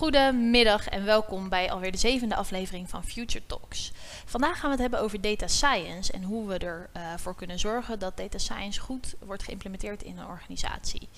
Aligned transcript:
Goedemiddag 0.00 0.88
en 0.88 1.04
welkom 1.04 1.48
bij 1.48 1.70
alweer 1.70 1.92
de 1.92 1.98
zevende 1.98 2.34
aflevering 2.34 2.90
van 2.90 3.04
Future 3.04 3.46
Talks. 3.46 3.92
Vandaag 4.24 4.54
gaan 4.54 4.64
we 4.64 4.70
het 4.70 4.80
hebben 4.80 5.00
over 5.00 5.20
data 5.20 5.46
science 5.46 6.12
en 6.12 6.22
hoe 6.22 6.46
we 6.48 6.86
ervoor 6.92 7.34
kunnen 7.34 7.58
zorgen 7.58 7.98
dat 7.98 8.16
data 8.16 8.38
science 8.38 8.80
goed 8.80 9.14
wordt 9.24 9.42
geïmplementeerd 9.42 10.02
in 10.02 10.18
een 10.18 10.26
organisatie. 10.26 11.08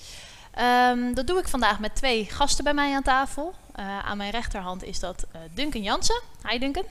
Ehm, 0.52 1.14
dat 1.14 1.26
doe 1.26 1.38
ik 1.38 1.48
vandaag 1.48 1.78
met 1.78 1.94
twee 1.94 2.24
gasten 2.24 2.64
bij 2.64 2.74
mij 2.74 2.94
aan 2.94 3.02
tafel. 3.02 3.54
Uh, 3.76 3.98
aan 3.98 4.16
mijn 4.16 4.30
rechterhand 4.30 4.84
is 4.84 4.98
dat 4.98 5.26
uh, 5.34 5.40
Duncan 5.54 5.82
Jansen. 5.82 6.20
Hi 6.48 6.58
Duncan, 6.58 6.84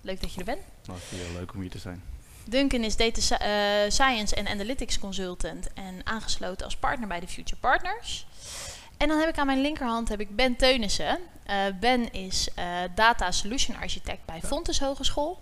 leuk 0.00 0.20
dat 0.20 0.32
je 0.32 0.38
er 0.38 0.44
bent. 0.44 0.62
Nou, 0.86 0.98
ik 0.98 1.04
vind 1.04 1.22
het 1.22 1.32
leuk 1.32 1.54
om 1.54 1.60
hier 1.60 1.70
te 1.70 1.78
zijn. 1.78 2.02
Duncan 2.44 2.84
is 2.84 2.96
Data 2.96 3.20
uh, 3.20 3.90
Science 3.90 4.34
en 4.34 4.48
Analytics 4.48 4.98
Consultant 4.98 5.72
en 5.72 6.00
aangesloten 6.04 6.64
als 6.64 6.76
partner 6.76 7.08
bij 7.08 7.20
de 7.20 7.28
Future 7.28 7.60
Partners. 7.60 8.26
En 8.96 9.08
dan 9.08 9.18
heb 9.18 9.28
ik 9.28 9.38
aan 9.38 9.46
mijn 9.46 9.60
linkerhand 9.60 10.08
heb 10.08 10.20
ik 10.20 10.36
Ben 10.36 10.56
Teunissen. 10.56 11.18
Uh, 11.46 11.56
ben 11.80 12.12
is 12.12 12.48
uh, 12.58 12.64
Data 12.94 13.30
Solution 13.30 13.76
Architect 13.76 14.24
bij 14.24 14.40
Fontes 14.44 14.80
Hogeschool. 14.80 15.40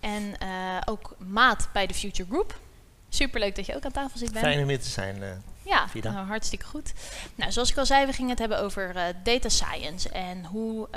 En 0.00 0.34
uh, 0.42 0.76
ook 0.84 1.14
maat 1.18 1.68
bij 1.72 1.86
de 1.86 1.94
Future 1.94 2.28
Group. 2.28 2.58
Superleuk 3.08 3.56
dat 3.56 3.66
je 3.66 3.76
ook 3.76 3.84
aan 3.84 3.92
tafel 3.92 4.18
zit, 4.18 4.32
Ben. 4.32 4.42
Fijn 4.42 4.62
om 4.62 4.68
hier 4.68 4.80
te 4.80 4.88
zijn, 4.88 5.42
Ja, 5.64 5.86
nou, 6.02 6.26
hartstikke 6.26 6.64
goed. 6.64 6.92
Nou, 7.34 7.52
zoals 7.52 7.70
ik 7.70 7.76
al 7.76 7.86
zei, 7.86 8.06
we 8.06 8.12
gingen 8.12 8.30
het 8.30 8.38
hebben 8.38 8.58
over 8.58 9.14
data 9.22 9.48
science. 9.48 10.08
En 10.08 10.44
hoe 10.44 10.88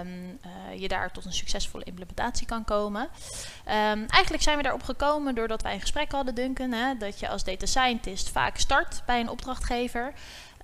um, 0.00 0.38
je 0.78 0.88
daar 0.88 1.12
tot 1.12 1.24
een 1.24 1.32
succesvolle 1.32 1.84
implementatie 1.84 2.46
kan 2.46 2.64
komen. 2.64 3.02
Um, 3.02 4.06
eigenlijk 4.06 4.42
zijn 4.42 4.56
we 4.56 4.62
daarop 4.62 4.82
gekomen 4.82 5.34
doordat 5.34 5.62
wij 5.62 5.74
een 5.74 5.80
gesprek 5.80 6.12
hadden, 6.12 6.34
Duncan. 6.34 6.72
Hè, 6.72 6.96
dat 6.96 7.20
je 7.20 7.28
als 7.28 7.44
data 7.44 7.66
scientist 7.66 8.30
vaak 8.30 8.58
start 8.58 9.02
bij 9.06 9.20
een 9.20 9.28
opdrachtgever. 9.28 10.12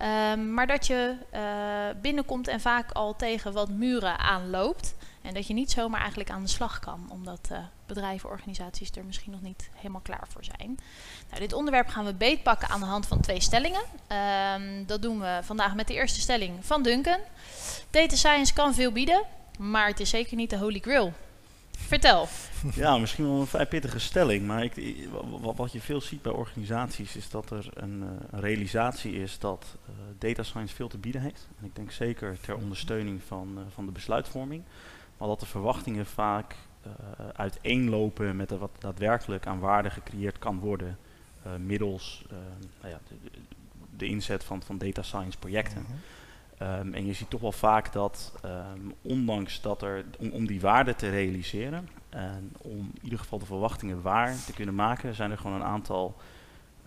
Um, 0.01 0.53
maar 0.53 0.67
dat 0.67 0.87
je 0.87 1.15
uh, 1.33 2.01
binnenkomt 2.01 2.47
en 2.47 2.61
vaak 2.61 2.91
al 2.91 3.15
tegen 3.15 3.53
wat 3.53 3.69
muren 3.69 4.19
aanloopt. 4.19 4.95
En 5.21 5.33
dat 5.33 5.47
je 5.47 5.53
niet 5.53 5.71
zomaar 5.71 5.99
eigenlijk 5.99 6.29
aan 6.29 6.41
de 6.41 6.49
slag 6.49 6.79
kan, 6.79 7.07
omdat 7.09 7.47
uh, 7.51 7.57
bedrijven, 7.85 8.29
organisaties 8.29 8.91
er 8.91 9.05
misschien 9.05 9.31
nog 9.31 9.41
niet 9.41 9.69
helemaal 9.73 10.01
klaar 10.01 10.27
voor 10.27 10.43
zijn. 10.43 10.79
Nou, 11.29 11.41
dit 11.41 11.53
onderwerp 11.53 11.87
gaan 11.87 12.05
we 12.05 12.13
beetpakken 12.13 12.69
aan 12.69 12.79
de 12.79 12.85
hand 12.85 13.05
van 13.07 13.19
twee 13.19 13.41
stellingen. 13.41 13.81
Um, 14.55 14.85
dat 14.85 15.01
doen 15.01 15.19
we 15.19 15.39
vandaag 15.43 15.75
met 15.75 15.87
de 15.87 15.93
eerste 15.93 16.19
stelling 16.19 16.65
van 16.65 16.83
Duncan. 16.83 17.19
Data 17.89 18.15
science 18.15 18.53
kan 18.53 18.73
veel 18.73 18.91
bieden, 18.91 19.23
maar 19.59 19.87
het 19.87 19.99
is 19.99 20.09
zeker 20.09 20.35
niet 20.35 20.49
de 20.49 20.57
holy 20.57 20.79
grail. 20.79 21.13
Vertel. 21.77 22.27
Ja, 22.75 22.97
misschien 22.97 23.25
wel 23.25 23.39
een 23.39 23.47
vrij 23.47 23.65
pittige 23.65 23.99
stelling, 23.99 24.47
maar 24.47 24.63
ik, 24.63 25.07
wat 25.41 25.71
je 25.71 25.81
veel 25.81 26.01
ziet 26.01 26.21
bij 26.21 26.31
organisaties 26.31 27.15
is 27.15 27.29
dat 27.29 27.49
er 27.49 27.69
een, 27.73 28.01
een 28.01 28.39
realisatie 28.39 29.13
is 29.13 29.39
dat 29.39 29.75
uh, 29.89 29.95
data 30.17 30.43
science 30.43 30.75
veel 30.75 30.87
te 30.87 30.97
bieden 30.97 31.21
heeft. 31.21 31.47
En 31.59 31.65
ik 31.65 31.75
denk 31.75 31.91
zeker 31.91 32.39
ter 32.39 32.55
ondersteuning 32.55 33.21
van, 33.23 33.53
uh, 33.57 33.63
van 33.73 33.85
de 33.85 33.91
besluitvorming, 33.91 34.63
maar 35.17 35.27
dat 35.27 35.39
de 35.39 35.45
verwachtingen 35.45 36.05
vaak 36.05 36.55
uiteenlopen 37.35 38.35
met 38.35 38.49
wat 38.49 38.71
daadwerkelijk 38.79 39.47
aan 39.47 39.59
waarde 39.59 39.89
gecreëerd 39.89 40.39
kan 40.39 40.59
worden 40.59 40.97
middels 41.57 42.25
nou 42.81 42.93
ja, 42.93 42.99
de, 43.07 43.29
de, 43.97 44.05
inzet 44.05 44.43
van, 44.43 44.61
van 44.63 44.77
data 44.77 45.01
science 45.01 45.37
projecten. 45.37 45.85
-hmm. 45.85 45.99
Um, 46.61 46.93
en 46.93 47.05
je 47.05 47.13
ziet 47.13 47.29
toch 47.29 47.41
wel 47.41 47.51
vaak 47.51 47.93
dat, 47.93 48.33
um, 48.45 48.93
ondanks 49.01 49.61
dat 49.61 49.81
er, 49.81 50.05
om, 50.31 50.47
die 50.47 50.61
waarde 50.61 50.95
te 50.95 51.09
realiseren 51.09 51.89
en 52.09 52.51
om 52.61 52.77
in 52.77 52.99
ieder 53.03 53.19
geval 53.19 53.39
de 53.39 53.45
verwachtingen 53.45 54.01
waar 54.01 54.35
te 54.45 54.53
kunnen 54.53 54.75
maken, 54.75 55.15
zijn 55.15 55.31
er 55.31 55.37
gewoon 55.37 55.55
een 55.55 55.67
aantal 55.67 56.15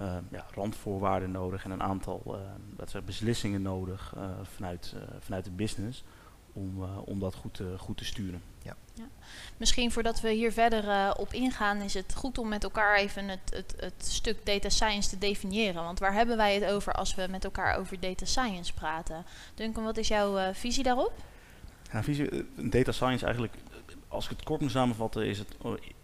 uh, 0.00 0.12
ja, 0.30 0.46
randvoorwaarden 0.54 1.30
nodig 1.30 1.64
en 1.64 1.70
een 1.70 1.82
aantal 1.82 2.38
zijn 2.84 3.04
beslissingen 3.04 3.62
nodig 3.62 4.14
uh, 4.16 4.24
vanuit, 4.42 4.94
vanuit 5.18 5.44
de 5.44 5.50
business 5.50 6.04
om, 6.60 6.84
om 7.04 7.20
dat 7.20 7.34
goed, 7.34 7.54
te, 7.54 7.74
goed 7.78 7.96
te 7.96 8.04
sturen. 8.04 8.42
Ja. 8.62 8.76
Ja. 8.94 9.08
Misschien 9.56 9.92
voordat 9.92 10.20
we 10.20 10.30
hier 10.30 10.52
verder 10.52 10.84
uh, 10.84 11.10
op 11.16 11.32
ingaan, 11.32 11.80
is 11.80 11.94
het 11.94 12.14
goed 12.14 12.38
om 12.38 12.48
met 12.48 12.64
elkaar 12.64 12.96
even 12.96 13.28
het, 13.28 13.40
het, 13.54 13.74
het, 13.76 14.06
stuk 14.06 14.46
data 14.46 14.68
science 14.68 15.08
te 15.08 15.18
definiëren. 15.18 15.82
Want 15.84 15.98
waar 15.98 16.12
hebben 16.12 16.36
wij 16.36 16.54
het 16.54 16.64
over 16.64 16.92
als 16.92 17.14
we 17.14 17.26
met 17.30 17.44
elkaar 17.44 17.78
over 17.78 18.00
data 18.00 18.24
science 18.24 18.74
praten? 18.74 19.24
Duncan, 19.54 19.84
wat 19.84 19.96
is 19.96 20.08
jouw 20.08 20.38
uh, 20.38 20.48
visie 20.52 20.82
daarop? 20.82 21.12
Ja, 21.92 22.02
visie, 22.02 22.46
data 22.56 22.92
science 22.92 23.24
eigenlijk, 23.24 23.54
als 24.08 24.24
ik 24.24 24.30
het 24.30 24.42
kort 24.42 24.60
moet 24.60 24.70
samenvatten, 24.70 25.26
is 25.26 25.38
het 25.38 25.54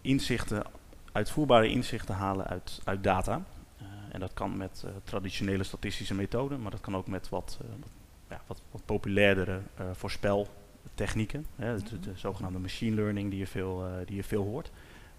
inzichten, 0.01 0.63
uitvoerbare 1.11 1.69
inzichten 1.69 2.15
halen 2.15 2.47
uit, 2.47 2.79
uit 2.83 3.03
data. 3.03 3.43
Uh, 3.81 3.87
en 4.11 4.19
dat 4.19 4.33
kan 4.33 4.57
met 4.57 4.83
traditionele 5.03 5.63
statistische 5.63 6.13
methoden, 6.13 6.61
maar 6.61 6.71
dat 6.71 6.81
kan 6.81 6.95
ook 6.95 7.07
met 7.07 7.29
wat, 7.29 7.57
ja, 8.29 8.41
wat, 8.47 8.61
wat 8.71 8.85
populairdere 8.85 9.61
voorspel 9.93 10.47
technieken, 10.97 11.45
hè, 11.55 11.77
de, 11.77 11.99
de, 11.99 12.11
zogenaamde 12.15 12.59
machine 12.59 12.95
learning 12.95 13.29
die 13.29 13.39
je 13.39 13.47
veel, 13.47 13.87
uh, 13.87 13.93
die 14.05 14.15
je 14.15 14.23
veel 14.23 14.43
hoort. 14.43 14.71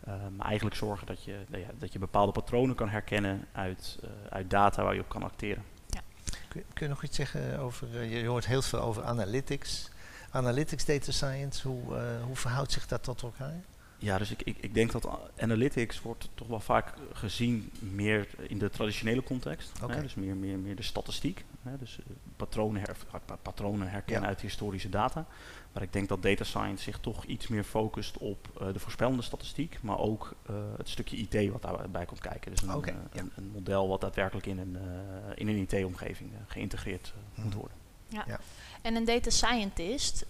Uh, 0.08 0.14
maar 0.36 0.46
eigenlijk 0.46 0.76
zorgen 0.76 1.06
dat 1.06 1.24
je, 1.24 1.36
nou 1.48 1.62
ja, 1.62 1.68
dat 1.78 1.92
je 1.92 1.98
bepaalde 1.98 2.32
patronen 2.32 2.74
kan 2.74 2.88
herkennen 2.88 3.46
uit, 3.52 3.98
uh, 4.04 4.10
uit 4.28 4.50
data 4.50 4.82
waar 4.82 4.94
je 4.94 5.00
op 5.00 5.08
kan 5.08 5.22
acteren. 5.22 5.64
Ja. 5.86 6.00
Kun, 6.48 6.64
kun, 6.72 6.86
je 6.86 6.92
nog 6.92 7.02
iets 7.02 7.16
zeggen 7.16 7.58
over, 7.58 8.04
je 8.04 8.26
hoort 8.26 8.46
heel 8.46 8.62
veel 8.62 8.80
over 8.80 9.04
analytics. 9.04 9.90
Analytics 10.30 10.84
data 10.84 11.12
science, 11.12 11.68
hoe, 11.68 11.98
hoe 12.26 12.36
verhoudt 12.36 12.72
zich 12.72 12.86
dat 12.86 13.02
tot 13.02 13.22
elkaar? 13.22 13.60
Ja, 13.98 14.18
dus 14.18 14.30
ik, 14.30 14.42
ik, 14.42 14.56
ik 14.60 14.74
denk 14.74 14.92
dat 14.92 15.08
analytics 15.38 16.02
wordt 16.02 16.28
toch 16.34 16.46
wel 16.48 16.60
vaak 16.60 16.94
gezien 17.12 17.70
meer 17.78 18.28
in 18.48 18.58
de 18.58 18.70
traditionele 18.70 19.22
context. 19.22 19.72
Okay. 19.82 19.96
Hè, 19.96 20.02
dus 20.02 20.14
meer, 20.14 20.36
meer, 20.36 20.58
meer 20.58 20.76
de 20.76 20.82
statistiek. 20.82 21.44
Hè, 21.62 21.78
dus 21.78 21.98
patronen, 22.36 22.82
her, 22.82 22.96
patronen 23.42 23.90
herkennen 23.90 24.22
ja. 24.22 24.28
uit 24.28 24.40
historische 24.40 24.88
data. 24.88 25.26
Maar 25.72 25.82
ik 25.82 25.92
denk 25.92 26.08
dat 26.08 26.22
data 26.22 26.44
science 26.44 26.82
zich 26.82 26.98
toch 26.98 27.24
iets 27.24 27.48
meer 27.48 27.64
focust 27.64 28.18
op 28.18 28.48
uh, 28.60 28.72
de 28.72 28.78
voorspellende 28.78 29.22
statistiek, 29.22 29.78
maar 29.82 29.98
ook 29.98 30.34
uh, 30.50 30.56
het 30.76 30.88
stukje 30.88 31.16
IT 31.16 31.50
wat 31.50 31.62
daarbij 31.62 32.04
komt 32.04 32.20
kijken. 32.20 32.50
Dus 32.50 32.62
een, 32.62 32.74
okay, 32.74 32.94
uh, 32.94 33.00
ja. 33.12 33.20
een, 33.20 33.32
een 33.36 33.50
model 33.50 33.88
wat 33.88 34.00
daadwerkelijk 34.00 34.46
in 34.46 34.58
een, 34.58 34.76
in 35.34 35.48
een 35.48 35.56
IT-omgeving 35.56 36.30
geïntegreerd 36.46 37.14
moet 37.34 37.54
worden. 37.54 37.76
Ja. 38.08 38.24
ja. 38.26 38.40
En 38.82 38.96
een 38.96 39.04
data 39.04 39.30
scientist, 39.30 40.26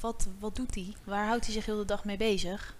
wat, 0.00 0.28
wat 0.38 0.56
doet 0.56 0.74
hij? 0.74 0.94
Waar 1.04 1.26
houdt 1.26 1.44
hij 1.44 1.54
zich 1.54 1.66
heel 1.66 1.76
de 1.76 1.84
dag 1.84 2.04
mee 2.04 2.16
bezig? 2.16 2.74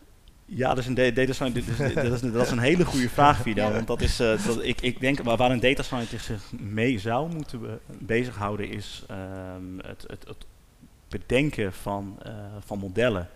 Ja, 0.52 0.74
dus 0.74 0.86
een 0.86 0.94
data 0.94 1.32
scientist, 1.32 1.78
dat, 1.94 2.12
is, 2.12 2.20
dat 2.20 2.46
is 2.46 2.50
een 2.50 2.58
hele 2.58 2.84
goede 2.84 3.08
vraag, 3.08 3.42
Vida. 3.42 3.72
Want 3.72 3.86
dat 3.86 4.00
is, 4.00 4.20
uh, 4.20 4.46
dat, 4.46 4.62
ik, 4.62 4.80
ik 4.80 5.00
denk 5.00 5.22
waar, 5.22 5.36
waar 5.36 5.50
een 5.50 5.60
data 5.60 5.82
scientist 5.82 6.24
zich 6.24 6.52
mee 6.58 6.98
zou 6.98 7.34
moeten 7.34 7.60
be 7.60 7.78
bezighouden, 7.98 8.68
is 8.68 9.04
um, 9.10 9.78
het, 9.82 10.04
het, 10.06 10.24
het 10.26 10.46
bedenken 11.08 11.72
van, 11.72 12.18
uh, 12.26 12.32
van 12.58 12.78
modellen 12.78 13.28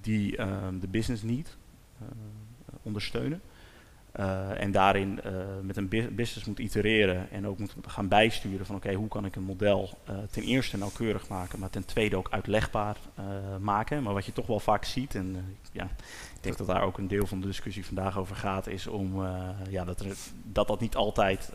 die 0.00 0.36
uh, 0.36 0.46
de 0.80 0.88
business 0.88 1.22
niet 1.22 1.56
uh, 2.02 2.08
ondersteunen. 2.82 3.40
Uh, 4.18 4.62
en 4.62 4.72
daarin 4.72 5.20
met 5.62 5.76
een 5.76 5.88
business 5.88 6.44
moet 6.44 6.58
itereren 6.58 7.30
en 7.30 7.46
ook 7.46 7.58
moet 7.58 7.74
gaan 7.86 8.08
bijsturen 8.08 8.66
van 8.66 8.76
oké, 8.76 8.92
hoe 8.92 9.08
kan 9.08 9.24
ik 9.24 9.36
een 9.36 9.42
model 9.42 9.98
ten 10.30 10.42
eerste 10.42 10.76
nauwkeurig 10.76 11.28
maken, 11.28 11.58
maar 11.58 11.70
ten 11.70 11.84
tweede 11.84 12.16
ook 12.16 12.28
uitlegbaar 12.30 12.96
maken. 13.60 14.02
Maar 14.02 14.14
wat 14.14 14.26
je 14.26 14.32
toch 14.32 14.46
wel 14.46 14.60
vaak 14.60 14.84
ziet, 14.84 15.14
en 15.14 15.56
ja, 15.72 15.84
ik 15.84 16.42
denk 16.42 16.56
dat 16.56 16.66
daar 16.66 16.82
ook 16.82 16.98
een 16.98 17.08
deel 17.08 17.26
van 17.26 17.40
de 17.40 17.46
discussie 17.46 17.86
vandaag 17.86 18.18
over 18.18 18.36
gaat, 18.36 18.66
is 18.66 18.86
om 18.86 19.22
ja, 19.70 19.84
dat, 19.84 20.04
dat 20.42 20.68
dat 20.68 20.80
niet 20.80 20.96
altijd 20.96 21.50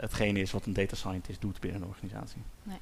hetgene 0.00 0.40
is 0.40 0.52
wat 0.52 0.66
een 0.66 0.72
data 0.72 0.96
scientist 0.96 1.40
doet 1.40 1.60
binnen 1.60 1.82
een 1.82 1.88
organisatie. 1.88 2.42
Nee. 2.62 2.78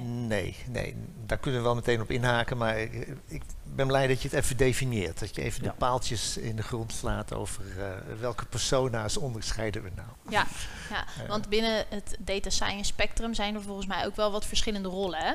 Nee, 0.00 0.56
nee, 0.68 0.94
daar 1.26 1.38
kunnen 1.38 1.60
we 1.60 1.66
wel 1.66 1.74
meteen 1.74 2.00
op 2.00 2.10
inhaken, 2.10 2.56
maar 2.56 2.78
ik, 2.78 3.16
ik, 3.26 3.42
ben 3.74 3.86
blij 3.86 4.06
dat 4.06 4.22
je 4.22 4.28
het 4.28 4.36
even 4.36 4.56
definieert. 4.56 5.18
Dat 5.18 5.34
je 5.34 5.42
even 5.42 5.64
ja. 5.64 5.70
de 5.70 5.76
paaltjes 5.76 6.36
in 6.36 6.56
de 6.56 6.62
grond 6.62 6.92
slaat 6.92 7.34
over 7.34 7.64
uh, 7.76 8.18
welke 8.20 8.46
persona's 8.46 9.16
onderscheiden 9.16 9.82
we 9.82 9.90
nou. 9.94 10.08
Ja, 10.28 10.46
ja 10.90 11.04
uh, 11.22 11.28
want 11.28 11.48
binnen 11.48 11.84
het 11.88 12.16
data 12.18 12.50
science 12.50 12.84
spectrum 12.84 13.34
zijn 13.34 13.54
er 13.54 13.62
volgens 13.62 13.86
mij 13.86 14.06
ook 14.06 14.16
wel 14.16 14.30
wat 14.30 14.46
verschillende 14.46 14.88
rollen, 14.88 15.18
hè? 15.18 15.34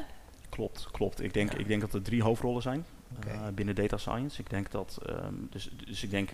Klopt, 0.49 0.87
klopt. 0.91 1.21
Ik 1.21 1.33
denk, 1.33 1.51
ja. 1.51 1.57
ik 1.57 1.67
denk 1.67 1.81
dat 1.81 1.93
er 1.93 2.01
drie 2.01 2.23
hoofdrollen 2.23 2.61
zijn 2.61 2.85
okay. 3.17 3.35
uh, 3.35 3.47
binnen 3.53 3.75
data 3.75 3.97
science. 3.97 4.39
Ik 4.39 4.49
denk 4.49 4.71
dat, 4.71 4.97
um, 5.09 5.47
dus, 5.51 5.69
dus 5.85 6.03
ik 6.03 6.09
denk 6.09 6.29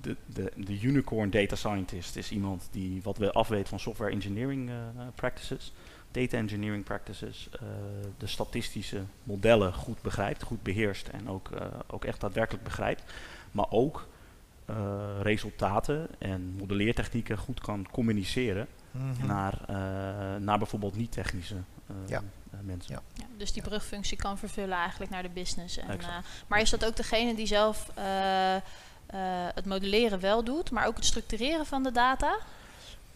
de, 0.00 0.16
de, 0.26 0.52
de 0.56 0.80
unicorn 0.80 1.30
data 1.30 1.56
scientist 1.56 2.16
is 2.16 2.30
iemand 2.30 2.68
die 2.70 3.02
wat 3.02 3.18
we 3.18 3.32
afweet 3.32 3.68
van 3.68 3.80
software 3.80 4.12
engineering 4.12 4.70
practices 5.14 5.72
data 6.10 6.36
engineering 6.36 6.84
practices, 6.84 7.48
uh, 7.54 7.60
de 8.18 8.26
statistische 8.26 9.02
modellen 9.22 9.74
goed 9.74 10.02
begrijpt, 10.02 10.42
goed 10.42 10.62
beheerst 10.62 11.08
en 11.08 11.28
ook, 11.28 11.48
uh, 11.48 11.60
ook 11.86 12.04
echt 12.04 12.20
daadwerkelijk 12.20 12.64
begrijpt. 12.64 13.02
Maar 13.50 13.66
ook 13.70 14.06
uh, 14.70 14.76
resultaten 15.22 16.08
en 16.18 16.54
modelleertechnieken 16.58 17.38
goed 17.38 17.60
kan 17.60 17.86
communiceren 17.90 18.66
mm 18.90 19.12
-hmm. 19.12 19.26
naar, 19.26 19.60
naar 20.40 20.58
bijvoorbeeld 20.58 20.96
niet-technische 20.96 21.56
ja. 22.06 22.22
mensen. 22.62 22.94
Ja. 22.94 23.02
ja. 23.14 23.24
dus 23.36 23.52
die 23.52 23.62
brugfunctie 23.62 24.16
kan 24.16 24.38
vervullen 24.38 24.76
eigenlijk 24.76 25.10
naar 25.10 25.22
de 25.22 25.28
business. 25.28 25.76
En, 25.76 25.98
maar 26.46 26.60
is 26.60 26.70
dat 26.70 26.84
ook 26.84 26.96
degene 26.96 27.34
die 27.34 27.46
zelf 27.46 27.90
het 29.54 29.66
modelleren 29.66 30.20
wel 30.20 30.44
doet, 30.44 30.70
maar 30.70 30.86
ook 30.86 30.96
het 30.96 31.04
structureren 31.04 31.66
van 31.66 31.82
de 31.82 31.92
data? 31.92 32.38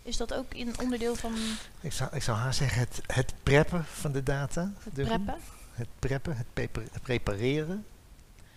Is 0.02 0.16
dat 0.16 0.34
ook 0.34 0.54
een 0.54 0.74
onderdeel 0.80 1.14
van... 1.14 1.32
Ik 1.80 1.92
zou, 1.92 2.10
ik 2.16 2.22
zou 2.22 2.38
haar 2.38 2.54
zeggen 2.54 2.80
het, 2.80 3.00
het 3.06 3.34
preppen 3.42 3.84
van 3.84 4.12
de 4.12 4.22
data. 4.22 4.72
Het 4.84 4.92
preppen? 4.94 5.34
het 5.72 5.88
preppen, 5.98 6.36
het, 6.36 6.46
peper- 6.52 6.82
het 6.92 7.02
prepareren 7.02 7.84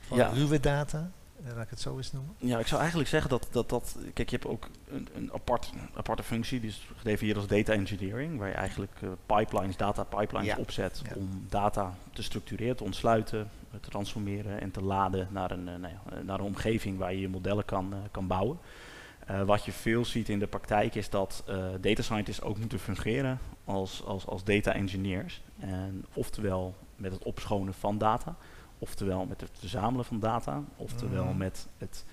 van 0.07 0.17
Ja. 0.17 0.27
ruwe 0.29 0.59
data. 0.59 1.11
eh, 1.45 1.53
laat 1.55 1.63
ik 1.63 1.69
het 1.69 1.79
zo 1.81 1.97
eens 1.97 2.11
noemen. 2.11 2.33
Ja, 2.37 2.59
ik 2.59 2.67
zou 2.67 2.79
eigenlijk 2.79 3.09
zeggen 3.09 3.29
dat 3.29 3.47
dat. 3.51 3.69
dat 3.69 3.95
kijk, 4.13 4.29
je 4.29 4.35
hebt 4.35 4.47
ook 4.47 4.67
een, 4.89 5.07
een 5.15 5.29
apart, 5.33 5.69
aparte 5.93 6.23
functie, 6.23 6.59
die 6.59 6.69
is 6.69 6.87
gedefinieerd 6.97 7.37
als 7.37 7.47
data 7.47 7.73
engineering, 7.73 8.37
waar 8.37 8.47
je 8.47 8.53
eigenlijk 8.53 8.91
eh, 9.01 9.09
pipelines, 9.25 9.77
data 9.77 10.03
pipelines 10.03 10.47
Ja. 10.47 10.57
opzet 10.57 11.01
Ja. 11.09 11.15
om 11.15 11.45
data 11.49 11.93
te 12.13 12.23
structureren, 12.23 12.75
te 12.75 12.83
ontsluiten, 12.83 13.39
eh, 13.71 13.79
te 13.81 13.89
transformeren 13.89 14.61
en 14.61 14.71
te 14.71 14.81
laden 14.81 15.27
naar 15.31 15.51
een, 15.51 15.63
nou 15.63 15.87
ja, 15.87 16.21
naar 16.21 16.39
een 16.39 16.45
omgeving 16.45 16.97
waar 16.97 17.13
je 17.13 17.19
je 17.19 17.29
modellen 17.29 17.65
kan, 17.65 17.93
kan 18.11 18.27
bouwen. 18.27 18.57
Eh, 19.25 19.41
wat 19.41 19.65
je 19.65 19.71
veel 19.71 20.05
ziet 20.05 20.29
in 20.29 20.39
de 20.39 20.47
praktijk 20.47 20.95
is 20.95 21.09
dat 21.09 21.43
eh, 21.47 21.65
data 21.81 22.01
scientists 22.01 22.41
ook 22.41 22.57
moeten 22.57 22.79
fungeren 22.79 23.39
als, 23.65 24.03
als, 24.03 24.25
als 24.25 24.43
data 24.43 24.73
engineers. 24.73 25.41
En 25.59 26.05
oftewel 26.13 26.75
met 26.95 27.11
het 27.11 27.23
opschonen 27.23 27.73
van 27.73 27.97
data, 27.97 28.35
oftewel 28.79 29.25
met 29.25 29.41
het 29.41 29.49
verzamelen 29.59 30.05
van 30.05 30.19
data, 30.19 30.63
oftewel 30.75 31.25
Mhm. 31.25 31.37
met 31.37 31.67
het, 31.77 32.05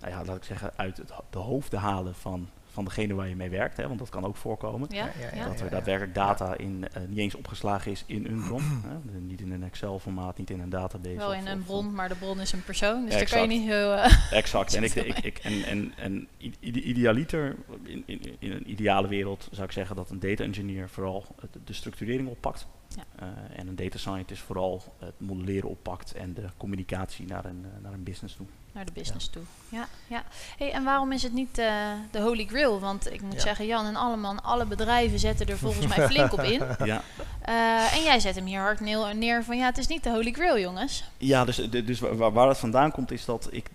nou 0.00 0.12
ja, 0.12 0.24
laat 0.24 0.36
ik 0.36 0.44
zeggen, 0.44 0.72
uit 0.76 0.96
het, 0.96 1.12
de 1.30 1.38
hoofden 1.38 1.80
halen 1.80 2.14
van, 2.14 2.48
van 2.72 2.84
degene 2.84 3.14
waar 3.14 3.28
je 3.28 3.36
mee 3.36 3.50
werkt. 3.50 3.76
Hè, 3.76 3.86
want 3.86 3.98
dat 3.98 4.08
kan 4.08 4.24
ook 4.24 4.36
voorkomen. 4.36 4.88
Ja, 4.92 5.08
ja. 5.34 5.44
Dat 5.48 5.60
er 5.60 5.70
daadwerkelijk 5.70 6.14
data 6.14 6.56
in, 6.56 6.88
eh, 6.92 7.02
niet 7.08 7.18
eens 7.18 7.34
opgeslagen 7.34 7.90
is 7.90 8.04
in 8.06 8.26
een 8.26 8.42
bron. 8.46 8.62
hè, 8.86 9.12
de- 9.12 9.18
niet 9.20 9.40
in 9.40 9.52
een 9.52 9.62
Excel-formaat, 9.62 10.38
niet 10.38 10.50
in 10.50 10.60
een 10.60 10.68
database. 10.70 11.16
Wel 11.16 11.28
of- 11.28 11.34
in 11.36 11.46
een 11.46 11.62
bron, 11.64 11.94
maar 11.94 12.08
de 12.08 12.14
bron 12.14 12.40
is 12.40 12.52
een 12.52 12.64
persoon. 12.64 13.04
Dus 13.04 13.14
daar 13.14 13.24
kan 13.28 13.38
je 13.40 13.44
Exact. 13.44 13.48
niet 13.48 13.68
heel... 13.68 13.92
eh, 13.94 14.32
Exact. 14.42 14.74
En, 14.74 14.82
ik, 14.82 14.94
ik, 15.14 15.18
ik, 15.18 15.38
en, 15.38 15.62
en, 15.64 15.92
en 15.96 16.28
idealiter, 16.60 17.56
in, 17.82 18.02
in, 18.06 18.36
in 18.38 18.50
een 18.52 18.70
ideale 18.70 19.08
wereld, 19.08 19.48
zou 19.50 19.66
ik 19.66 19.72
zeggen 19.72 19.96
dat 19.96 20.10
een 20.10 20.20
data 20.20 20.44
engineer 20.44 20.88
vooral 20.88 21.24
de 21.64 21.72
structurering 21.72 22.28
oppakt. 22.28 22.66
Ja. 22.96 23.02
Eh, 23.16 23.58
en 23.58 23.66
een 23.68 23.76
data 23.76 23.98
scientist 23.98 24.42
vooral 24.42 24.82
het 24.98 25.14
modelleren 25.18 25.68
oppakt 25.70 26.12
en 26.12 26.34
de 26.34 26.44
communicatie 26.56 27.26
naar 27.26 27.44
een, 27.44 27.64
naar 27.82 27.92
een 27.92 28.02
business 28.02 28.34
toe. 28.36 28.46
Naar 28.72 28.84
de 28.84 28.92
business 28.92 29.28
toe. 29.28 29.42
Ja, 29.68 29.88
ja. 30.06 30.24
Hey, 30.58 30.72
en 30.72 30.84
waarom 30.84 31.12
is 31.12 31.22
het 31.22 31.32
niet 31.32 31.58
eh, 31.58 31.92
de 32.10 32.20
holy 32.20 32.46
grail? 32.46 32.80
Want 32.80 33.12
ik 33.12 33.20
moet 33.22 33.32
Ja. 33.34 33.40
zeggen, 33.40 33.66
Jan 33.66 33.86
en 33.86 33.96
Alleman, 33.96 34.42
alle 34.42 34.66
bedrijven 34.66 35.18
zetten 35.18 35.46
er 35.46 35.58
volgens 35.58 35.86
mij 35.86 36.06
flink 36.06 36.32
op 36.32 36.40
in. 36.42 36.62
Ja, 36.84 37.02
Eh, 37.40 37.94
en 37.96 38.02
jij 38.02 38.20
zet 38.20 38.34
hem 38.34 38.44
hier 38.44 38.60
hard 38.60 38.80
neer, 38.80 39.16
neer 39.16 39.44
van, 39.44 39.56
ja, 39.56 39.64
het 39.66 39.78
is 39.78 39.86
niet 39.86 40.02
de 40.04 40.10
holy 40.10 40.32
grail, 40.32 40.58
jongens. 40.58 41.04
ja 41.18 41.44
dus, 41.44 41.56
dus 41.70 42.00
wa- 42.00 42.14
waar, 42.14 42.32
waar 42.32 42.48
het 42.48 42.58
vandaan 42.58 42.90
komt 42.92 43.10
is 43.10 43.24
dat 43.24 43.48
ik, 43.50 43.66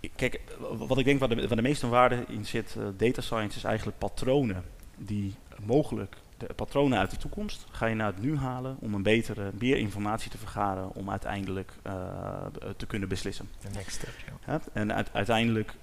ik, 0.00 0.10
kijk, 0.16 0.40
wat 0.70 0.98
ik 0.98 1.04
denk 1.04 1.18
waar 1.20 1.28
de, 1.28 1.46
waar 1.48 1.56
de 1.56 1.62
meeste 1.62 1.88
waarde 1.88 2.24
in 2.28 2.46
zit, 2.46 2.74
eh, 2.78 2.82
data 2.96 3.20
science 3.20 3.56
is 3.56 3.64
eigenlijk 3.64 3.98
patronen 3.98 4.64
die 4.96 5.34
mogelijk, 5.62 6.16
de 6.48 6.54
patronen 6.54 6.98
uit 6.98 7.10
de 7.10 7.16
toekomst, 7.16 7.66
ga 7.70 7.86
je 7.86 7.94
naar 7.94 8.06
het 8.12 8.22
nu 8.22 8.36
halen 8.36 8.76
om 8.80 8.94
een 8.94 9.02
betere, 9.02 9.50
meer 9.58 9.76
informatie 9.76 10.30
te 10.30 10.38
vergaren 10.38 10.94
om 10.94 11.10
uiteindelijk 11.10 11.72
eh, 11.82 12.46
b- 12.52 12.74
te 12.76 12.86
kunnen 12.86 13.08
beslissen. 13.08 13.48
De 13.60 13.68
next 13.74 13.96
step, 13.96 14.14
ja. 14.26 14.32
Hè? 14.52 14.58
En 14.72 14.94
uit- 14.94 15.12
uiteindelijk, 15.12 15.74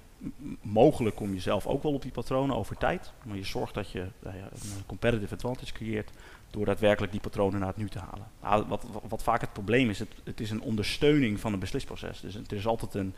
mogelijk 0.62 1.16
kom 1.16 1.34
je 1.34 1.40
zelf 1.40 1.66
ook 1.66 1.82
wel 1.82 1.92
op 1.92 2.02
die 2.02 2.10
patronen 2.10 2.56
over 2.56 2.76
tijd, 2.76 3.12
maar 3.24 3.36
je 3.36 3.44
zorgt 3.44 3.74
dat 3.74 3.90
je 3.90 4.06
nou 4.22 4.36
ja, 4.36 4.42
een 4.42 4.50
eh, 4.76 4.86
competitive 4.86 5.34
advantage 5.34 5.72
creëert 5.72 6.10
door 6.50 6.64
daadwerkelijk 6.64 7.12
die 7.12 7.20
patronen 7.20 7.58
naar 7.58 7.68
het 7.68 7.76
nu 7.76 7.88
te 7.88 7.98
halen. 7.98 8.26
Ah, 8.40 8.68
wat, 8.68 8.84
wat, 8.92 9.02
wat 9.08 9.22
vaak 9.22 9.40
het 9.40 9.52
probleem 9.52 9.90
is, 9.90 9.98
het, 9.98 10.08
het 10.24 10.40
is 10.40 10.50
een 10.50 10.60
ondersteuning 10.62 11.40
van 11.40 11.52
een 11.52 11.58
beslisproces. 11.58 12.20
Dus 12.20 12.34
het 12.34 12.52
is 12.52 12.66
altijd 12.66 12.94
een, 12.94 13.14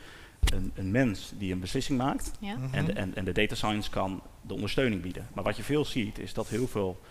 een, 0.54 0.72
een 0.74 0.90
mens 0.90 1.32
die 1.38 1.52
een 1.52 1.60
beslissing 1.60 1.98
maakt 1.98 2.30
Ja, 2.40 2.56
Mhm. 2.56 2.74
en, 2.74 2.84
de, 2.84 2.92
en, 2.92 3.14
en 3.14 3.24
de 3.24 3.32
data 3.32 3.54
science 3.54 3.90
kan 3.90 4.22
de 4.40 4.54
ondersteuning 4.54 5.02
bieden. 5.02 5.26
Maar 5.34 5.44
wat 5.44 5.56
je 5.56 5.62
veel 5.62 5.84
ziet, 5.84 6.18
is 6.18 6.34
dat 6.34 6.48
heel 6.48 6.66
veel 6.68 7.00
eh, 7.02 7.08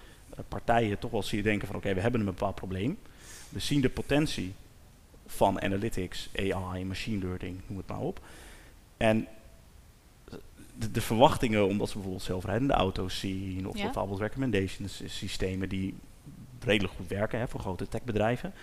partijen 0.47 0.99
toch 0.99 1.11
wel 1.11 1.23
zie 1.23 1.37
je 1.37 1.43
denken 1.43 1.67
van 1.67 1.75
oké, 1.75 1.93
we 1.93 2.01
hebben 2.01 2.19
een 2.19 2.25
bepaald 2.25 2.55
probleem. 2.55 2.97
We 3.49 3.59
zien 3.59 3.81
de 3.81 3.89
potentie 3.89 4.53
van 5.25 5.61
analytics, 5.61 6.29
AI, 6.35 6.85
machine 6.85 7.25
learning, 7.25 7.61
noem 7.67 7.77
het 7.77 7.87
maar 7.87 7.99
op. 7.99 8.19
En 8.97 9.27
de, 10.77 10.91
de 10.91 11.01
verwachtingen, 11.01 11.67
omdat 11.67 11.87
ze 11.87 11.93
bijvoorbeeld 11.93 12.23
zelfrijdende 12.25 12.73
auto's 12.73 13.19
zien, 13.19 13.67
of 13.67 13.77
Ja. 13.77 13.83
bijvoorbeeld 13.83 14.19
recommendation 14.19 14.87
sy- 14.87 15.07
systemen 15.07 15.69
die 15.69 15.95
redelijk 16.63 16.93
goed 16.93 17.07
werken 17.07 17.39
hè, 17.39 17.47
voor 17.47 17.59
grote 17.59 17.87
techbedrijven, 17.87 18.53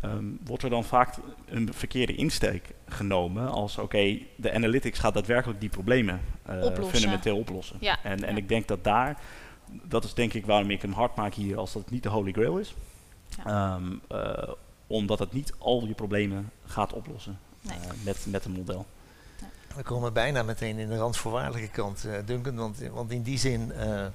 ehm, 0.00 0.24
wordt 0.44 0.62
er 0.62 0.70
dan 0.70 0.84
vaak 0.84 1.14
een 1.46 1.74
verkeerde 1.74 2.14
insteek 2.14 2.68
genomen 2.88 3.48
als 3.50 3.78
oké, 3.78 4.18
de 4.36 4.52
analytics 4.52 4.98
gaat 4.98 5.14
daadwerkelijk 5.14 5.60
die 5.60 5.68
problemen 5.68 6.20
eh, 6.42 6.62
Oplossen. 6.64 6.94
fundamenteel 6.94 7.36
oplossen. 7.38 7.76
Ja, 7.80 7.98
En, 8.02 8.24
en 8.24 8.30
ja. 8.30 8.36
ik 8.40 8.48
denk 8.48 8.68
dat 8.68 8.84
daar, 8.84 9.20
dat 9.82 10.04
is 10.04 10.14
denk 10.14 10.32
ik 10.32 10.46
waarom 10.46 10.70
ik 10.70 10.82
hem 10.82 10.92
hard 10.92 11.14
maak 11.16 11.34
hier 11.34 11.56
als 11.58 11.72
dat 11.72 11.90
niet 11.90 12.02
de 12.02 12.08
holy 12.08 12.32
grail 12.32 12.58
is. 12.58 12.74
Ehm, 13.44 13.92
eh, 14.08 14.48
omdat 14.86 15.18
het 15.18 15.32
niet 15.32 15.52
al 15.58 15.86
je 15.86 15.94
problemen 15.94 16.50
gaat 16.66 16.92
oplossen 16.92 17.38
Nee. 17.60 17.78
eh, 17.78 17.86
met, 18.04 18.26
met 18.28 18.44
een 18.44 18.50
model. 18.52 18.86
We 19.76 19.82
komen 19.82 20.12
bijna 20.12 20.42
meteen 20.42 20.78
in 20.78 20.88
de 20.88 20.96
randvoorwaardelijke 20.96 21.68
kant, 21.70 22.04
eh, 22.04 22.18
Duncan. 22.24 22.54
Want, 22.56 22.78
want 22.78 23.10
in 23.10 23.22
die 23.22 23.38
zin 23.38 23.72
eh, 23.72 24.06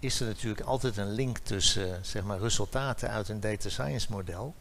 is 0.00 0.20
er 0.20 0.26
natuurlijk 0.26 0.60
altijd 0.66 0.96
een 0.96 1.10
link 1.12 1.38
tussen 1.38 2.04
zeg 2.04 2.22
maar, 2.22 2.38
resultaten 2.38 3.10
uit 3.10 3.28
een 3.28 3.40
data 3.40 3.68
science 3.68 4.06
model. 4.10 4.54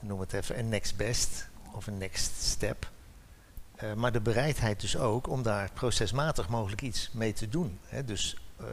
Noem 0.00 0.20
het 0.20 0.32
even 0.32 0.58
een 0.58 0.68
next 0.68 0.96
best 0.96 1.48
of 1.72 1.86
een 1.86 1.98
next 1.98 2.42
step. 2.42 2.90
Eh, 3.76 3.92
maar 3.94 4.12
de 4.12 4.20
bereidheid 4.20 4.80
dus 4.80 4.96
ook 4.96 5.28
om 5.28 5.42
daar 5.42 5.70
procesmatig 5.74 6.48
mogelijk 6.48 6.82
iets 6.82 7.10
mee 7.12 7.32
te 7.32 7.48
doen. 7.48 7.78
Hè. 7.86 8.04
Dus, 8.04 8.36
eh, 8.56 8.66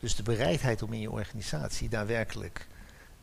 dus 0.00 0.14
de 0.16 0.22
bereidheid 0.22 0.82
om 0.82 0.92
in 0.92 1.00
je 1.00 1.10
organisatie 1.10 1.88
daadwerkelijk 1.88 2.66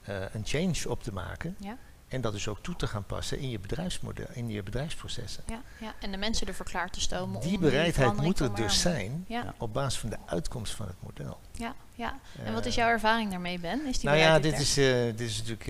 eh, 0.02 0.16
een 0.34 0.46
change 0.46 0.90
op 0.90 1.04
te 1.04 1.14
maken. 1.14 1.56
Ja. 1.60 1.78
En 2.08 2.22
dat 2.22 2.34
dus 2.34 2.48
ook 2.48 2.60
toe 2.64 2.76
te 2.76 2.88
gaan 2.88 3.06
passen 3.06 3.40
in 3.40 3.50
je 3.50 3.60
bedrijfsmodel, 3.60 4.26
in 4.34 4.50
je 4.50 4.64
bedrijfsprocessen. 4.64 5.44
ja, 5.48 5.62
ja. 5.80 5.94
En 6.00 6.12
de 6.12 6.18
mensen 6.18 6.48
ervoor 6.48 6.66
klaar 6.66 6.90
te 6.90 7.02
stomen 7.02 7.36
om 7.42 7.48
Die 7.48 7.60
bereidheid 7.60 8.16
moet 8.22 8.40
er 8.40 8.56
dus 8.56 8.82
zijn 8.82 9.26
Ja, 9.28 9.54
op 9.58 9.74
basis 9.74 10.00
van 10.00 10.10
de 10.10 10.18
uitkomst 10.26 10.74
van 10.74 10.88
het 10.88 10.96
model. 11.00 11.40
ja, 11.52 11.76
ja. 11.96 12.20
En 12.44 12.54
wat 12.54 12.66
is 12.66 12.72
Eh, 12.78 12.84
jouw 12.84 12.92
ervaring 12.92 13.30
daarmee, 13.32 13.60
Ben? 13.60 13.86
Is 13.86 14.00
die 14.00 14.10
Nou 14.10 14.22
ja, 14.22 14.40
dit 14.40 14.54
er? 14.54 14.60
is, 14.60 14.78
eh, 14.78 15.04
dit 15.06 15.20
is 15.22 15.38
natuurlijk. 15.44 15.66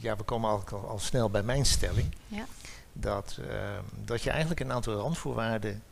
ja, 0.00 0.16
we 0.16 0.22
komen 0.24 0.50
al, 0.50 0.62
al, 0.72 0.88
al 0.88 0.98
snel 0.98 1.30
bij 1.30 1.42
mijn 1.42 1.66
stelling. 1.66 2.14
Ja. 2.26 2.44
Dat, 2.92 3.38
dat 4.04 4.22
je 4.22 4.30
eigenlijk 4.30 4.60
een 4.60 4.72
aantal 4.72 4.94
randvoorwaarden 4.94 5.82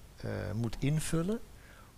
moet 0.54 0.76
invullen 0.78 1.40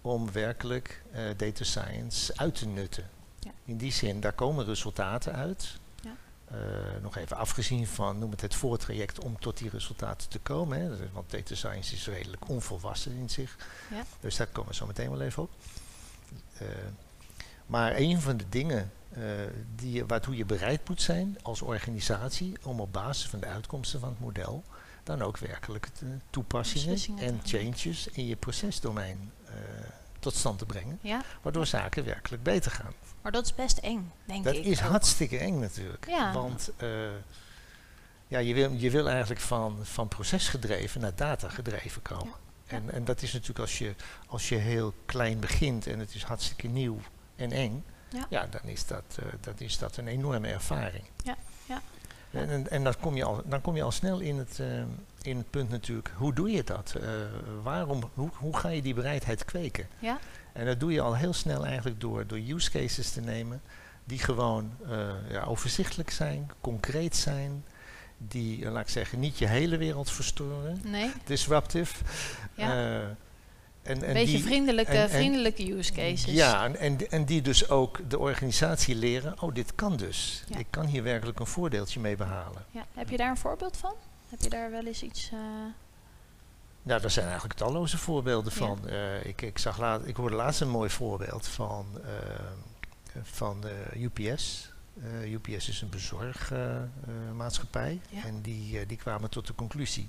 om 0.02 0.32
werkelijk 0.32 1.02
eh, 1.12 1.22
data 1.36 1.64
science 1.64 2.32
uit 2.36 2.54
te 2.54 2.66
nutten. 2.66 3.08
Ja. 3.38 3.50
In 3.64 3.76
die 3.76 3.92
zin, 3.92 4.20
daar 4.20 4.32
komen 4.32 4.64
resultaten 4.64 5.32
uit. 5.34 5.78
Ja. 6.02 6.14
Eh, 6.44 6.56
nog 7.02 7.16
even 7.16 7.36
afgezien 7.36 7.86
van, 7.86 8.18
noem 8.18 8.30
het 8.30 8.40
het 8.40 8.54
voortraject 8.54 9.24
om 9.24 9.38
tot 9.40 9.58
die 9.58 9.70
resultaten 9.70 10.28
te 10.28 10.38
komen. 10.38 10.80
Hè. 10.80 11.10
Want 11.12 11.30
data 11.30 11.54
science 11.54 11.94
is 11.94 12.06
redelijk 12.06 12.48
onvolwassen 12.48 13.12
in 13.12 13.30
zich. 13.30 13.56
Ja. 13.90 14.04
Dus 14.20 14.36
daar 14.36 14.46
komen 14.46 14.70
we 14.70 14.76
zo 14.76 14.86
meteen 14.86 15.10
wel 15.10 15.20
even 15.20 15.42
op. 15.42 15.50
Eh, 16.58 16.66
maar 17.66 17.96
een 17.96 18.20
van 18.20 18.36
de 18.36 18.48
dingen 18.48 18.92
die, 19.74 19.92
je- 19.92 20.06
waartoe 20.06 20.36
je 20.36 20.44
bereid 20.44 20.88
moet 20.88 21.02
zijn 21.02 21.38
als 21.42 21.62
organisatie 21.62 22.52
om 22.62 22.80
op 22.80 22.92
basis 22.92 23.28
van 23.28 23.40
de 23.40 23.46
uitkomsten 23.46 24.00
van 24.00 24.08
het 24.08 24.20
model 24.20 24.64
dan 25.04 25.22
ook 25.22 25.38
werkelijk 25.38 25.88
de 25.98 26.06
toepassingen 26.30 27.18
en 27.18 27.40
changes 27.44 28.06
in 28.08 28.26
je 28.26 28.36
procesdomein 28.36 29.32
tot 30.18 30.34
stand 30.34 30.58
te 30.58 30.66
brengen, 30.66 30.98
Ja, 31.02 31.22
waardoor 31.42 31.66
zaken 31.66 32.04
werkelijk 32.04 32.42
beter 32.42 32.70
gaan. 32.70 32.92
maar 33.22 33.32
dat 33.32 33.44
is 33.44 33.54
best 33.54 33.78
eng, 33.78 34.12
denk 34.24 34.44
Dat 34.44 34.54
ik. 34.54 34.64
is 34.64 34.82
ook. 34.82 34.88
hartstikke 34.88 35.38
eng 35.38 35.60
natuurlijk. 35.60 36.06
Ja. 36.08 36.32
Want 36.32 36.70
eh, 36.76 36.88
ja, 38.28 38.38
je, 38.38 38.54
wil, 38.54 38.72
je 38.72 38.90
wil 38.90 39.08
eigenlijk 39.08 39.40
van, 39.40 39.78
van 39.82 40.08
procesgedreven 40.08 41.00
naar 41.00 41.14
datagedreven 41.14 42.02
komen. 42.02 42.34
Ja. 42.66 42.76
En, 42.76 42.90
en 42.90 43.04
dat 43.04 43.22
is 43.22 43.32
natuurlijk 43.32 43.58
als 43.58 43.78
je, 43.78 43.94
als 44.26 44.48
je 44.48 44.56
heel 44.56 44.94
klein 45.06 45.40
begint 45.40 45.86
en 45.86 45.98
het 45.98 46.14
is 46.14 46.22
hartstikke 46.22 46.68
nieuw 46.68 46.98
en 47.36 47.52
eng, 47.52 47.84
Ja. 48.30 48.46
dan, 48.46 48.60
is 48.64 48.86
dat, 48.86 49.04
eh, 49.18 49.24
dan 49.40 49.54
is 49.58 49.78
dat 49.78 49.96
een 49.96 50.06
enorme 50.08 50.48
ervaring. 50.48 51.04
Ja. 51.24 51.36
En, 52.32 52.70
en, 52.70 52.98
kom 53.00 53.16
je 53.16 53.24
al, 53.24 53.42
dan 53.44 53.60
kom 53.60 53.76
je 53.76 53.82
al 53.82 53.90
snel 53.90 54.20
in 54.20 54.38
het, 54.38 54.60
eh, 54.60 54.66
in 55.22 55.36
het 55.36 55.50
punt 55.50 55.70
natuurlijk, 55.70 56.10
hoe 56.16 56.34
doe 56.34 56.50
je 56.50 56.64
dat? 56.64 56.94
Eh, 57.00 57.08
waarom, 57.62 58.10
hoe, 58.14 58.30
hoe 58.34 58.56
ga 58.56 58.68
je 58.68 58.82
die 58.82 58.94
bereidheid 58.94 59.44
kweken? 59.44 59.86
Ja, 59.98 60.18
En 60.52 60.66
dat 60.66 60.80
doe 60.80 60.92
je 60.92 61.00
al 61.00 61.16
heel 61.16 61.32
snel 61.32 61.66
eigenlijk 61.66 62.00
door, 62.00 62.26
door 62.26 62.38
use 62.38 62.70
cases 62.70 63.10
te 63.10 63.20
nemen 63.20 63.60
die 64.04 64.18
gewoon 64.18 64.70
eh, 64.88 65.08
ja, 65.30 65.42
overzichtelijk 65.42 66.10
zijn, 66.10 66.50
concreet 66.60 67.16
zijn, 67.16 67.64
die, 68.18 68.70
laat 68.70 68.82
ik 68.82 68.88
zeggen, 68.88 69.20
niet 69.20 69.38
je 69.38 69.46
hele 69.46 69.76
wereld 69.76 70.10
verstoren, 70.10 70.80
nee. 70.84 71.12
disruptive. 71.24 72.04
Ja. 72.54 73.16
En, 73.82 74.02
en 74.02 74.12
beetje 74.12 74.36
die, 74.36 74.42
vriendelijke, 74.44 74.92
en- 74.92 75.02
en- 75.02 75.10
vriendelijke 75.10 75.72
use 75.72 75.92
cases. 75.92 76.24
Ja, 76.34 76.64
en, 76.64 76.76
en, 76.76 77.10
en 77.10 77.24
die 77.24 77.42
dus 77.42 77.68
ook 77.68 78.10
de 78.10 78.18
organisatie 78.18 78.94
leren, 78.94 79.42
oh 79.42 79.54
dit 79.54 79.74
kan 79.74 79.96
dus. 79.96 80.44
Ja. 80.48 80.58
Ik 80.58 80.66
kan 80.70 80.86
hier 80.86 81.02
werkelijk 81.02 81.40
een 81.40 81.46
voordeeltje 81.46 82.00
mee 82.00 82.16
behalen. 82.16 82.64
Ja. 82.70 82.86
Heb 82.94 83.08
je 83.10 83.16
daar 83.16 83.30
een 83.30 83.36
voorbeeld 83.36 83.76
van? 83.76 83.92
Heb 84.28 84.40
je 84.40 84.48
daar 84.48 84.70
wel 84.70 84.84
eens 84.86 85.02
iets... 85.02 85.30
eh, 85.32 85.38
Nou, 86.82 87.00
daar 87.00 87.10
zijn 87.10 87.24
eigenlijk 87.26 87.58
talloze 87.58 87.98
voorbeelden 87.98 88.52
Ja. 88.52 88.58
van. 88.58 88.88
Eh, 88.88 89.24
ik, 89.24 89.42
ik, 89.42 89.58
zag 89.58 89.78
laat, 89.78 90.06
ik 90.06 90.16
hoorde 90.16 90.36
laatst 90.36 90.60
een 90.60 90.68
mooi 90.70 90.90
voorbeeld 90.90 91.46
van, 91.46 91.86
eh, 92.04 92.10
van 93.22 93.64
UPS. 93.96 94.70
Uh, 95.22 95.32
UPS 95.32 95.68
is 95.68 95.80
een 95.80 95.88
bezorgmaatschappij. 95.88 98.00
Uh, 98.12 98.18
ja. 98.22 98.28
En 98.28 98.40
die, 98.40 98.86
die 98.86 98.96
kwamen 98.96 99.30
tot 99.30 99.46
de 99.46 99.54
conclusie 99.54 100.08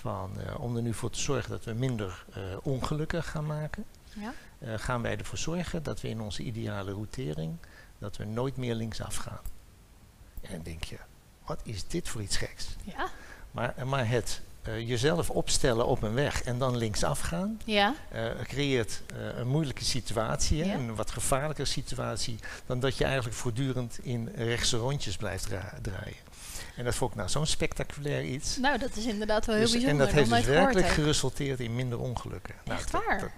van 0.00 0.30
om 0.58 0.76
er 0.76 0.82
nu 0.82 0.94
voor 0.94 1.10
te 1.10 1.20
zorgen 1.20 1.50
dat 1.50 1.64
we 1.64 1.72
minder 1.72 2.24
ongelukken 2.62 3.22
gaan 3.22 3.46
maken. 3.46 3.84
Ja. 4.14 4.32
gaan 4.76 5.02
wij 5.02 5.18
ervoor 5.18 5.38
zorgen 5.38 5.82
dat 5.82 6.00
we 6.00 6.08
in 6.08 6.20
onze 6.20 6.42
ideale 6.42 6.92
routering 6.92 7.56
dat 8.00 8.16
we 8.16 8.24
nooit 8.24 8.56
meer 8.56 8.74
linksaf 8.74 9.16
gaan. 9.16 9.40
En 10.40 10.52
dan 10.52 10.62
denk 10.62 10.84
je, 10.84 10.96
wat 11.46 11.60
is 11.64 11.86
dit 11.86 12.08
voor 12.08 12.22
iets 12.22 12.36
geks? 12.36 12.76
Ja. 12.84 13.08
Maar, 13.50 13.74
maar 13.86 14.08
het 14.08 14.40
uh, 14.68 14.88
jezelf 14.88 15.30
opstellen 15.30 15.86
op 15.86 16.02
een 16.02 16.14
weg 16.14 16.42
en 16.42 16.58
dan 16.58 16.76
linksaf 16.76 17.20
gaan, 17.20 17.60
ja. 17.64 17.94
uh, 18.14 18.30
creëert 18.42 19.02
uh, 19.12 19.38
een 19.38 19.48
moeilijke 19.48 19.84
situatie, 19.84 20.64
ja. 20.64 20.74
een 20.74 20.94
wat 20.94 21.10
gevaarlijker 21.10 21.66
situatie, 21.66 22.38
dan 22.66 22.80
dat 22.80 22.96
je 22.96 23.04
eigenlijk 23.04 23.36
voortdurend 23.36 23.98
in 24.02 24.32
rechtse 24.34 24.76
rondjes 24.76 25.16
blijft 25.16 25.46
draaien. 25.82 26.29
En 26.76 26.84
dat 26.84 26.94
vond 26.94 27.10
ik 27.10 27.16
nou 27.16 27.28
zo'n 27.28 27.46
spectaculair 27.46 28.24
iets. 28.24 28.56
Nou, 28.56 28.78
dat 28.78 28.96
is 28.96 29.06
inderdaad 29.06 29.46
wel 29.46 29.54
heel 29.54 29.64
dus, 29.64 29.72
bijzonder. 29.72 30.00
En 30.00 30.06
dat 30.06 30.14
heeft 30.14 30.30
dus 30.30 30.54
werkelijk 30.54 30.88
geresulteerd 30.88 31.60
in 31.60 31.74
minder 31.74 31.98
ongelukken. 31.98 32.54
Echt 32.64 32.92
nou, 32.92 33.04
waar? 33.06 33.20
Dat, 33.20 33.30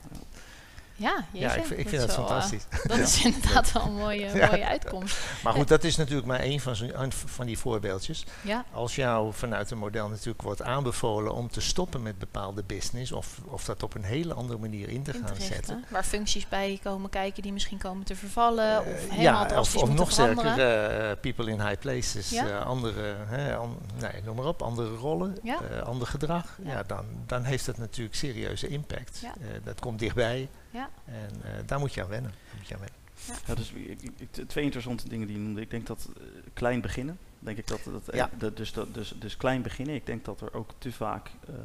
ja, 1.03 1.25
ja 1.33 1.55
ik, 1.55 1.69
ik 1.69 1.89
vind 1.89 2.01
dat, 2.01 2.13
fantastisch. 2.13 2.67
Uh, 2.71 2.79
dat 2.85 2.99
is 2.99 3.25
inderdaad 3.25 3.73
wel 3.73 3.83
een 3.87 3.95
mooie, 3.95 4.31
mooie 4.35 4.67
uitkomst. 4.67 5.19
Maar 5.43 5.53
goed, 5.53 5.69
dat 5.69 5.85
is 5.85 5.97
natuurlijk 5.97 6.27
maar 6.27 6.41
één 6.41 6.61
van, 6.61 6.77
van 7.13 7.47
die 7.47 7.59
voorbeeldjes. 7.59 8.25
Ja. 8.41 8.65
Als 8.73 8.95
jou 8.95 9.33
vanuit 9.33 9.71
een 9.71 9.79
model 9.79 10.09
natuurlijk 10.09 10.43
wordt 10.43 10.63
aanbevolen 10.63 11.35
om 11.35 11.51
te 11.51 11.61
stoppen 11.61 12.03
met 12.03 12.19
bepaalde 12.19 12.63
business, 12.63 13.13
of, 13.13 13.39
of 13.45 13.65
dat 13.65 13.83
op 13.83 13.95
een 13.95 14.05
hele 14.05 14.35
andere 14.35 14.59
manier 14.59 14.89
in 14.89 15.03
te, 15.03 15.13
in 15.13 15.27
gaan 15.27 15.37
zetten. 15.41 15.85
Waar 15.89 16.05
functies 16.05 16.49
bij 16.49 16.81
komen 16.83 17.11
kijken 17.11 17.43
die 17.43 17.53
misschien 17.53 17.79
komen 17.79 18.05
te 18.05 18.17
vervallen. 18.17 18.73
Uh, 18.73 18.93
of 18.95 19.09
helemaal 19.09 19.49
ja, 19.49 19.61
of, 19.61 19.77
of 19.77 19.95
nog 19.95 20.13
sterker, 20.13 20.59
uh, 20.59 21.17
people 21.21 21.51
in 21.51 21.61
high 21.61 21.79
places, 21.79 22.39
andere, 22.65 23.17
an, 23.57 23.79
nee, 24.01 24.23
noem 24.25 24.37
maar 24.37 24.47
op, 24.47 24.63
andere 24.63 24.95
rollen, 24.95 25.39
ander 25.85 26.07
gedrag. 26.07 26.59
Ja. 26.65 26.83
dan, 26.83 27.05
dan 27.27 27.45
heeft 27.45 27.67
dat 27.67 27.79
natuurlijk 27.79 28.17
serieuze 28.17 28.69
impact. 28.69 29.21
dat 29.65 29.81
komt 29.81 29.99
dichtbij. 29.99 30.49
Ja. 30.73 30.91
En 31.05 31.31
uh, 31.45 31.51
daar 31.67 31.79
moet 31.79 31.95
je 31.95 32.03
aan 32.03 32.09
wennen. 32.09 32.33
Moet 32.57 32.69
je 32.69 32.75
aan 32.75 32.81
wennen. 32.81 33.01
Ja. 33.27 33.35
ja. 33.47 33.55
dus 33.55 33.73
ik, 33.73 34.49
twee 34.49 34.65
interessante 34.65 35.09
dingen 35.09 35.27
die 35.27 35.37
je 35.37 35.43
noemde. 35.43 35.61
Ik 35.61 35.71
denk 35.71 35.87
dat 35.87 36.09
uh, 36.19 36.25
klein 36.53 36.81
beginnen. 36.81 37.19
Denk 37.39 37.59
ik 37.59 37.67
dat, 37.67 37.85
dat, 37.85 38.15
ja. 38.15 38.31
dat, 38.39 38.57
dus, 38.57 38.73
dat 38.73 38.95
dus, 38.95 39.15
dus 39.19 39.37
klein 39.37 39.63
beginnen. 39.63 39.95
Ik 39.95 40.07
denk 40.07 40.25
dat 40.25 40.41
er 40.41 40.55
ook 40.55 40.71
te 40.79 40.93
vaak 40.93 41.31
uh, 41.51 41.57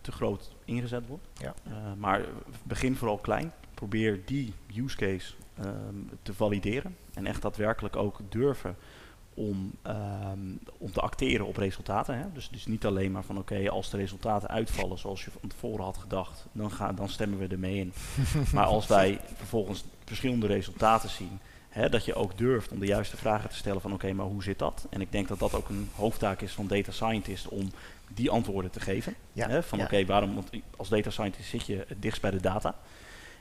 te 0.00 0.12
groot 0.12 0.50
ingezet 0.64 1.06
wordt. 1.06 1.26
Ja. 1.34 1.54
maar 1.96 2.24
begin 2.62 2.96
vooral 2.96 3.18
klein. 3.18 3.52
Probeer 3.74 4.20
die 4.24 4.54
use 4.74 4.96
case 4.96 5.34
te 6.22 6.34
valideren. 6.34 6.96
En 7.14 7.26
echt 7.26 7.42
daadwerkelijk 7.42 7.96
ook 7.96 8.20
durven 8.28 8.76
om, 9.38 9.72
um, 9.86 10.58
om 10.78 10.92
te 10.92 11.00
acteren 11.00 11.46
op 11.46 11.56
resultaten. 11.56 12.18
Hè? 12.18 12.24
Dus, 12.32 12.48
dus 12.48 12.66
niet 12.66 12.86
alleen 12.86 13.12
maar 13.12 13.24
van 13.24 13.38
oké, 13.38 13.70
als 13.70 13.90
de 13.90 13.96
resultaten 13.96 14.48
uitvallen 14.48 14.98
zoals 14.98 15.24
je 15.24 15.30
van 15.40 15.48
tevoren 15.48 15.84
had 15.84 15.96
gedacht, 15.96 16.46
dan, 16.52 16.70
dan 16.94 17.08
stemmen 17.08 17.38
we 17.38 17.46
ermee 17.46 17.76
in. 17.76 17.92
maar 18.54 18.64
als 18.64 18.86
wij 18.86 19.20
vervolgens 19.34 19.84
verschillende 20.04 20.46
resultaten 20.46 21.08
zien, 21.08 21.38
hè, 21.68 21.88
dat 21.88 22.04
je 22.04 22.14
ook 22.14 22.38
durft 22.38 22.72
om 22.72 22.78
de 22.78 22.86
juiste 22.86 23.16
vragen 23.16 23.50
te 23.50 23.56
stellen 23.56 23.80
van 23.80 23.92
oké, 23.92 24.12
maar 24.12 24.26
hoe 24.26 24.42
zit 24.42 24.58
dat? 24.58 24.86
En 24.90 25.00
ik 25.00 25.12
denk 25.12 25.28
dat 25.28 25.38
dat 25.38 25.54
ook 25.54 25.68
een 25.68 25.88
hoofdtaak 25.94 26.40
is 26.40 26.52
van 26.52 26.66
data 26.66 26.92
scientist 26.92 27.48
om 27.48 27.70
die 28.14 28.30
antwoorden 28.30 28.70
te 28.70 28.80
geven. 28.80 29.14
Ja, 29.32 29.48
hè? 29.48 29.62
Van 29.62 29.80
oké, 29.80 30.06
waarom? 30.06 30.34
Want 30.34 30.50
als 30.76 30.88
data 30.88 31.10
scientist 31.10 31.48
zit 31.48 31.66
je 31.66 31.84
het 31.88 32.02
dichtst 32.02 32.22
bij 32.22 32.30
de 32.30 32.40
data. 32.40 32.74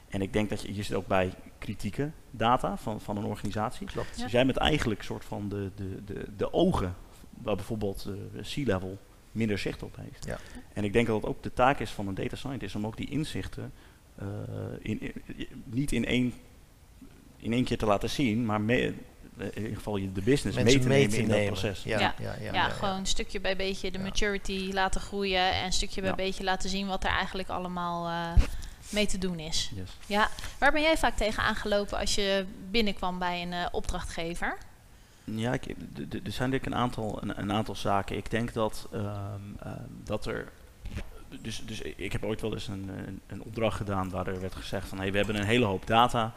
En 0.10 0.22
ik 0.22 0.34
denk 0.34 0.50
dat 0.50 0.62
je, 0.62 0.76
je 0.76 0.84
zit 0.84 0.96
ook 0.96 1.08
bij 1.08 1.34
kritieke 1.58 2.12
data 2.32 2.78
van, 2.78 3.02
van 3.02 3.18
een 3.18 3.24
organisatie. 3.26 3.88
Klopt. 3.88 4.20
Dus 4.22 4.32
jij 4.32 4.46
bent 4.46 4.58
eigenlijk 4.58 5.00
een 5.00 5.06
soort 5.06 5.26
van 5.26 5.50
de, 5.50 5.72
de, 5.76 6.04
de, 6.06 6.26
de 6.38 6.54
ogen 6.54 6.96
waar 7.30 7.56
bijvoorbeeld 7.56 8.04
de 8.04 8.42
C-level 8.42 8.98
minder 9.32 9.58
zicht 9.58 9.84
op 9.84 9.96
heeft. 9.96 10.26
Ja. 10.26 10.38
En 10.74 10.84
ik 10.84 10.94
denk 10.94 11.08
dat 11.08 11.16
het 11.16 11.26
ook 11.26 11.44
de 11.44 11.54
taak 11.54 11.80
is 11.80 11.92
van 11.92 12.08
een 12.08 12.16
data 12.16 12.36
scientist 12.36 12.76
om 12.76 12.86
ook 12.86 12.98
die 12.98 13.10
inzichten 13.10 13.72
uh, 14.22 14.28
in, 14.80 15.02
in, 15.02 15.14
niet 15.64 15.92
in 15.92 16.06
één, 16.06 16.34
in 17.38 17.54
één 17.54 17.64
keer 17.64 17.78
te 17.78 17.86
laten 17.86 18.10
zien, 18.10 18.46
maar 18.46 18.62
mee, 18.62 18.96
in 19.38 19.62
ieder 19.62 19.76
geval 19.76 19.94
de 19.94 20.22
business 20.24 20.58
mee 20.58 20.80
te 20.80 20.88
nemen 20.88 21.18
in 21.18 21.28
dat 21.28 21.46
proces. 21.46 21.84
Ja, 21.84 22.00
ja, 22.00 22.16
ja, 22.20 22.36
ja, 22.42 22.54
ja 22.54 22.70
gewoon 22.70 23.06
stukje 23.06 23.42
bij 23.42 23.56
beetje 23.56 23.92
de 23.92 24.00
maturity 24.00 24.70
laten 24.74 25.02
groeien 25.02 25.54
en 25.54 25.72
stukje 25.72 26.02
bij 26.02 26.16
beetje 26.16 26.44
laten 26.44 26.70
zien 26.70 26.88
wat 26.88 27.04
er 27.04 27.10
eigenlijk 27.10 27.50
allemaal 27.50 28.08
uh, 28.08 28.44
mee 28.90 29.08
te 29.08 29.18
doen 29.18 29.40
is. 29.40 29.72
Yes. 29.76 29.92
Ja, 30.06 30.30
waar 30.58 30.72
ben 30.72 30.82
jij 30.82 30.98
vaak 30.98 31.18
tegen 31.18 31.44
aangelopen 31.44 31.98
als 31.98 32.16
je 32.16 32.46
binnenkwam 32.72 33.20
bij 33.20 33.42
een 33.42 33.52
uh, 33.52 33.66
opdrachtgever? 33.72 34.58
Ja, 35.24 35.54
ik, 35.54 35.66
er 36.24 36.32
zijn 36.32 36.50
denk 36.50 36.66
ik 36.66 36.72
een 36.72 36.80
aantal, 36.80 37.20
een, 37.22 37.40
een, 37.40 37.52
aantal 37.52 37.76
zaken. 37.76 38.18
Ik 38.18 38.30
denk 38.32 38.54
dat, 38.54 38.88
um, 38.94 39.58
uh, 39.66 39.72
dat 40.04 40.26
er. 40.26 40.52
Dus, 41.42 41.62
dus 41.66 41.82
ik 41.82 42.12
heb 42.12 42.24
ooit 42.24 42.42
wel 42.42 42.54
eens 42.54 42.68
een, 42.68 42.90
een, 43.08 43.22
een 43.28 43.44
opdracht 43.44 43.78
gedaan 43.78 44.10
waar 44.10 44.28
er 44.28 44.42
werd 44.42 44.56
gezegd 44.56 44.88
van 44.88 44.98
hey, 44.98 45.12
we 45.12 45.18
hebben 45.18 45.36
een 45.36 45.46
hele 45.46 45.66
hoop 45.66 45.88
data 45.88 46.34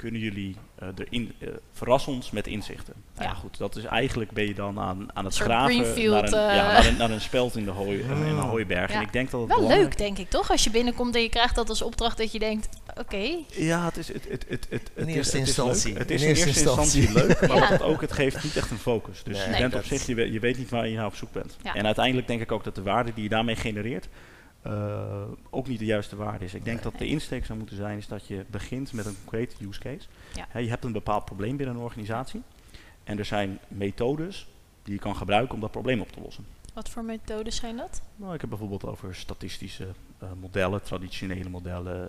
kunnen 0.00 0.20
jullie 0.20 0.56
uh, 0.82 0.88
erin, 0.98 1.34
uh, 1.38 1.48
verrassen 1.72 2.12
ons 2.12 2.30
met 2.30 2.46
inzichten. 2.46 2.94
Ja. 2.96 3.22
Nou 3.22 3.34
ja. 3.34 3.34
goed, 3.34 3.58
dat 3.58 3.76
is 3.76 3.84
eigenlijk 3.84 4.30
ben 4.30 4.46
je 4.46 4.54
dan 4.54 4.78
aan, 4.78 5.08
aan 5.14 5.24
het 5.24 5.36
graven 5.36 5.76
naar 5.76 5.86
een, 5.96 6.24
uh, 6.24 6.30
ja, 6.30 6.72
naar, 6.72 6.86
een, 6.86 6.96
naar 6.96 7.10
een 7.10 7.20
speld 7.20 7.56
in 7.56 7.64
de, 7.64 7.70
hooi, 7.70 7.98
in 8.02 8.10
een 8.10 8.36
hooiberg. 8.36 8.90
Ja. 8.90 8.96
En 8.96 9.02
ik 9.02 9.12
denk 9.12 9.30
dat 9.30 9.40
het 9.40 9.50
wel 9.50 9.66
leuk, 9.66 9.98
denk 9.98 10.18
ik, 10.18 10.30
toch? 10.30 10.50
Als 10.50 10.64
je 10.64 10.70
binnenkomt 10.70 11.14
en 11.14 11.22
je 11.22 11.28
krijgt 11.28 11.54
dat 11.54 11.68
als 11.68 11.82
opdracht 11.82 12.18
dat 12.18 12.32
je 12.32 12.38
denkt, 12.38 12.68
oké. 12.90 13.00
Okay. 13.00 13.44
Ja, 13.48 13.84
het 13.84 13.96
is 13.96 14.12
het, 14.12 14.28
het, 14.28 14.44
het, 14.48 14.66
het, 14.70 14.90
in 14.94 15.06
eerste 15.06 15.38
instantie. 15.38 15.94
Het 15.94 16.10
is 16.10 16.22
in 16.22 16.28
eerste 16.28 16.48
instantie 16.48 17.12
leuk, 17.12 17.48
maar 17.48 17.68
het 17.72 17.82
ook, 17.82 18.00
het 18.00 18.12
geeft 18.12 18.44
niet 18.44 18.56
echt 18.56 18.70
een 18.70 18.78
focus. 18.78 19.22
Dus 19.22 19.36
nee, 19.36 19.48
je 19.48 19.58
bent 19.58 19.74
op 19.74 19.84
zich, 19.84 20.06
je 20.06 20.14
weet, 20.14 20.32
je 20.32 20.40
weet 20.40 20.58
niet 20.58 20.70
waar 20.70 20.88
je 20.88 20.96
nou 20.96 21.06
op 21.06 21.14
zoek 21.14 21.32
bent. 21.32 21.56
En 21.62 21.86
uiteindelijk 21.86 22.26
denk 22.26 22.40
ik 22.40 22.52
ook 22.52 22.64
dat 22.64 22.74
de 22.74 22.82
waarde 22.82 23.12
die 23.14 23.22
je 23.22 23.28
daarmee 23.28 23.56
genereert, 23.56 24.08
uh, 24.66 25.22
ook 25.50 25.68
niet 25.68 25.78
de 25.78 25.84
juiste 25.84 26.16
waarde 26.16 26.44
is. 26.44 26.54
Ik 26.54 26.64
denk 26.64 26.82
dat 26.82 26.98
de 26.98 27.06
insteek 27.06 27.46
zou 27.46 27.58
moeten 27.58 27.76
zijn 27.76 27.98
is 27.98 28.06
dat 28.06 28.26
je 28.26 28.44
begint 28.50 28.92
met 28.92 29.06
een 29.06 29.16
concrete 29.24 29.64
use 29.64 29.80
case. 29.80 30.08
Ja. 30.34 30.46
He, 30.48 30.58
je 30.58 30.68
hebt 30.68 30.84
een 30.84 30.92
bepaald 30.92 31.24
probleem 31.24 31.56
binnen 31.56 31.76
een 31.76 31.82
organisatie 31.82 32.42
en 33.04 33.18
er 33.18 33.24
zijn 33.24 33.58
methodes 33.68 34.48
die 34.82 34.94
je 34.94 35.00
kan 35.00 35.16
gebruiken 35.16 35.54
om 35.54 35.60
dat 35.60 35.70
probleem 35.70 36.00
op 36.00 36.12
te 36.12 36.20
lossen. 36.20 36.46
Wat 36.74 36.88
voor 36.88 37.04
methodes 37.04 37.56
zijn 37.56 37.76
dat? 37.76 38.02
Nou, 38.16 38.34
ik 38.34 38.40
heb 38.40 38.50
bijvoorbeeld 38.50 38.84
over 38.84 39.14
statistische 39.14 39.88
uh, 40.22 40.28
modellen, 40.40 40.82
traditionele 40.82 41.48
modellen, 41.48 42.08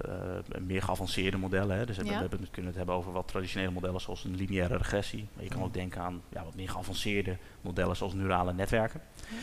uh, 0.55 0.62
meer 0.62 0.81
geavanceerde 0.81 1.38
modellen. 1.38 1.77
Hè. 1.77 1.86
Dus 1.86 1.96
ja. 1.96 2.03
we, 2.03 2.10
hebben, 2.10 2.39
we 2.39 2.48
kunnen 2.51 2.70
het 2.72 2.77
hebben 2.77 2.96
over 2.96 3.12
wat 3.12 3.27
traditionele 3.27 3.72
modellen 3.72 4.01
zoals 4.01 4.24
een 4.24 4.36
lineaire 4.36 4.77
regressie. 4.77 5.27
Maar 5.34 5.43
je 5.43 5.50
kan 5.50 5.63
ook 5.63 5.74
denken 5.74 6.01
aan 6.01 6.22
ja, 6.29 6.43
wat 6.43 6.55
meer 6.55 6.70
geavanceerde 6.70 7.38
modellen 7.62 7.96
zoals 7.96 8.13
neurale 8.13 8.53
netwerken. 8.53 9.01
Ja. 9.15 9.38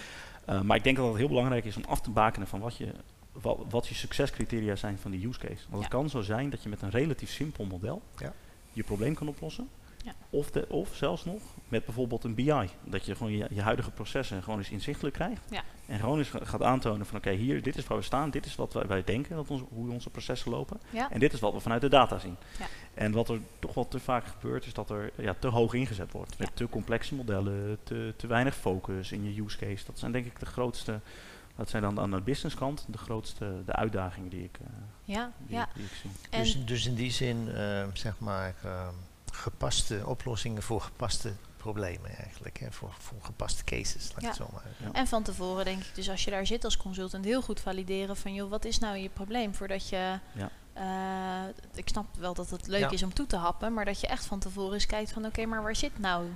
Uh, 0.48 0.60
maar 0.60 0.76
ik 0.76 0.84
denk 0.84 0.96
dat 0.96 1.06
het 1.06 1.16
heel 1.16 1.28
belangrijk 1.28 1.64
is 1.64 1.76
om 1.76 1.84
af 1.84 2.00
te 2.00 2.10
bakenen 2.10 2.48
van 2.48 2.60
wat 2.60 2.76
je, 2.76 2.92
wat, 3.32 3.58
wat 3.70 3.88
je 3.88 3.94
succescriteria 3.94 4.76
zijn 4.76 4.98
van 4.98 5.10
die 5.10 5.26
use 5.26 5.38
case. 5.38 5.64
Want 5.68 5.74
ja. 5.74 5.78
het 5.78 5.88
kan 5.88 6.10
zo 6.10 6.20
zijn 6.20 6.50
dat 6.50 6.62
je 6.62 6.68
met 6.68 6.82
een 6.82 6.90
relatief 6.90 7.30
simpel 7.30 7.64
model 7.64 8.02
ja. 8.18 8.32
je 8.72 8.82
probleem 8.82 9.14
kan 9.14 9.28
oplossen. 9.28 9.68
Ja. 10.04 10.12
Of, 10.30 10.50
de, 10.50 10.66
of 10.68 10.94
zelfs 10.94 11.24
nog 11.24 11.42
met 11.68 11.84
bijvoorbeeld 11.84 12.24
een 12.24 12.34
BI. 12.34 12.68
Dat 12.84 13.04
je 13.04 13.14
gewoon 13.14 13.32
je, 13.32 13.46
je 13.50 13.62
huidige 13.62 13.90
processen 13.90 14.42
gewoon 14.42 14.58
eens 14.58 14.70
inzichtelijk 14.70 15.14
krijgt. 15.14 15.42
Ja. 15.50 15.62
En 15.86 15.98
gewoon 15.98 16.18
eens 16.18 16.30
gaat 16.42 16.62
aantonen 16.62 17.06
van 17.06 17.16
oké, 17.16 17.28
okay, 17.28 17.40
hier, 17.40 17.62
dit 17.62 17.76
is 17.76 17.86
waar 17.86 17.98
we 17.98 18.04
staan. 18.04 18.30
Dit 18.30 18.46
is 18.46 18.54
wat 18.54 18.72
wij, 18.72 18.86
wij 18.86 19.04
denken, 19.04 19.36
dat 19.36 19.50
ons, 19.50 19.62
hoe 19.68 19.90
onze 19.92 20.10
processen 20.10 20.50
lopen. 20.50 20.80
Ja. 20.90 21.10
En 21.10 21.20
dit 21.20 21.32
is 21.32 21.40
wat 21.40 21.52
we 21.52 21.60
vanuit 21.60 21.80
de 21.80 21.88
data 21.88 22.18
zien. 22.18 22.36
Ja. 22.58 22.66
En 22.94 23.12
wat 23.12 23.28
er 23.28 23.40
toch 23.58 23.74
wel 23.74 23.88
te 23.88 24.00
vaak 24.00 24.26
gebeurt, 24.26 24.66
is 24.66 24.72
dat 24.72 24.90
er 24.90 25.12
ja, 25.16 25.34
te 25.38 25.48
hoog 25.48 25.74
ingezet 25.74 26.12
wordt. 26.12 26.38
Met 26.38 26.50
te 26.54 26.68
complexe 26.68 27.14
modellen, 27.14 27.78
te, 27.82 28.14
te 28.16 28.26
weinig 28.26 28.56
focus 28.56 29.12
in 29.12 29.24
je 29.24 29.42
use 29.42 29.58
case. 29.58 29.84
Dat 29.86 29.98
zijn 29.98 30.12
denk 30.12 30.26
ik 30.26 30.40
de 30.40 30.46
grootste... 30.46 31.00
Dat 31.56 31.70
zijn 31.70 31.82
dan 31.82 32.00
aan 32.00 32.10
de 32.10 32.20
businesskant 32.20 32.86
de 32.88 32.98
grootste 32.98 33.62
de 33.64 33.72
uitdagingen 33.72 34.28
die 34.30 34.44
ik, 34.44 34.58
uh, 34.62 34.66
ja, 35.04 35.32
die, 35.38 35.56
ja. 35.56 35.68
Die 35.74 35.84
ik 35.84 35.90
zie. 36.02 36.10
Dus, 36.30 36.66
dus 36.66 36.86
in 36.86 36.94
die 36.94 37.10
zin, 37.10 37.48
uh, 37.48 37.84
zeg 37.92 38.18
maar... 38.18 38.54
Uh, 38.64 38.88
gepaste 39.32 40.02
oplossingen 40.06 40.62
voor 40.62 40.80
gepaste 40.80 41.32
problemen 41.56 42.16
eigenlijk. 42.16 42.58
Hè, 42.58 42.72
voor, 42.72 42.94
voor 42.98 43.18
gepaste 43.22 43.64
cases, 43.64 44.10
laat 44.12 44.22
ja. 44.22 44.28
het 44.28 44.36
zo 44.36 44.48
maar. 44.52 44.62
Ja. 44.76 44.92
En 44.92 45.06
van 45.06 45.22
tevoren 45.22 45.64
denk 45.64 45.82
ik 45.82 45.94
dus 45.94 46.10
als 46.10 46.24
je 46.24 46.30
daar 46.30 46.46
zit 46.46 46.64
als 46.64 46.76
consultant 46.76 47.24
heel 47.24 47.42
goed 47.42 47.60
valideren 47.60 48.16
van 48.16 48.34
joh, 48.34 48.50
wat 48.50 48.64
is 48.64 48.78
nou 48.78 48.96
je 48.96 49.08
probleem 49.08 49.54
voordat 49.54 49.88
je... 49.88 50.18
Ja. 50.32 50.50
Uh, 50.76 51.54
ik 51.74 51.88
snap 51.88 52.06
wel 52.18 52.34
dat 52.34 52.50
het 52.50 52.66
leuk 52.66 52.80
ja. 52.80 52.90
is 52.90 53.02
om 53.02 53.14
toe 53.14 53.26
te 53.26 53.36
happen, 53.36 53.72
maar 53.72 53.84
dat 53.84 54.00
je 54.00 54.06
echt 54.06 54.24
van 54.24 54.38
tevoren 54.38 54.74
eens 54.74 54.86
kijkt 54.86 55.12
van 55.12 55.22
oké, 55.22 55.30
okay, 55.30 55.44
maar 55.44 55.62
waar 55.62 55.76
zit 55.76 55.98
nou 55.98 56.26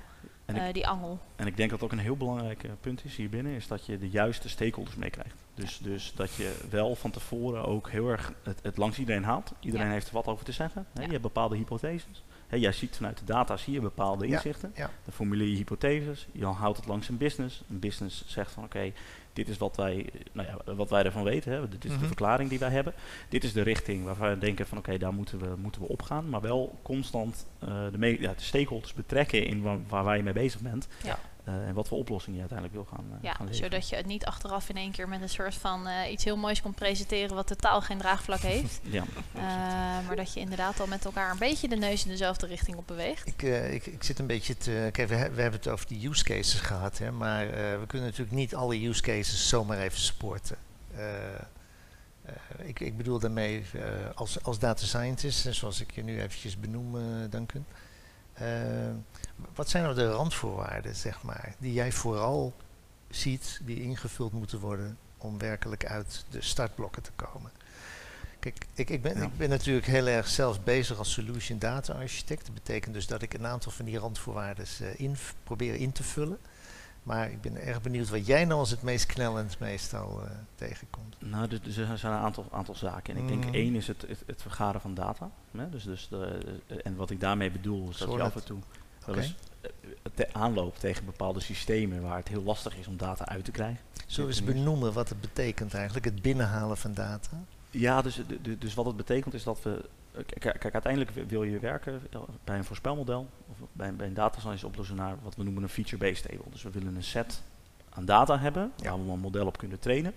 uh, 0.46 0.68
ik, 0.68 0.75
die 0.75 0.88
angel? 0.88 1.18
En 1.37 1.46
ik 1.46 1.56
denk 1.56 1.70
dat 1.70 1.82
ook 1.82 1.92
een 1.92 1.99
heel 1.99 2.16
belangrijk 2.16 2.62
uh, 2.62 2.70
punt 2.80 3.04
is 3.04 3.16
hier 3.16 3.28
binnen, 3.28 3.52
is 3.52 3.66
dat 3.66 3.87
je 3.87 3.99
de 3.99 4.11
juiste 4.11 4.49
stakeholders 4.49 4.96
meekrijgt. 4.96 5.37
Dus, 5.54 5.78
dus 5.78 6.12
dat 6.16 6.34
je 6.34 6.66
wel 6.70 6.94
van 6.94 7.11
tevoren 7.11 7.64
ook 7.64 7.90
heel 7.90 8.08
erg 8.08 8.32
het, 8.42 8.58
het 8.62 8.76
langs 8.76 8.99
iedereen 8.99 9.25
haalt. 9.25 9.52
Iedereen 9.61 9.90
heeft 9.90 10.08
er 10.08 10.14
wat 10.14 10.26
over 10.26 10.44
te 10.44 10.52
zeggen. 10.52 10.87
Hè? 10.92 11.02
Je 11.02 11.11
hebt 11.11 11.22
bepaalde 11.22 11.56
hypotheses. 11.56 12.22
He, 12.52 12.59
jij 12.59 12.73
ziet 12.73 12.97
vanuit 12.97 13.18
de 13.18 13.25
data 13.25 13.56
zie 13.56 13.73
je 13.73 13.80
bepaalde 13.80 14.26
inzichten. 14.26 14.73
Ja, 14.75 14.82
ja. 14.85 14.90
Dan 15.04 15.12
formuleer 15.12 15.49
je 15.49 15.56
hypotheses. 15.56 16.26
Je 16.32 16.44
houdt 16.44 16.76
het 16.76 16.87
langs 16.87 17.09
een 17.09 17.16
business. 17.16 17.62
Een 17.71 17.78
business 17.78 18.25
zegt 18.26 18.52
van 18.52 18.64
oké, 18.64 18.76
okay, 18.76 18.92
dit 19.32 19.49
is 19.49 19.59
wat 19.59 19.76
wij, 19.76 20.11
nou 20.32 20.49
ja, 20.49 20.75
wat 20.75 20.90
wij 20.90 21.02
ervan 21.04 21.25
weten. 21.25 21.52
Hè. 21.52 21.68
Dit 21.68 21.85
is 21.85 21.90
Mhm. 21.90 22.00
de 22.00 22.06
verklaring 22.06 22.49
die 22.50 22.59
wij 22.59 22.71
hebben. 22.71 22.92
Dit 23.28 23.44
is 23.44 23.52
de 23.52 23.62
richting 23.62 24.04
waarvan 24.04 24.28
we 24.28 24.38
denken 24.38 24.66
van 24.66 24.78
oké, 24.78 24.99
daar 24.99 25.14
moeten 25.14 25.38
we, 25.38 25.56
moeten 25.56 25.80
we 25.80 25.88
op 25.88 26.02
gaan. 26.02 26.28
Maar 26.28 26.40
wel 26.40 26.78
constant 26.82 27.47
eh, 27.59 27.68
de, 27.99 28.16
ja, 28.21 28.32
de 28.37 28.42
stakeholders 28.42 28.94
betrekken 28.94 29.47
in 29.47 29.62
waar, 29.62 29.78
waar 29.88 30.04
wij 30.04 30.23
mee 30.23 30.32
bezig 30.32 30.61
bent. 30.61 30.88
Eh, 31.44 31.66
en 31.68 31.75
wat 31.75 31.88
voor 31.88 31.99
oplossing 31.99 32.34
je 32.34 32.40
uiteindelijk 32.40 32.78
wil 32.78 32.96
gaan, 32.96 33.04
eh, 33.11 33.16
Ja, 33.22 33.32
gaan 33.32 33.46
leveren. 33.46 33.70
zodat 33.70 33.88
je 33.88 33.96
het 33.96 34.06
niet 34.06 34.25
achteraf 34.25 34.68
in 34.68 34.76
één 34.76 34.90
keer 34.92 35.08
met 35.08 35.22
een 35.22 35.28
soort 35.28 35.54
van 35.54 35.87
eh, 35.87 36.11
iets 36.12 36.25
heel 36.25 36.37
moois 36.37 36.62
komt 36.62 36.75
presenteren 36.75 37.34
wat 37.37 37.46
totaal 37.46 37.80
geen 37.80 37.99
draagvlak 37.99 38.40
heeft. 38.40 38.80
Ja, 38.90 39.04
Eh, 39.34 39.42
maar 40.06 40.16
dat 40.16 40.32
je 40.34 40.40
inderdaad 40.40 40.80
al 40.80 40.87
met 40.87 41.04
elkaar 41.04 41.30
een 41.30 41.38
beetje 41.38 41.68
de 41.68 41.76
neus 41.76 42.04
in 42.04 42.11
dezelfde 42.11 42.46
richting 42.46 42.76
op 42.76 42.87
beweegt. 42.87 43.28
Ik, 43.28 43.42
eh, 43.42 43.72
ik, 43.75 43.87
ik 43.87 44.02
zit 44.02 44.18
een 44.18 44.26
beetje 44.26 44.56
te. 44.56 44.88
Kijk, 44.92 45.08
we, 45.08 45.14
we 45.16 45.42
hebben 45.42 45.52
het 45.61 45.68
over 45.68 45.87
die 45.87 46.08
use 46.08 46.25
cases 46.25 46.61
gehad, 46.61 46.99
hè, 46.99 47.11
maar 47.11 47.46
eh, 47.46 47.52
we 47.78 47.84
kunnen 47.87 48.08
natuurlijk 48.08 48.37
niet 48.37 48.54
alle 48.54 48.87
use 48.87 49.02
cases 49.02 49.49
zomaar 49.49 49.78
even 49.78 49.99
supporten. 50.00 50.56
Eh, 50.96 51.34
eh, 51.34 52.32
ik, 52.68 52.80
ik 52.80 52.96
bedoel 52.96 53.18
daarmee 53.18 53.64
eh, 53.75 53.80
als, 54.14 54.42
als 54.44 54.58
data 54.58 54.84
scientist, 54.84 55.46
en 55.46 55.54
zoals 55.54 55.80
ik 55.80 55.90
je 55.94 56.02
nu 56.04 56.20
eventjes 56.22 56.58
benoem, 56.58 56.96
eh, 56.96 57.02
Duncan. 57.30 57.64
Eh, 58.33 58.47
wat 59.55 59.69
zijn 59.69 59.83
nou 59.83 59.95
de 59.95 60.11
randvoorwaarden, 60.11 60.95
zeg 60.95 61.23
maar, 61.23 61.55
die 61.59 61.73
jij 61.73 61.93
vooral 61.93 62.53
ziet 63.11 63.61
die 63.62 63.83
ingevuld 63.83 64.33
moeten 64.33 64.59
worden 64.59 64.99
om 65.19 65.39
werkelijk 65.39 65.87
uit 65.87 66.25
de 66.31 66.43
startblokken 66.43 67.03
te 67.03 67.12
komen? 67.17 67.51
Kijk, 68.39 68.67
ik, 68.75 68.91
ik, 68.91 69.03
ben, 69.03 69.17
Ja. 69.17 69.23
ik 69.25 69.37
ben 69.37 69.49
natuurlijk 69.49 69.87
heel 69.87 70.07
erg 70.07 70.29
zelf 70.29 70.62
bezig 70.62 70.99
als 70.99 71.12
solution 71.12 71.59
data 71.59 71.93
architect. 71.93 72.45
Dat 72.45 72.55
betekent 72.55 72.95
dus 72.95 73.07
dat 73.07 73.23
ik 73.23 73.35
een 73.35 73.47
aantal 73.47 73.73
van 73.73 73.85
die 73.85 73.99
randvoorwaarden 73.99 74.67
eh, 74.81 75.01
in, 75.01 75.17
probeer 75.45 75.75
in 75.75 75.93
te 75.93 76.03
vullen. 76.03 76.39
Maar 77.02 77.30
ik 77.30 77.40
ben 77.40 77.56
erg 77.56 77.82
benieuwd 77.82 78.09
wat 78.09 78.26
jij 78.26 78.44
nou 78.44 78.61
als 78.61 78.71
het 78.71 78.82
meest 78.82 79.06
knellend 79.06 79.59
meestal 79.59 80.23
eh, 80.23 80.30
tegenkomt. 80.54 81.16
Nou, 81.18 81.49
dus 81.49 81.76
er 81.76 81.99
zijn 81.99 82.12
een 82.12 82.18
aantal, 82.18 82.47
aantal 82.50 82.75
zaken. 82.75 83.14
En 83.16 83.23
ik 83.23 83.28
denk 83.28 83.44
Mhm. 83.44 83.54
één 83.54 83.75
is 83.75 83.87
het, 83.87 84.04
het, 84.09 84.23
het 84.26 84.42
vergaren 84.42 84.80
van 84.80 84.94
data. 84.94 85.30
Hè? 85.56 85.71
Dus, 85.71 85.85
dus 85.85 86.09
de, 86.09 86.38
en 86.85 86.97
wat 86.97 87.11
ik 87.11 87.21
daarmee 87.21 87.50
bedoel 87.50 87.88
is 87.88 87.97
dat 87.99 88.12
je 88.12 88.23
af 88.23 88.35
en 88.35 88.44
toe 88.44 88.59
wel 89.06 89.16
eens 89.16 89.35
eh, 89.61 89.71
te 90.14 90.32
aanloopt 90.32 90.80
tegen 90.80 91.04
bepaalde 91.04 91.40
systemen 91.40 92.02
waar 92.02 92.16
het 92.16 92.28
heel 92.28 92.42
lastig 92.42 92.76
is 92.76 92.87
om 92.87 92.97
data 92.97 93.26
uit 93.26 93.44
te 93.44 93.50
krijgen. 93.50 93.80
Zullen 94.06 94.30
we 94.30 94.37
eens 94.37 94.44
benoemen 94.44 94.92
wat 94.92 95.09
het 95.09 95.21
betekent 95.21 95.75
eigenlijk, 95.75 96.04
het 96.04 96.23
binnenhalen 96.23 96.76
van 96.76 96.94
data? 96.94 97.44
Ja, 97.71 98.02
dus, 98.02 98.21
dus 98.59 98.75
wat 98.75 98.87
het 98.87 98.97
betekent 98.97 99.35
is 99.35 99.42
dat 99.42 99.62
we. 99.62 99.85
Kijk, 100.38 100.73
uiteindelijk 100.73 101.11
wi- 101.11 101.26
wil 101.26 101.42
je 101.42 101.59
werken 101.59 102.02
eh, 102.11 102.21
bij 102.45 102.57
een 102.57 102.64
voorspelmodel 102.64 103.28
of 103.49 103.57
bij, 103.73 103.88
een- 103.88 103.97
bij 103.97 104.07
een 104.07 104.14
data 104.14 104.40
science 104.40 104.66
oplossen 104.66 104.97
naar 104.97 105.16
wat 105.23 105.35
we 105.37 105.42
noemen 105.42 105.62
een 105.62 105.69
feature-based 105.69 106.23
table. 106.31 106.50
Dus 106.50 106.62
we 106.62 106.71
willen 106.71 106.97
een 106.97 107.02
set 107.02 107.42
aan 107.90 108.04
data 108.04 108.38
hebben 108.38 108.73
Ja. 108.76 108.90
waar 108.90 109.04
we 109.07 109.12
een 109.12 109.19
model 109.19 109.47
op 109.47 109.59
kunnen 109.59 109.78
trainen. 109.78 110.14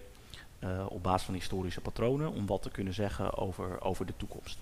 eh, 0.59 0.85
op 0.89 1.03
basis 1.03 1.25
van 1.25 1.33
historische 1.33 1.81
patronen 1.81 2.31
om 2.31 2.45
wat 2.45 2.61
te 2.61 2.69
kunnen 2.69 2.93
zeggen 2.93 3.37
over, 3.37 3.81
over 3.81 4.05
de 4.05 4.13
toekomst. 4.17 4.59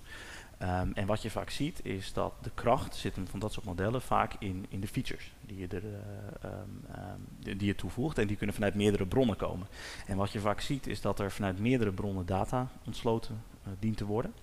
Ehm, 0.58 0.90
en 0.94 1.06
wat 1.06 1.22
je 1.22 1.30
vaak 1.30 1.50
ziet 1.50 1.84
is 1.86 2.12
dat 2.12 2.32
de 2.42 2.50
kracht 2.54 2.94
zit 2.96 3.14
van 3.24 3.38
dat 3.40 3.52
soort 3.52 3.66
modellen 3.66 4.02
vaak 4.02 4.34
in, 4.38 4.66
in 4.68 4.80
de 4.80 4.88
features 4.88 5.32
die 5.40 5.58
je, 5.58 5.66
er, 5.66 5.82
eh, 5.84 6.50
ehm, 6.50 6.68
ehm, 6.92 7.18
die, 7.56 7.64
je 7.66 7.74
toevoegt 7.74 8.18
en 8.18 8.26
die 8.26 8.36
kunnen 8.36 8.54
vanuit 8.54 8.74
meerdere 8.74 9.06
bronnen 9.06 9.36
komen. 9.36 9.66
En 10.06 10.16
wat 10.16 10.32
je 10.32 10.40
vaak 10.40 10.60
ziet 10.60 10.86
is 10.86 11.00
dat 11.00 11.18
er 11.18 11.30
vanuit 11.30 11.58
meerdere 11.58 11.92
bronnen 11.92 12.26
data 12.26 12.68
ontsloten 12.86 13.42
dient 13.78 13.96
te 13.96 14.04
worden. 14.06 14.34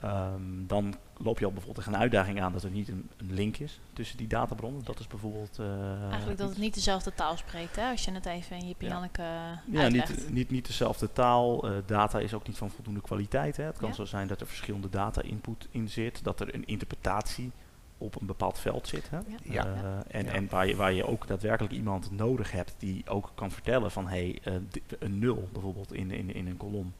Ehm, 0.00 0.66
dan 0.66 0.94
loop 1.16 1.38
je 1.38 1.44
al 1.44 1.50
bijvoorbeeld 1.52 1.76
tegen 1.84 1.92
een 1.94 2.00
uitdaging 2.00 2.40
aan 2.40 2.52
dat 2.52 2.62
er 2.62 2.70
niet 2.70 2.88
een, 2.88 3.08
een 3.16 3.32
link 3.34 3.56
is 3.56 3.80
tussen 3.92 4.16
die 4.16 4.26
databronnen. 4.26 4.84
Dat 4.84 4.98
is 4.98 5.06
bijvoorbeeld. 5.06 5.58
eh, 5.58 6.02
Eigenlijk 6.10 6.38
dat 6.38 6.48
het 6.48 6.58
niet 6.58 6.74
dezelfde 6.74 7.14
taal 7.14 7.36
spreekt, 7.36 7.76
hè? 7.76 7.90
als 7.90 8.04
je 8.04 8.12
het 8.12 8.26
even 8.26 8.56
in 8.58 8.68
je 8.68 8.74
Ja. 8.78 8.88
Janneke 8.88 9.22
ja, 9.70 9.88
niet, 9.88 10.30
niet, 10.30 10.50
niet 10.50 10.66
dezelfde 10.66 11.12
taal. 11.12 11.68
eh, 11.68 11.76
data 11.86 12.18
is 12.18 12.34
ook 12.34 12.46
niet 12.46 12.56
van 12.56 12.70
voldoende 12.70 13.00
kwaliteit. 13.00 13.56
Hè. 13.56 13.64
Het 13.64 13.78
kan 13.78 13.88
Ja. 13.88 13.94
zo 13.94 14.04
zijn 14.04 14.26
dat 14.28 14.40
er 14.40 14.46
verschillende 14.46 14.88
data 14.88 15.22
input 15.22 15.68
in 15.70 15.88
zit, 15.88 16.24
dat 16.24 16.40
er 16.40 16.54
een 16.54 16.66
interpretatie 16.66 17.50
op 17.98 18.20
een 18.20 18.26
bepaald 18.26 18.58
veld 18.58 18.88
zit. 18.88 19.10
Hè. 19.10 19.16
Ja. 19.16 19.24
Ja. 19.42 19.64
Eh, 19.64 20.16
en 20.20 20.24
Ja. 20.24 20.32
en 20.32 20.46
waar, 20.50 20.66
je, 20.66 20.76
waar 20.76 20.92
je 20.92 21.06
ook 21.06 21.26
daadwerkelijk 21.26 21.74
iemand 21.74 22.10
nodig 22.10 22.52
hebt 22.52 22.74
die 22.78 23.02
ook 23.08 23.30
kan 23.34 23.50
vertellen 23.50 23.90
van 23.90 24.08
hey, 24.08 24.38
eh, 24.44 24.52
di- 24.70 24.82
een 24.98 25.18
nul 25.18 25.48
bijvoorbeeld 25.52 25.92
in, 25.92 26.10
in, 26.10 26.34
in 26.34 26.46
een 26.46 26.56
kolom 26.56 26.92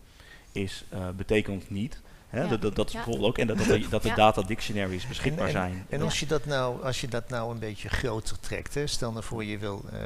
is, 0.53 0.85
eh, 0.88 1.09
betekent 1.16 1.70
niet. 1.70 2.01
Hè, 2.29 2.43
Ja. 2.43 2.49
dat, 2.49 2.62
dat, 2.62 2.77
dat 2.77 2.87
is 2.87 2.93
Ja. 2.93 2.99
bijvoorbeeld 2.99 3.31
ook. 3.31 3.38
En 3.38 3.47
dat, 3.47 3.59
dat, 3.59 3.91
dat 3.91 4.03
de 4.03 4.09
Ja. 4.09 4.14
data 4.14 4.43
dictionaries 4.43 5.07
beschikbaar 5.09 5.47
en, 5.47 5.53
zijn. 5.53 5.87
En 5.88 5.99
Ja. 5.99 6.05
als, 6.05 6.21
je 6.21 6.27
dat 6.27 6.45
nou, 6.45 6.83
als 6.85 7.01
je 7.01 7.09
dat 7.09 7.29
nou 7.29 7.53
een 7.53 7.59
beetje 7.59 7.88
groter 7.88 8.41
trekt, 8.41 8.75
hè, 8.75 8.87
stel 8.87 9.12
nou 9.12 9.25
voor 9.25 9.45
je 9.45 9.59
wil, 9.59 9.85
eh, 9.93 9.99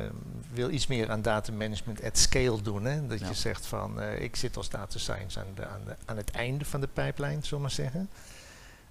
wil 0.52 0.70
iets 0.70 0.86
meer 0.86 1.10
aan 1.10 1.22
data 1.22 1.52
management 1.52 2.02
at 2.02 2.18
scale 2.18 2.62
doen. 2.62 2.84
Hè, 2.84 3.06
dat 3.06 3.20
Ja. 3.20 3.28
je 3.28 3.34
zegt 3.34 3.66
van 3.66 4.00
eh, 4.00 4.20
ik 4.22 4.36
zit 4.36 4.56
als 4.56 4.68
data 4.68 4.98
science 4.98 5.38
aan, 5.40 5.46
de, 5.54 5.66
aan, 5.66 5.80
de, 5.86 5.96
aan 6.04 6.16
het 6.16 6.30
einde 6.30 6.64
van 6.64 6.80
de 6.80 6.88
pijplijn, 6.92 7.34
zullen 7.42 7.50
we 7.50 7.60
maar 7.60 7.70
zeggen. 7.70 8.10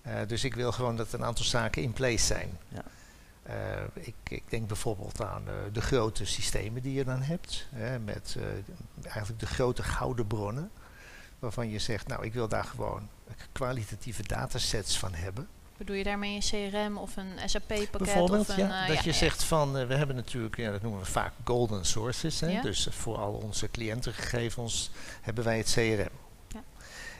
Eh, 0.02 0.15
dus 0.28 0.44
ik 0.44 0.54
wil 0.56 0.72
gewoon 0.72 0.96
dat 0.98 1.13
een 1.13 1.26
aantal 1.26 1.46
zaken 1.46 1.82
in 1.82 1.94
place 1.94 2.26
zijn. 2.26 2.58
Ja. 2.67 2.84
Eh, 3.44 3.56
ik, 3.94 4.15
ik 4.28 4.44
denk 4.50 4.67
bijvoorbeeld 4.67 5.22
aan 5.22 5.44
eh, 5.48 5.54
de 5.74 5.82
grote 5.82 6.26
systemen 6.26 6.82
die 6.82 6.94
je 6.94 7.04
dan 7.04 7.22
hebt, 7.22 7.67
hè, 7.70 8.00
met 8.00 8.36
eh, 8.38 8.44
eigenlijk 9.04 9.39
de 9.39 9.46
grote 9.46 9.84
gouden 9.84 10.28
bronnen, 10.28 10.72
waarvan 11.39 11.70
je 11.70 11.80
zegt, 11.80 12.08
nou 12.08 12.26
ik 12.26 12.34
wil 12.34 12.48
daar 12.48 12.63
gewoon 12.63 13.10
kwalitatieve 13.52 14.24
datasets 14.28 14.98
van 14.98 15.13
hebben. 15.13 15.48
Bedoel 15.82 15.96
je 15.96 16.04
daarmee 16.04 16.36
een 16.36 16.72
CRM 16.72 16.98
of 16.98 17.17
een 17.17 17.50
SAP-pakket? 17.50 17.91
Bijvoorbeeld, 17.91 18.50
of 18.50 18.58
een, 18.58 18.67
ja, 18.67 18.82
eh, 18.82 18.88
dat 18.88 18.96
ja, 18.96 19.04
je 19.04 19.10
ja. 19.10 19.15
zegt 19.15 19.44
van, 19.44 19.78
eh, 19.78 19.88
we 19.88 19.96
hebben 19.96 20.15
natuurlijk, 20.15 20.58
ja, 20.58 20.72
dat 20.72 20.82
noemen 20.82 21.00
we 21.00 21.06
vaak 21.06 21.34
golden 21.44 21.86
sources. 21.86 22.39
Hè? 22.39 22.48
Ja. 22.48 22.62
Dus 22.62 22.88
eh, 22.88 22.94
voor 22.94 23.17
al 23.17 23.34
onze 23.34 23.70
cliëntengegevens 23.72 24.91
hebben 25.22 25.44
wij 25.44 25.58
het 25.58 25.72
CRM. 25.72 26.10
Ja. 26.48 26.63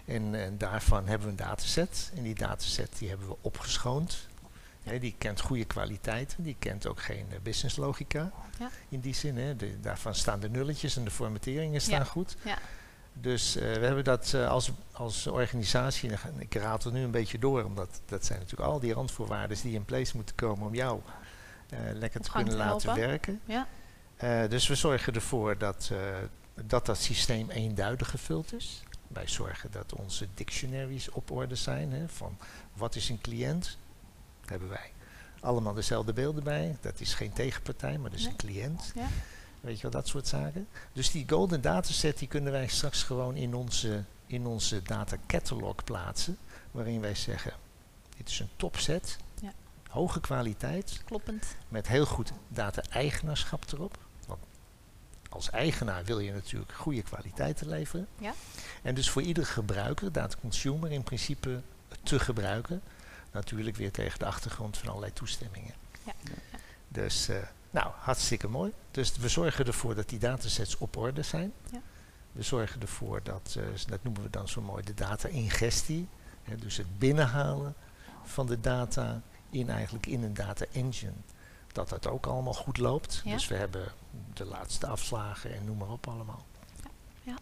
En, 0.06 0.36
en 0.36 0.58
daarvan 0.58 1.08
hebben 1.08 1.28
we 1.28 1.32
een 1.32 1.48
dataset. 1.48 2.12
En 2.16 2.24
die 2.24 2.36
dataset 2.36 2.98
die 2.98 3.10
hebben 3.10 3.28
we 3.28 3.36
opgeschoond. 3.42 4.28
Hè, 4.84 5.00
die 5.00 5.16
kent 5.18 5.42
goede 5.42 5.66
kwaliteiten, 5.66 6.44
die 6.44 6.56
kent 6.60 6.88
ook 6.88 7.02
geen 7.02 7.26
business 7.44 7.76
logica. 7.76 8.32
Ja. 8.60 8.70
In 8.90 9.00
die 9.00 9.16
zin, 9.16 9.38
hè. 9.38 9.56
De- 9.56 9.80
daarvan 9.80 10.16
staan 10.16 10.40
de 10.40 10.50
nulletjes 10.50 10.98
en 10.98 11.04
de 11.04 11.12
formateringen 11.12 11.82
staan 11.82 12.06
goed. 12.06 12.36
Ja. 12.44 12.58
Dus 13.14 13.56
eh, 13.56 13.62
we 13.74 13.86
hebben 13.86 14.04
dat 14.04 14.34
eh, 14.34 14.50
als, 14.50 14.72
als 14.92 15.28
organisatie, 15.28 16.12
ik 16.38 16.56
raad 16.56 16.84
er 16.84 16.92
nu 16.92 17.04
een 17.04 17.12
beetje 17.12 17.40
door, 17.40 17.64
omdat 17.64 18.02
dat 18.06 18.26
zijn 18.26 18.40
natuurlijk 18.40 18.70
al 18.70 18.80
die 18.80 18.94
randvoorwaarden 18.94 19.58
die 19.62 19.74
in 19.74 19.86
place 19.86 20.16
moeten 20.16 20.36
komen 20.36 20.68
om 20.68 20.76
jou 20.76 21.02
eh, 21.70 21.80
lekker 21.94 22.22
te 22.22 22.32
kunnen 22.32 22.52
te 22.52 22.58
laten 22.58 22.90
helpen. 22.90 23.08
werken. 23.08 23.42
Ja. 23.46 23.68
Dus 24.48 24.68
we 24.68 24.76
zorgen 24.76 25.14
ervoor 25.14 25.58
dat, 25.58 25.92
dat 26.66 26.86
dat 26.86 26.98
systeem 26.98 27.50
eenduidig 27.50 28.10
gevuld 28.10 28.54
is. 28.54 28.84
Wij 29.08 29.28
zorgen 29.28 29.72
dat 29.72 29.94
onze 29.94 30.28
dictionaries 30.34 31.10
op 31.10 31.32
orde 31.32 31.56
zijn. 31.56 31.92
Hè, 31.92 32.08
van 32.08 32.38
wat 32.74 32.96
is 32.96 33.10
een 33.10 33.22
cliënt? 33.22 33.78
Hebben 34.46 34.70
wij 34.70 34.92
allemaal 35.40 35.74
dezelfde 35.74 36.14
beelden 36.14 36.44
bij. 36.44 36.78
Dat 36.82 37.00
is 37.00 37.14
geen 37.14 37.34
tegenpartij, 37.34 37.98
maar 37.98 38.10
dat 38.10 38.20
is 38.20 38.26
Nee. 38.26 38.32
een 38.32 38.38
cliënt. 38.38 38.92
Ja. 38.96 39.08
Weet 39.62 39.76
je 39.76 39.82
wel, 39.82 39.92
dat 39.92 40.08
soort 40.08 40.28
zaken. 40.28 40.68
Dus 40.94 41.12
die 41.12 41.26
golden 41.30 41.62
dataset 41.62 42.18
die 42.18 42.28
kunnen 42.28 42.52
wij 42.52 42.68
straks 42.68 43.04
gewoon 43.04 43.36
in 43.36 43.54
onze, 43.54 44.04
in 44.26 44.46
onze 44.46 44.82
data 44.82 45.18
catalog 45.28 45.84
plaatsen. 45.84 46.38
Waarin 46.72 47.02
wij 47.02 47.16
zeggen, 47.16 47.54
dit 48.18 48.30
is 48.30 48.40
een 48.40 48.50
topset. 48.56 49.18
Ja. 49.42 49.54
Hoge 49.90 50.20
kwaliteit 50.20 51.02
Kloppend. 51.06 51.46
met 51.68 51.88
heel 51.88 52.06
goed 52.06 52.32
data-eigenaarschap 52.48 53.72
erop. 53.72 53.98
Want 54.28 54.40
als 55.30 55.50
eigenaar 55.50 56.04
wil 56.04 56.20
je 56.20 56.32
natuurlijk 56.32 56.72
goede 56.72 57.02
kwaliteiten 57.02 57.68
leveren. 57.68 58.08
Ja. 58.18 58.34
En 58.82 58.96
dus 58.96 59.10
voor 59.10 59.22
iedere 59.22 59.46
gebruiker, 59.46 60.12
data-consumer 60.12 60.92
in 60.92 61.04
principe 61.04 61.62
te 62.04 62.20
gebruiken. 62.20 62.82
Natuurlijk 63.32 63.76
weer 63.76 63.92
tegen 63.92 64.20
de 64.20 64.26
achtergrond 64.26 64.78
van 64.78 64.88
allerlei 64.88 65.14
toestemmingen. 65.14 65.74
Ja. 66.04 66.14
Dus, 66.88 67.28
eh, 67.28 67.38
nou, 67.72 67.92
hartstikke 68.00 68.48
mooi. 68.48 68.74
Dus 68.92 69.18
we 69.18 69.28
zorgen 69.30 69.66
ervoor 69.66 69.96
dat 69.96 70.10
die 70.10 70.20
datasets 70.20 70.78
op 70.78 70.98
orde 70.98 71.22
zijn. 71.22 71.54
Ja. 71.72 71.82
We 72.32 72.42
zorgen 72.42 72.82
ervoor 72.82 73.24
dat, 73.24 73.56
eh, 73.58 73.64
dat 73.88 74.04
noemen 74.04 74.22
we 74.22 74.30
dan 74.30 74.48
zo 74.48 74.62
mooi, 74.62 74.84
de 74.84 74.94
data-ingestie. 74.94 76.08
Dus 76.60 76.78
het 76.78 77.00
binnenhalen 77.00 77.76
van 78.24 78.48
de 78.48 78.60
data 78.60 79.22
in 79.50 79.70
eigenlijk 79.70 80.06
in 80.06 80.24
een 80.24 80.34
data 80.34 80.66
engine. 80.72 81.14
Dat 81.72 81.90
dat 81.90 82.08
ook 82.08 82.26
allemaal 82.26 82.54
goed 82.54 82.78
loopt. 82.78 83.22
Ja. 83.26 83.34
Dus 83.34 83.48
we 83.48 83.56
hebben 83.56 83.92
de 84.34 84.46
laatste 84.46 84.88
afslagen 84.88 85.56
en 85.56 85.66
noem 85.66 85.78
maar 85.78 85.90
op 85.90 86.08
allemaal. 86.08 86.46
Ja. 87.24 87.36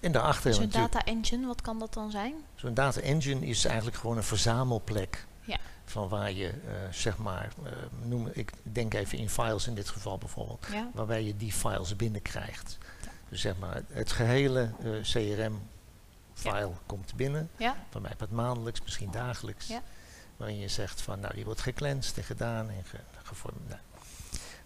En 0.00 0.12
daarachter 0.12 0.54
Zo'n 0.54 0.68
data 0.68 1.04
engine, 1.04 1.46
wat 1.46 1.60
kan 1.60 1.78
dat 1.78 1.94
dan 1.94 2.10
zijn? 2.10 2.34
zo'n 2.54 2.74
data 2.74 3.00
engine 3.00 3.46
is 3.46 3.64
eigenlijk 3.64 3.96
gewoon 3.96 4.16
een 4.16 4.22
verzamelplek. 4.22 5.26
Ja. 5.48 5.58
Van 5.84 6.08
waar 6.08 6.32
je, 6.32 6.48
eh, 6.48 6.92
zeg 6.92 7.16
maar, 7.18 7.52
eh, 7.64 7.72
noem, 8.02 8.28
ik 8.32 8.52
denk 8.62 8.94
even 8.94 9.18
in 9.18 9.30
files 9.30 9.66
in 9.66 9.74
dit 9.74 9.88
geval 9.88 10.18
bijvoorbeeld, 10.18 10.66
Ja. 10.72 10.90
waarbij 10.94 11.24
je 11.24 11.36
die 11.36 11.52
files 11.52 11.96
binnenkrijgt. 11.96 12.78
Ja. 13.02 13.08
Dus 13.28 13.40
zeg 13.40 13.58
maar, 13.58 13.82
het 13.88 14.12
gehele 14.12 14.70
eh, 14.82 14.90
CRM-file 15.02 16.72
komt 16.86 17.14
binnen. 17.14 17.50
Ja. 17.56 17.76
Van 17.90 18.02
mij 18.02 18.12
wat 18.18 18.30
maandelijks, 18.30 18.82
misschien 18.82 19.10
dagelijks. 19.10 19.66
Ja. 19.66 19.82
Waarin 20.36 20.58
je 20.58 20.68
zegt 20.68 21.00
van, 21.00 21.20
nou 21.20 21.34
die 21.34 21.44
wordt 21.44 21.60
gecleansed 21.60 22.16
en 22.18 22.24
gedaan 22.24 22.68
en 22.70 22.84
ge, 22.84 22.98
gevormd. 23.22 23.68
Nou. 23.68 23.80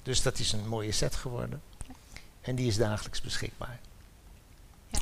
Dus 0.03 0.23
dat 0.23 0.39
is 0.39 0.53
een 0.53 0.69
mooie 0.69 0.93
set 0.93 1.17
geworden. 1.17 1.63
En 2.41 2.55
die 2.55 2.67
is 2.67 2.77
dagelijks 2.77 3.21
beschikbaar. 3.21 3.79
Ja. 4.89 4.99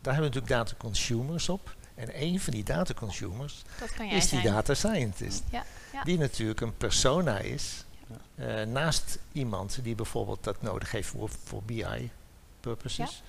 Daar 0.00 0.14
hebben 0.14 0.32
we 0.32 0.38
natuurlijk 0.38 0.48
data 0.48 0.74
consumers 0.78 1.48
op. 1.48 1.76
En 1.98 2.22
een 2.22 2.40
van 2.40 2.52
die 2.52 2.64
data 2.64 2.94
consumers 2.94 3.62
is 4.10 4.28
die 4.28 4.40
zijn. 4.40 4.42
data 4.42 4.74
scientist. 4.74 5.42
Ja, 5.50 5.64
ja. 5.92 6.02
Die 6.04 6.18
natuurlijk 6.18 6.60
een 6.60 6.76
persona 6.76 7.38
is. 7.38 7.84
Ja. 8.34 8.44
eh, 8.60 8.66
naast 8.66 9.18
iemand 9.32 9.78
die 9.82 9.94
bijvoorbeeld 9.94 10.44
dat 10.44 10.62
nodig 10.62 10.90
heeft 10.90 11.08
voor, 11.08 11.28
voor 11.44 11.62
BI 11.62 12.10
purposes. 12.60 13.22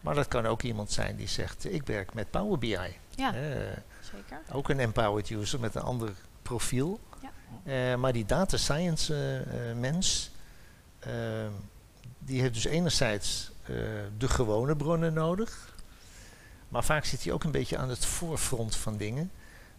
Maar 0.00 0.14
dat 0.14 0.28
kan 0.28 0.46
ook 0.46 0.62
iemand 0.62 0.92
zijn 0.92 1.16
die 1.16 1.28
zegt, 1.28 1.72
ik 1.72 1.82
werk 1.86 2.14
met 2.14 2.30
Power 2.30 2.58
BI. 2.58 2.78
Ja, 3.14 3.34
Eh, 3.34 3.76
zeker. 4.12 4.40
ook 4.52 4.68
een 4.68 4.80
empowered 4.80 5.30
user 5.30 5.60
met 5.60 5.74
een 5.74 5.82
ander 5.82 6.10
profiel. 6.42 7.00
Ja. 7.22 7.30
Eh, 7.92 7.98
maar 7.98 8.12
die 8.12 8.24
data 8.24 8.56
science 8.56 9.44
mens, 9.76 10.30
die 12.18 12.40
heeft 12.40 12.54
dus 12.54 12.64
enerzijds 12.64 13.50
de 14.18 14.28
gewone 14.28 14.76
bronnen 14.76 15.12
nodig. 15.12 15.74
Maar 16.68 16.84
vaak 16.84 17.04
zit 17.04 17.24
hij 17.24 17.32
ook 17.32 17.44
een 17.44 17.50
beetje 17.50 17.78
aan 17.78 17.88
het 17.88 18.04
voorfront 18.04 18.76
van 18.76 18.96
dingen. 18.96 19.30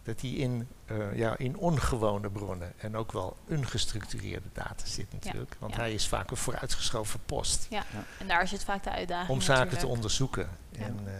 Dat 0.02 0.20
hij 0.20 0.30
in, 0.30 0.68
eh, 0.86 1.16
ja, 1.16 1.36
in 1.38 1.56
ongewone 1.56 2.30
bronnen 2.30 2.72
en 2.76 2.96
ook 2.96 3.12
wel 3.12 3.36
ungestructureerde 3.48 4.48
data 4.52 4.86
zit 4.86 5.12
natuurlijk. 5.12 5.56
Want 5.58 5.74
ja. 5.74 5.80
hij 5.80 5.92
is 5.92 6.08
vaak 6.08 6.30
een 6.30 6.36
vooruitgeschoven 6.36 7.20
post 7.26 7.68
En 8.18 8.26
daar 8.26 8.48
zit 8.48 8.64
vaak 8.64 8.84
de 8.84 8.90
uitdaging 8.90 9.30
om 9.30 9.40
zaken 9.40 9.78
te 9.78 9.86
onderzoeken. 9.86 10.48
Ja. 10.70 10.84
En, 10.84 11.00
eh, 11.04 11.12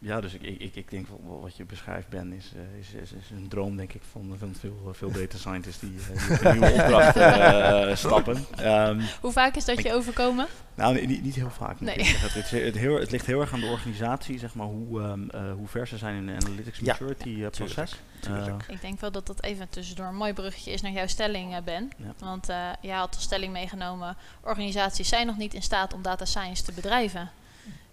Ja, 0.00 0.20
dus 0.20 0.34
ik, 0.34 0.42
ik, 0.42 0.74
ik, 0.74 0.90
denk 0.90 1.06
wel, 1.08 1.40
wat 1.40 1.56
je 1.56 1.64
beschrijft, 1.64 2.08
Ben, 2.08 2.32
is, 2.32 2.52
eh, 2.54 2.78
is, 2.78 2.92
is, 2.92 3.12
is 3.12 3.30
een 3.30 3.48
droom, 3.48 3.76
denk 3.76 3.92
ik, 3.92 4.02
van, 4.10 4.34
van 4.38 4.54
veel, 4.60 4.90
veel 4.92 5.10
data 5.12 5.36
scientists 5.38 5.80
die, 5.80 5.94
eh, 6.14 6.26
die 6.26 6.36
op 6.38 6.44
een 6.44 6.52
nieuwe 6.52 6.72
opdracht 6.82 7.16
eh, 7.16 7.96
stappen. 7.96 8.44
Ehm, 8.56 9.00
Hoe 9.20 9.32
vaak 9.32 9.54
is 9.56 9.64
dat 9.64 9.82
je 9.82 9.92
overkomen? 9.92 10.46
nou, 10.74 10.94
nee, 10.94 11.06
niet, 11.06 11.22
niet 11.22 11.34
heel 11.34 11.50
vaak. 11.50 11.80
Nee. 11.80 11.94
Het, 12.04 12.34
is, 12.34 12.50
het, 12.50 12.76
heel, 12.76 13.00
het 13.00 13.10
ligt 13.10 13.26
heel 13.26 13.40
erg 13.40 13.52
aan 13.52 13.60
de 13.60 13.66
organisatie, 13.66 14.38
zeg 14.38 14.54
maar, 14.54 14.66
hoe, 14.66 15.00
ehm, 15.02 15.28
eh, 15.30 15.52
hoe 15.52 15.66
ver 15.68 15.86
ze 15.86 15.96
zijn 15.98 16.16
in 16.16 16.28
een 16.28 16.42
analytics 16.44 16.78
Ja, 16.78 16.84
maturity 17.00 17.42
eh, 17.44 17.50
proces. 17.50 17.96
tuurlijk. 18.20 18.62
Eh, 18.68 18.74
Ik 18.74 18.80
denk 18.80 19.00
wel 19.00 19.10
dat 19.12 19.26
dat 19.26 19.42
even 19.42 19.68
tussendoor 19.68 20.06
een 20.06 20.16
mooi 20.16 20.32
bruggetje 20.32 20.72
is 20.72 20.80
naar 20.82 20.92
jouw 20.92 21.06
stelling, 21.06 21.54
eh, 21.54 21.62
Ben. 21.62 21.90
Ja. 21.96 22.12
Want 22.18 22.48
eh 22.48 22.56
jij 22.80 22.96
had 22.96 23.14
de 23.14 23.20
stelling 23.20 23.52
meegenomen, 23.52 24.16
organisaties 24.40 25.08
zijn 25.08 25.26
nog 25.26 25.36
niet 25.36 25.54
in 25.54 25.62
staat 25.62 25.94
om 25.94 26.02
data 26.02 26.24
science 26.24 26.62
te 26.62 26.72
bedrijven. 26.72 27.30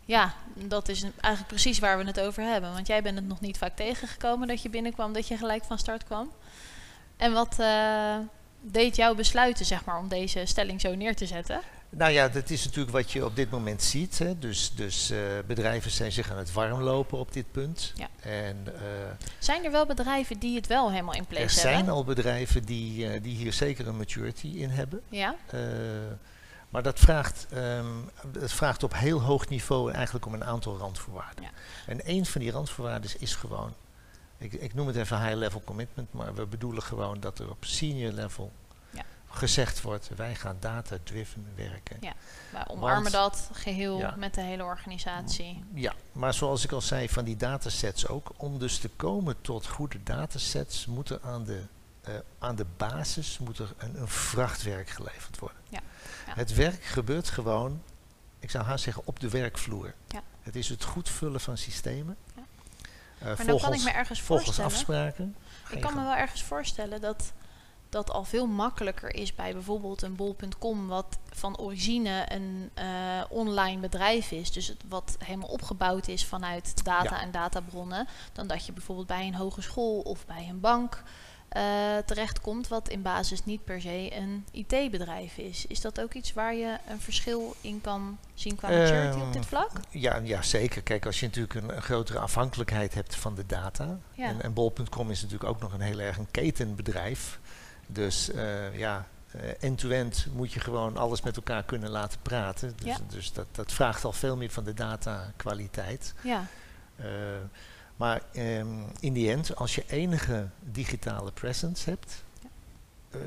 Ja, 0.05 0.33
dat 0.53 0.89
is 0.89 1.01
eigenlijk 1.01 1.47
precies 1.47 1.79
waar 1.79 1.97
we 1.97 2.03
het 2.03 2.19
over 2.19 2.43
hebben. 2.43 2.73
Want 2.73 2.87
jij 2.87 3.01
bent 3.01 3.15
het 3.15 3.27
nog 3.27 3.41
niet 3.41 3.57
vaak 3.57 3.75
tegengekomen 3.75 4.47
dat 4.47 4.61
je 4.61 4.69
binnenkwam, 4.69 5.13
dat 5.13 5.27
je 5.27 5.37
gelijk 5.37 5.63
van 5.63 5.77
start 5.77 6.03
kwam. 6.03 6.31
En 7.17 7.33
wat 7.33 7.59
eh, 7.59 8.17
deed 8.61 8.95
jou 8.95 9.15
besluiten, 9.15 9.65
zeg 9.65 9.85
maar, 9.85 9.97
om 9.97 10.07
deze 10.07 10.45
stelling 10.45 10.81
zo 10.81 10.95
neer 10.95 11.15
te 11.15 11.25
zetten? 11.25 11.61
Nou 11.89 12.11
ja, 12.11 12.29
dat 12.29 12.49
is 12.49 12.63
natuurlijk 12.65 12.91
wat 12.91 13.11
je 13.11 13.25
op 13.25 13.35
dit 13.35 13.49
moment 13.49 13.83
ziet. 13.83 14.19
Hè. 14.19 14.39
Dus, 14.39 14.71
dus 14.75 15.09
eh, 15.09 15.19
bedrijven 15.47 15.91
zijn 15.91 16.11
zich 16.11 16.31
aan 16.31 16.37
het 16.37 16.53
warmlopen 16.53 17.17
op 17.17 17.33
dit 17.33 17.51
punt. 17.51 17.93
Ja. 17.95 18.07
En 18.19 18.57
eh, 18.65 18.81
Zijn 19.39 19.65
er 19.65 19.71
wel 19.71 19.85
bedrijven 19.85 20.39
die 20.39 20.55
het 20.55 20.67
wel 20.67 20.91
helemaal 20.91 21.13
in 21.13 21.25
place 21.25 21.43
er 21.43 21.51
hebben? 21.53 21.71
zijn 21.71 21.89
al 21.89 22.03
bedrijven 22.03 22.65
die, 22.65 23.21
die 23.21 23.35
hier 23.35 23.53
zeker 23.53 23.87
een 23.87 23.97
maturity 23.97 24.47
in 24.47 24.69
hebben. 24.69 25.01
Ja, 25.09 25.35
maar 26.75 26.83
dat 26.83 26.99
vraagt, 26.99 27.47
ehm, 27.51 27.85
dat 28.31 28.51
vraagt 28.51 28.83
op 28.83 28.93
heel 28.93 29.21
hoog 29.21 29.47
niveau 29.49 29.91
eigenlijk 29.91 30.25
om 30.25 30.33
een 30.33 30.43
aantal 30.43 30.77
randvoorwaarden. 30.77 31.43
Ja. 31.43 31.49
En 31.87 31.99
een 32.09 32.25
van 32.25 32.41
die 32.41 32.51
randvoorwaarden 32.51 33.11
is 33.19 33.35
gewoon, 33.35 33.73
ik, 34.37 34.53
ik 34.53 34.73
noem 34.73 34.87
het 34.87 34.95
even 34.95 35.21
high 35.21 35.35
level 35.35 35.61
commitment, 35.65 36.13
maar 36.13 36.35
we 36.35 36.45
bedoelen 36.45 36.83
gewoon 36.83 37.19
dat 37.19 37.39
er 37.39 37.49
op 37.49 37.65
senior 37.65 38.11
level 38.11 38.51
Ja. 38.89 39.03
gezegd 39.29 39.81
wordt, 39.81 40.09
wij 40.15 40.35
gaan 40.35 40.57
data 40.59 40.97
driven 41.03 41.45
werken. 41.55 41.97
Ja. 42.01 42.13
wij 42.51 42.63
omarmen 42.67 43.11
Want- 43.11 43.13
dat 43.13 43.49
geheel 43.53 43.97
Ja. 43.97 44.15
met 44.17 44.33
de 44.33 44.41
hele 44.41 44.63
organisatie. 44.63 45.63
Ja, 45.73 45.93
maar 46.11 46.33
zoals 46.33 46.63
ik 46.63 46.71
al 46.71 46.81
zei, 46.81 47.09
van 47.09 47.23
die 47.23 47.37
datasets 47.37 48.07
ook. 48.07 48.31
Om 48.37 48.59
dus 48.59 48.77
te 48.77 48.89
komen 48.95 49.35
tot 49.41 49.67
goede 49.67 50.03
datasets 50.03 50.85
moet 50.85 51.09
er 51.09 51.19
aan 51.21 51.43
de, 51.43 51.61
eh, 52.01 52.13
aan 52.39 52.55
de 52.55 52.65
basis 52.77 53.37
moet 53.39 53.59
er 53.59 53.73
een, 53.77 53.99
een 54.01 54.07
vrachtwerk 54.07 54.89
geleverd 54.89 55.39
worden. 55.39 55.57
Ja, 55.69 55.79
ja. 56.27 56.33
Het 56.35 56.53
werk 56.53 56.83
gebeurt 56.83 57.29
gewoon, 57.29 57.81
ik 58.39 58.49
zou 58.51 58.63
haast 58.63 58.83
zeggen, 58.83 59.03
op 59.05 59.19
de 59.19 59.29
werkvloer. 59.29 59.93
Ja. 60.07 60.21
Het 60.41 60.55
is 60.55 60.69
het 60.69 60.83
goed 60.83 61.09
vullen 61.09 61.39
van 61.39 61.57
systemen. 61.57 62.17
Ja. 62.35 62.41
Eh, 63.19 63.25
Maar 63.25 63.35
dan 63.35 63.45
volgens, 63.45 63.63
kan 63.63 63.73
ik 63.73 63.83
me 63.83 63.99
ergens 63.99 64.21
volgens 64.21 64.59
afspraken. 64.59 65.35
Ik 65.69 65.81
kan 65.81 65.95
me 65.95 66.03
wel 66.03 66.15
ergens 66.15 66.43
voorstellen 66.43 67.01
dat 67.01 67.33
dat 67.89 68.11
al 68.11 68.23
veel 68.23 68.47
makkelijker 68.47 69.15
is 69.15 69.35
bij 69.35 69.53
bijvoorbeeld 69.53 70.01
een 70.01 70.15
bol.com, 70.15 70.87
wat 70.87 71.17
van 71.31 71.57
origine 71.57 72.25
een 72.27 72.69
eh, 72.73 72.85
online 73.29 73.81
bedrijf 73.81 74.31
is, 74.31 74.51
dus 74.51 74.67
het, 74.67 74.83
wat 74.87 75.15
helemaal 75.23 75.49
opgebouwd 75.49 76.07
is 76.07 76.25
vanuit 76.25 76.83
data 76.83 77.15
Ja. 77.15 77.21
en 77.21 77.31
databronnen, 77.31 78.07
dan 78.33 78.47
dat 78.47 78.65
je 78.65 78.71
bijvoorbeeld 78.71 79.07
bij 79.07 79.27
een 79.27 79.35
hogeschool 79.35 79.99
of 79.99 80.25
bij 80.25 80.47
een 80.49 80.59
bank 80.59 81.03
eh, 81.47 81.97
terechtkomt, 82.05 82.67
wat 82.67 82.89
in 82.89 83.01
basis 83.01 83.45
niet 83.45 83.63
per 83.63 83.81
se 83.81 84.15
een 84.15 84.45
IT-bedrijf 84.51 85.37
is. 85.37 85.65
Is 85.65 85.81
dat 85.81 86.01
ook 86.01 86.13
iets 86.13 86.33
waar 86.33 86.55
je 86.55 86.77
een 86.89 87.01
verschil 87.01 87.55
in 87.61 87.81
kan 87.81 88.17
zien 88.33 88.55
qua 88.55 88.69
maturity 88.69 89.19
op 89.19 89.33
dit 89.33 89.45
vlak? 89.45 89.71
Ja, 89.89 90.17
ja, 90.23 90.41
zeker. 90.41 90.81
Kijk, 90.81 91.05
als 91.05 91.19
je 91.19 91.25
natuurlijk 91.25 91.53
een, 91.53 91.75
een 91.75 91.81
grotere 91.81 92.19
afhankelijkheid 92.19 92.93
hebt 92.93 93.15
van 93.15 93.35
de 93.35 93.45
data. 93.45 93.97
Ja. 94.13 94.25
En, 94.27 94.41
en 94.41 94.53
bol.com 94.53 95.11
is 95.11 95.21
natuurlijk 95.21 95.49
ook 95.49 95.61
nog 95.61 95.73
een 95.73 95.81
heel 95.81 95.99
erg 95.99 96.17
een 96.17 96.31
ketenbedrijf. 96.31 97.39
Dus 97.87 98.31
eh, 98.31 98.77
ja, 98.77 99.07
eh, 99.31 99.41
end-to-end 99.59 100.27
moet 100.33 100.53
je 100.53 100.59
gewoon 100.59 100.97
alles 100.97 101.21
met 101.21 101.35
elkaar 101.35 101.63
kunnen 101.63 101.89
laten 101.89 102.19
praten. 102.21 102.73
Dus, 102.75 102.85
Ja. 102.87 102.97
dus 103.09 103.33
dat, 103.33 103.45
dat 103.51 103.71
vraagt 103.71 104.03
al 104.05 104.11
veel 104.13 104.37
meer 104.37 104.49
van 104.51 104.63
de 104.63 104.73
data-kwaliteit. 104.73 106.13
Ja, 106.23 106.45
Eh, 106.95 107.05
maar 107.95 108.21
ehm, 108.33 108.67
in 108.99 109.13
die 109.13 109.31
end, 109.31 109.55
als 109.55 109.75
je 109.75 109.83
enige 109.87 110.49
digitale 110.59 111.31
presence 111.31 111.89
hebt, 111.89 112.23
Ja. 112.41 112.49
eh, 113.11 113.19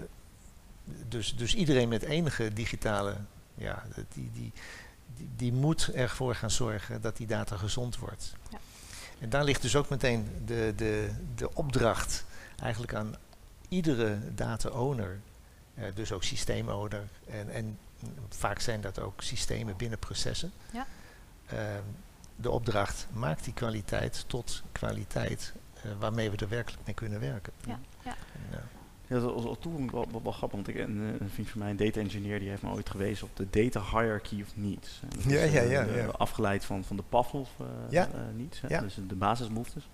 dus, 1.09 1.37
dus 1.37 1.55
iedereen 1.55 1.89
met 1.89 2.03
enige 2.03 2.53
digitale, 2.53 3.17
ja, 3.55 3.83
die, 3.95 4.31
die, 4.33 4.53
die, 5.17 5.29
die 5.37 5.53
moet 5.53 5.89
ervoor 5.95 6.35
gaan 6.35 6.51
zorgen 6.51 7.01
dat 7.01 7.17
die 7.17 7.27
data 7.27 7.57
gezond 7.57 7.99
wordt. 7.99 8.33
Ja. 8.51 8.59
En 9.19 9.29
daar 9.31 9.45
ligt 9.45 9.63
dus 9.63 9.77
ook 9.77 9.89
meteen 9.89 10.29
de, 10.45 10.73
de, 10.77 11.11
de 11.35 11.55
opdracht 11.55 12.25
eigenlijk 12.63 12.95
aan 12.95 13.15
iedere 13.69 14.19
data-owner, 14.35 15.21
eh, 15.75 15.85
dus 15.95 16.13
ook 16.13 16.23
systeemowner, 16.25 17.03
en, 17.31 17.51
en 17.51 17.79
vaak 18.29 18.61
zijn 18.61 18.81
dat 18.81 18.99
ook 19.01 19.23
systemen 19.23 19.77
binnen 19.77 19.99
processen. 19.99 20.53
Ja. 20.73 20.87
Ehm, 21.47 21.83
de 22.41 22.51
opdracht 22.51 23.07
maakt 23.13 23.45
die 23.45 23.53
kwaliteit 23.55 24.25
tot 24.27 24.63
kwaliteit 24.73 25.53
eh, 25.75 25.91
waarmee 25.99 26.31
we 26.31 26.37
er 26.37 26.49
werkelijk 26.49 26.83
mee 26.87 26.95
kunnen 26.95 27.21
werken. 27.21 27.53
ja, 27.67 27.79
ja. 28.05 28.11
En, 28.11 28.59
eh, 28.59 28.59
Ja, 29.07 29.21
dat 29.21 29.35
was 29.35 29.45
al 29.45 29.59
toen 29.59 29.91
wel, 29.91 30.07
wel, 30.13 30.23
wel 30.23 30.33
grappig, 30.33 30.57
want 30.57 30.69
ik, 30.69 30.77
een, 30.79 30.99
een 31.21 31.31
vriend 31.31 31.49
van 31.49 31.61
mij, 31.61 31.71
een 31.71 31.77
data 31.77 32.01
engineer, 32.01 32.39
die 32.39 32.49
heeft 32.49 32.63
me 32.63 32.71
ooit 32.71 32.91
gewezen 32.91 33.27
op 33.27 33.37
de 33.37 33.47
data 33.51 33.81
hierarchy 33.91 34.43
of 34.43 34.57
needs. 34.57 35.01
Ja, 35.27 35.41
is, 35.41 35.53
ja, 35.53 35.61
eh, 35.61 35.71
ja, 35.71 35.85
de- 35.85 35.93
ja. 35.93 36.07
Afgeleid 36.07 36.65
van, 36.65 36.85
van 36.85 36.97
de 36.97 37.03
Pavlov 37.09 37.49
Ja. 37.91 38.09
needs, 38.37 38.61
hè, 38.61 38.69
Ja. 38.69 38.81
dus 38.81 38.99
de 39.09 39.15
basisbehoeftes. 39.15 39.89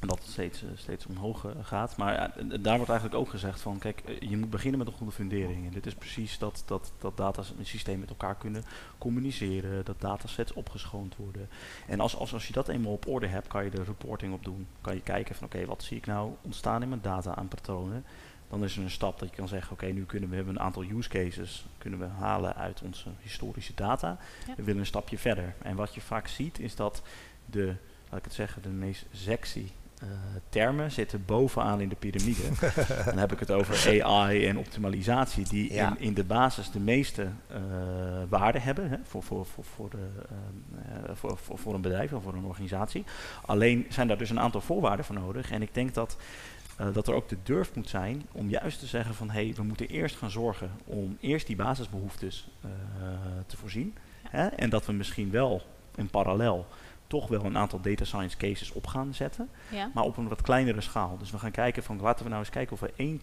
En 0.00 0.08
dat 0.08 0.18
het 0.18 0.28
steeds, 0.28 0.62
eh, 0.62 0.68
steeds 0.74 1.06
omhoog 1.06 1.44
eh, 1.44 1.50
gaat. 1.62 1.96
Maar 1.96 2.12
ja, 2.12 2.32
daar 2.60 2.76
wordt 2.76 2.90
eigenlijk 2.90 3.20
ook 3.20 3.28
gezegd 3.28 3.60
van, 3.60 3.78
kijk, 3.78 4.00
eh, 4.00 4.30
je 4.30 4.36
moet 4.36 4.50
beginnen 4.50 4.78
met 4.78 4.88
een 4.88 4.94
goede 4.94 5.12
fundering. 5.12 5.66
En 5.66 5.72
dit 5.72 5.86
is 5.86 5.94
precies 5.94 6.38
dat, 6.38 6.62
dat, 6.66 6.92
dat 6.98 7.16
datasystemen 7.16 8.00
met 8.00 8.08
elkaar 8.08 8.36
kunnen 8.36 8.64
communiceren, 8.98 9.84
dat 9.84 10.00
datasets 10.00 10.52
opgeschoond 10.52 11.16
worden. 11.16 11.48
En 11.86 12.00
als, 12.00 12.16
als, 12.16 12.32
als 12.32 12.46
je 12.46 12.52
dat 12.52 12.68
eenmaal 12.68 12.92
op 12.92 13.06
orde 13.06 13.26
hebt, 13.26 13.46
kan 13.46 13.64
je 13.64 13.70
er 13.70 13.84
reporting 13.84 14.32
op 14.32 14.44
doen. 14.44 14.66
Kan 14.80 14.94
je 14.94 15.00
kijken 15.00 15.34
van, 15.34 15.46
oké, 15.46 15.66
wat 15.66 15.82
zie 15.82 15.96
ik 15.96 16.06
nou 16.06 16.32
ontstaan 16.42 16.82
in 16.82 16.88
mijn 16.88 17.02
data 17.02 17.34
aan 17.34 17.48
patronen? 17.48 18.04
Dan 18.48 18.64
is 18.64 18.76
er 18.76 18.82
een 18.82 18.90
stap 18.90 19.18
dat 19.18 19.30
je 19.30 19.36
kan 19.36 19.48
zeggen, 19.48 19.72
oké, 19.72 19.86
nu 19.86 20.04
kunnen 20.04 20.28
we 20.28 20.36
hebben 20.36 20.54
een 20.54 20.60
aantal 20.60 20.84
use 20.84 21.08
cases 21.08 21.66
kunnen 21.78 21.98
we 21.98 22.06
halen 22.06 22.56
uit 22.56 22.82
onze 22.82 23.08
historische 23.22 23.74
data. 23.74 24.18
Ja. 24.46 24.54
We 24.56 24.62
willen 24.62 24.80
een 24.80 24.86
stapje 24.86 25.18
verder. 25.18 25.54
En 25.62 25.76
wat 25.76 25.94
je 25.94 26.00
vaak 26.00 26.28
ziet 26.28 26.58
is 26.58 26.74
dat 26.74 27.02
de, 27.46 27.74
laat 28.08 28.18
ik 28.18 28.24
het 28.24 28.34
zeggen, 28.34 28.62
de 28.62 28.68
meest 28.68 29.06
sexy 29.12 29.66
eh, 30.00 30.08
termen 30.48 30.90
zitten 30.90 31.24
bovenaan 31.26 31.80
in 31.80 31.88
de 31.88 31.94
piramide. 31.94 32.42
Dan 33.04 33.18
heb 33.18 33.32
ik 33.32 33.38
het 33.38 33.50
over 33.50 34.04
AI 34.04 34.46
en 34.46 34.58
optimalisatie, 34.58 35.48
die 35.48 35.72
Ja. 35.72 35.88
in, 35.88 36.00
in 36.00 36.14
de 36.14 36.24
basis 36.24 36.70
de 36.70 36.80
meeste 36.80 37.28
eh, 37.46 37.60
waarde 38.28 38.58
hebben 38.58 38.88
hè, 38.88 38.96
voor, 39.02 39.22
voor, 39.22 39.46
voor, 39.46 39.64
voor, 39.64 39.90
de, 39.90 40.08
ehm, 40.28 41.04
eh, 41.04 41.14
voor, 41.14 41.38
voor, 41.38 41.58
voor 41.58 41.74
een 41.74 41.80
bedrijf 41.80 42.12
of 42.12 42.22
voor 42.22 42.34
een 42.34 42.44
organisatie. 42.44 43.04
Alleen 43.46 43.86
zijn 43.88 44.08
daar 44.08 44.18
dus 44.18 44.30
een 44.30 44.40
aantal 44.40 44.60
voorwaarden 44.60 45.04
voor 45.04 45.14
nodig. 45.14 45.50
En 45.50 45.62
ik 45.62 45.74
denk 45.74 45.94
dat 45.94 46.16
eh, 46.80 46.86
dat 46.92 47.08
er 47.08 47.14
ook 47.14 47.28
de 47.28 47.36
durf 47.42 47.74
moet 47.74 47.88
zijn 47.88 48.26
om 48.32 48.48
juist 48.48 48.78
te 48.78 48.86
zeggen 48.86 49.14
van 49.14 49.30
hé, 49.30 49.44
hey, 49.44 49.54
we 49.54 49.62
moeten 49.62 49.88
eerst 49.88 50.16
gaan 50.16 50.30
zorgen 50.30 50.70
om 50.84 51.16
eerst 51.20 51.46
die 51.46 51.56
basisbehoeftes 51.56 52.48
eh, 52.60 52.68
te 53.46 53.56
voorzien. 53.56 53.94
Hè, 54.28 54.46
en 54.46 54.70
dat 54.70 54.86
we 54.86 54.92
misschien 54.92 55.30
wel 55.30 55.62
in 55.94 56.10
parallel 56.10 56.66
toch 57.10 57.28
wel 57.28 57.44
een 57.44 57.56
aantal 57.58 57.80
data 57.80 58.04
science 58.04 58.36
cases 58.36 58.72
op 58.72 58.86
gaan 58.86 59.14
zetten, 59.14 59.48
ja. 59.70 59.90
maar 59.94 60.04
op 60.04 60.16
een 60.16 60.28
wat 60.28 60.42
kleinere 60.42 60.80
schaal. 60.80 61.16
Dus 61.18 61.30
we 61.30 61.38
gaan 61.38 61.50
kijken 61.50 61.82
van 61.82 62.00
laten 62.00 62.22
we 62.22 62.28
nou 62.28 62.40
eens 62.40 62.50
kijken 62.50 62.72
of 62.72 62.80
we 62.80 62.92
één 62.96 63.20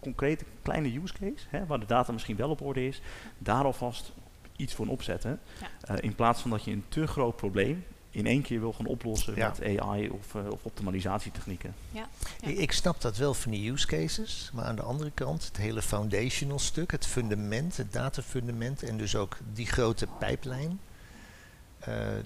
concrete 0.00 0.44
kleine 0.62 1.00
use 1.02 1.12
case, 1.12 1.46
hè, 1.48 1.66
waar 1.66 1.80
de 1.80 1.86
data 1.86 2.12
misschien 2.12 2.36
wel 2.36 2.50
op 2.50 2.60
orde 2.60 2.86
is, 2.86 3.00
daar 3.38 3.64
alvast 3.64 4.12
iets 4.56 4.74
voor 4.74 4.86
opzetten. 4.86 5.40
Ja. 5.60 5.94
Uh, 5.94 6.02
in 6.02 6.14
plaats 6.14 6.40
van 6.40 6.50
dat 6.50 6.64
je 6.64 6.70
een 6.70 6.84
te 6.88 7.06
groot 7.06 7.36
probleem 7.36 7.84
in 8.10 8.26
één 8.26 8.42
keer 8.42 8.60
wil 8.60 8.72
gaan 8.72 8.86
oplossen 8.86 9.36
Ja. 9.36 9.48
met 9.48 9.80
AI 9.80 10.08
of, 10.08 10.34
uh, 10.34 10.50
of 10.50 10.64
optimalisatietechnieken. 10.64 11.74
Ja. 11.90 12.08
Ik, 12.40 12.58
ik 12.58 12.72
snap 12.72 13.00
dat 13.00 13.16
wel 13.16 13.34
van 13.34 13.50
die 13.50 13.70
use 13.70 13.86
cases, 13.86 14.50
maar 14.52 14.64
aan 14.64 14.76
de 14.76 14.82
andere 14.82 15.10
kant 15.10 15.44
het 15.44 15.56
hele 15.56 15.82
foundational 15.82 16.58
stuk, 16.58 16.90
het 16.90 17.06
fundament, 17.06 17.76
het 17.76 17.92
datafundament 17.92 18.82
en 18.82 18.96
dus 18.96 19.16
ook 19.16 19.36
die 19.52 19.66
grote 19.66 20.06
pijplijn, 20.18 20.80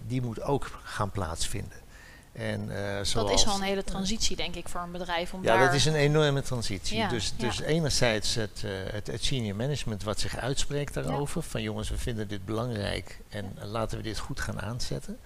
die 0.06 0.22
moet 0.22 0.42
ook 0.42 0.70
gaan 0.82 1.10
plaatsvinden. 1.10 1.86
En, 2.38 2.68
uh, 2.68 2.96
dat 3.14 3.30
is 3.30 3.46
al 3.46 3.54
een 3.54 3.62
hele 3.62 3.84
transitie, 3.84 4.36
denk 4.36 4.54
ik, 4.54 4.68
voor 4.68 4.80
een 4.80 4.92
bedrijf 4.92 5.34
om 5.34 5.42
ja, 5.42 5.56
daar... 5.56 5.64
dat 5.64 5.74
is 5.74 5.84
een 5.84 5.94
enorme 5.94 6.42
transitie. 6.42 6.96
Ja, 6.96 7.08
dus, 7.08 7.34
ja. 7.36 7.46
dus 7.46 7.60
enerzijds 7.60 8.34
het, 8.34 8.62
uh, 8.64 8.70
het, 8.90 9.06
het, 9.06 9.24
senior 9.24 9.56
management 9.56 10.02
wat 10.02 10.20
zich 10.20 10.36
uitspreekt 10.36 10.94
daarover, 10.94 11.42
van 11.42 11.62
jongens, 11.62 11.90
we 11.90 11.98
vinden 11.98 12.28
dit 12.28 12.44
belangrijk 12.44 13.20
en 13.28 13.56
laten 13.62 13.96
we 13.96 14.02
dit 14.02 14.18
goed 14.18 14.40
gaan 14.40 14.60
aanzetten. 14.60 15.18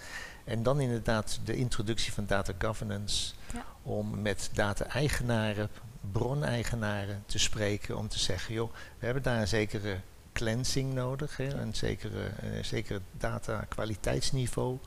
En 0.44 0.62
dan 0.62 0.80
inderdaad 0.80 1.40
de 1.44 1.56
introductie 1.56 2.12
van 2.12 2.26
data 2.26 2.52
governance 2.58 3.32
Ja. 3.52 3.64
om 3.82 4.22
met 4.22 4.50
data-eigenaren, 4.52 5.68
broneigenaren 6.12 7.22
te 7.26 7.38
spreken 7.38 7.98
om 7.98 8.08
te 8.08 8.18
zeggen, 8.18 8.54
joh, 8.54 8.72
we 8.98 9.04
hebben 9.04 9.22
daar 9.22 9.40
een 9.40 9.48
zekere 9.48 10.00
cleansing 10.32 10.94
nodig, 10.94 11.36
hè, 11.36 11.54
een 11.54 11.74
zekere, 11.74 12.30
een 12.40 12.64
zekere 12.64 13.00
data 13.12 13.64
kwaliteitsniveau, 13.68 14.78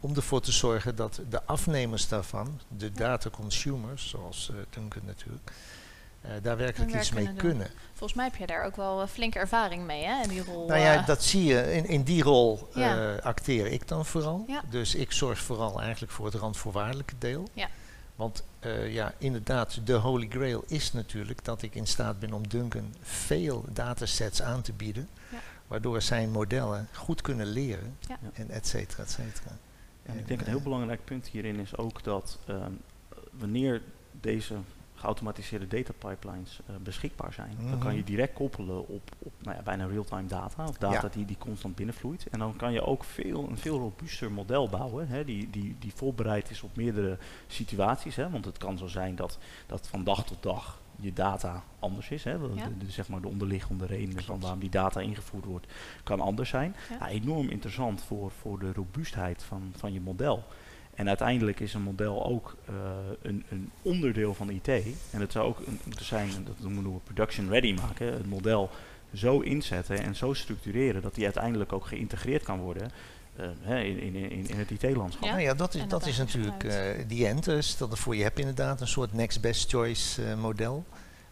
om 0.00 0.14
ervoor 0.14 0.40
te 0.40 0.52
zorgen 0.52 0.96
dat 0.96 1.20
de 1.28 1.44
afnemers 1.44 2.08
daarvan, 2.08 2.60
de 2.68 2.92
data 2.92 3.30
consumers, 3.30 4.08
zoals 4.08 4.50
uh, 4.52 4.56
Duncan 4.70 5.02
natuurlijk, 5.06 5.52
uh, 6.24 6.30
daar 6.42 6.56
werkelijk 6.56 6.94
iets 6.94 7.10
mee 7.10 7.24
kunnen. 7.24 7.42
kunnen. 7.42 7.70
Volgens 7.88 8.14
mij 8.14 8.24
heb 8.24 8.36
jij 8.36 8.46
daar 8.46 8.64
ook 8.64 8.76
wel 8.76 9.02
uh, 9.02 9.08
flinke 9.08 9.38
ervaring 9.38 9.86
mee, 9.86 10.04
hè, 10.04 10.22
in 10.22 10.28
die 10.28 10.44
rol. 10.44 10.66
Nou 10.66 10.80
ja, 10.80 10.94
eh. 10.94 11.06
dat 11.06 11.22
zie 11.22 11.44
je. 11.44 11.72
In, 11.72 11.86
in 11.86 12.02
die 12.02 12.22
rol 12.22 12.68
Ja. 12.74 13.14
acteer 13.14 13.66
ik 13.66 13.88
dan 13.88 14.06
vooral. 14.06 14.44
Ja. 14.46 14.62
Dus 14.70 14.94
ik 14.94 15.12
zorg 15.12 15.38
vooral 15.38 15.80
eigenlijk 15.80 16.12
voor 16.12 16.24
het 16.24 16.34
randvoorwaardelijke 16.34 17.14
deel. 17.18 17.48
Ja. 17.52 17.68
Want 18.16 18.44
uh, 18.60 18.92
ja, 18.92 19.14
inderdaad, 19.18 19.86
de 19.86 19.92
holy 19.92 20.28
grail 20.28 20.64
is 20.66 20.92
natuurlijk 20.92 21.44
dat 21.44 21.62
ik 21.62 21.74
in 21.74 21.86
staat 21.86 22.18
ben 22.18 22.32
om 22.32 22.48
Duncan 22.48 22.94
veel 23.00 23.64
datasets 23.68 24.42
aan 24.42 24.62
te 24.62 24.72
bieden. 24.72 25.08
Ja. 25.30 25.38
Waardoor 25.66 26.02
zijn 26.02 26.30
modellen 26.30 26.88
goed 26.94 27.20
kunnen 27.20 27.46
leren. 27.46 27.96
Ja. 28.08 28.18
En 28.32 28.50
et 28.50 28.66
cetera, 28.66 29.02
et 29.02 29.10
cetera. 29.10 29.56
En 30.02 30.18
ik 30.18 30.28
denk 30.28 30.40
een 30.40 30.46
heel 30.46 30.60
belangrijk 30.60 31.04
punt 31.04 31.26
hierin 31.26 31.58
is 31.58 31.76
ook 31.76 32.04
dat 32.04 32.38
um, 32.48 32.80
wanneer 33.30 33.82
deze 34.20 34.54
geautomatiseerde 35.02 35.66
data 35.68 35.92
pipelines 35.98 36.60
uh, 36.70 36.76
beschikbaar 36.76 37.32
zijn, 37.32 37.54
Mhm. 37.58 37.70
dan 37.70 37.78
kan 37.78 37.94
je 37.94 38.04
direct 38.04 38.32
koppelen 38.32 38.88
op, 38.88 39.10
op 39.18 39.32
nou 39.38 39.56
ja, 39.56 39.62
bijna 39.62 39.86
real-time 39.86 40.26
data, 40.28 40.64
of 40.64 40.76
data 40.78 41.00
Ja. 41.02 41.08
die, 41.12 41.24
die 41.24 41.38
constant 41.38 41.74
binnenvloeit. 41.74 42.26
En 42.30 42.38
dan 42.38 42.56
kan 42.56 42.72
je 42.72 42.82
ook 42.84 43.04
veel, 43.04 43.48
een 43.48 43.58
veel 43.58 43.78
robuuster 43.78 44.32
model 44.32 44.68
bouwen, 44.68 45.08
hè, 45.08 45.24
die, 45.24 45.50
die, 45.50 45.76
die 45.78 45.92
voorbereid 45.94 46.50
is 46.50 46.62
op 46.62 46.76
meerdere 46.76 47.18
situaties. 47.46 48.16
Hè, 48.16 48.30
want 48.30 48.44
het 48.44 48.58
kan 48.58 48.78
zo 48.78 48.86
zijn 48.86 49.14
dat, 49.16 49.38
dat 49.66 49.88
van 49.88 50.04
dag 50.04 50.24
tot 50.24 50.42
dag 50.42 50.80
je 51.00 51.12
data 51.12 51.62
anders 51.78 52.10
is. 52.10 52.24
Hè, 52.24 52.38
de, 52.38 52.54
Ja. 52.54 52.64
de, 52.68 52.76
de- 52.78 52.90
zeg 52.90 53.08
maar 53.08 53.20
de 53.20 53.28
onderliggende 53.28 53.86
redenen 53.86 54.22
van 54.24 54.40
waarom 54.40 54.58
die 54.60 54.70
data 54.70 55.00
ingevoerd 55.00 55.44
wordt, 55.44 55.66
kan 56.04 56.20
anders 56.20 56.48
zijn. 56.50 56.76
Ja. 56.90 56.96
Ja, 57.00 57.08
enorm 57.08 57.48
interessant 57.48 58.02
voor, 58.02 58.30
voor 58.30 58.58
de 58.58 58.72
robuustheid 58.72 59.42
van, 59.42 59.72
van 59.76 59.92
je 59.92 60.00
model. 60.00 60.44
En 60.94 61.08
uiteindelijk 61.08 61.60
is 61.60 61.74
een 61.74 61.82
model 61.82 62.26
ook 62.26 62.56
eh, 62.68 62.74
een, 63.22 63.44
een 63.48 63.70
onderdeel 63.82 64.34
van 64.34 64.50
IT. 64.50 64.68
En 65.10 65.20
het 65.20 65.32
zou 65.32 65.46
ook 65.46 65.58
een, 65.58 65.80
moeten 65.84 66.04
zijn, 66.04 66.30
dat 66.44 66.58
noemen 66.58 66.92
we 66.92 66.98
production 67.04 67.48
ready 67.48 67.72
maken. 67.72 68.12
Het 68.12 68.26
model 68.26 68.70
zo 69.14 69.40
inzetten 69.40 70.02
en 70.02 70.16
zo 70.16 70.32
structureren 70.32 71.02
dat 71.02 71.14
die 71.14 71.24
uiteindelijk 71.24 71.72
ook 71.72 71.86
geïntegreerd 71.86 72.42
kan 72.42 72.58
worden 72.58 72.90
eh, 73.36 73.46
hè, 73.60 73.80
in, 73.80 73.98
in, 74.00 74.14
in, 74.14 74.48
in 74.48 74.58
het 74.58 74.70
IT-landschap. 74.70 75.24
Ja. 75.24 75.30
Nou 75.30 75.42
ja, 75.42 75.54
dat 75.54 75.74
is, 75.74 75.82
dat 75.88 76.06
is 76.06 76.18
natuurlijk 76.18 76.62
vanuit. 76.62 76.96
eh 76.98 77.04
die 77.08 77.26
end. 77.26 77.44
Dus 77.44 77.68
stel 77.68 77.90
ervoor, 77.90 78.16
je 78.16 78.22
hebt 78.22 78.38
inderdaad 78.38 78.80
een 78.80 78.88
soort 78.88 79.12
next 79.12 79.40
best 79.40 79.70
choice 79.70 80.24
eh, 80.24 80.34
model. 80.36 80.84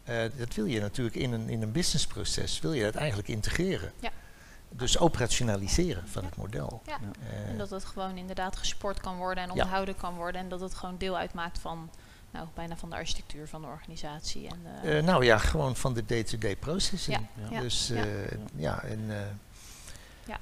Eh, 0.04 0.16
dat 0.36 0.54
wil 0.54 0.64
je 0.64 0.80
natuurlijk 0.80 1.16
in 1.16 1.32
een, 1.32 1.48
in 1.48 1.62
een 1.62 1.72
businessproces, 1.72 2.60
wil 2.60 2.72
je 2.72 2.82
dat 2.82 2.94
eigenlijk 2.94 3.28
integreren. 3.28 3.92
Ja. 4.00 4.10
Dus 4.72 4.98
operationaliseren 4.98 6.08
van 6.08 6.22
Ja. 6.22 6.28
het 6.28 6.36
model. 6.36 6.82
Ja. 6.86 6.98
Eh, 7.30 7.48
En 7.48 7.58
dat 7.58 7.70
het 7.70 7.84
gewoon 7.84 8.16
inderdaad 8.16 8.56
gesport 8.56 9.00
kan 9.00 9.16
worden 9.16 9.44
en 9.44 9.54
Ja. 9.54 9.62
onthouden 9.62 9.96
kan 9.96 10.14
worden. 10.14 10.40
En 10.40 10.48
dat 10.48 10.60
het 10.60 10.74
gewoon 10.74 10.98
deel 10.98 11.16
uitmaakt 11.16 11.58
van, 11.58 11.90
nou, 12.30 12.46
bijna 12.54 12.76
van 12.76 12.90
de 12.90 12.96
architectuur 12.96 13.48
van 13.48 13.60
de 13.60 13.66
organisatie. 13.66 14.48
En 14.48 14.62
de, 14.82 14.88
eh, 14.96 15.02
nou 15.04 15.24
ja, 15.24 15.38
gewoon 15.38 15.76
van 15.76 15.94
de 15.94 16.04
day-to-day 16.04 16.56
processing. 16.56 17.26
Ja, 17.36 17.48
Ja. 17.50 17.60
Dus 17.60 17.88
ja. 17.88 18.04
eh, 18.04 18.10
ja, 18.56 18.82
en... 18.82 19.04
eh, 19.08 19.16
Ja, 20.26 20.38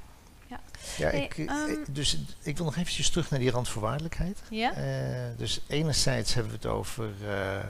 ja. 0.47 0.61
Ja, 0.97 1.09
Hey, 1.11 1.23
ik, 1.25 1.39
eh, 1.39 1.45
ehm, 1.51 1.71
ik- 1.71 1.95
dus 1.95 2.19
ik 2.43 2.57
wil 2.57 2.65
nog 2.65 2.77
eventjes 2.77 3.11
terug 3.11 3.31
naar 3.31 3.39
die 3.41 3.51
randvoorwaardelijkheid. 3.51 4.43
ja? 4.51 4.73
Eh, 4.73 5.37
dus 5.37 5.61
enerzijds 5.67 6.35
hebben 6.35 6.53
we 6.53 6.59
het 6.59 6.67
over. 6.67 7.11
eh, 7.23 7.57
eh, 7.59 7.65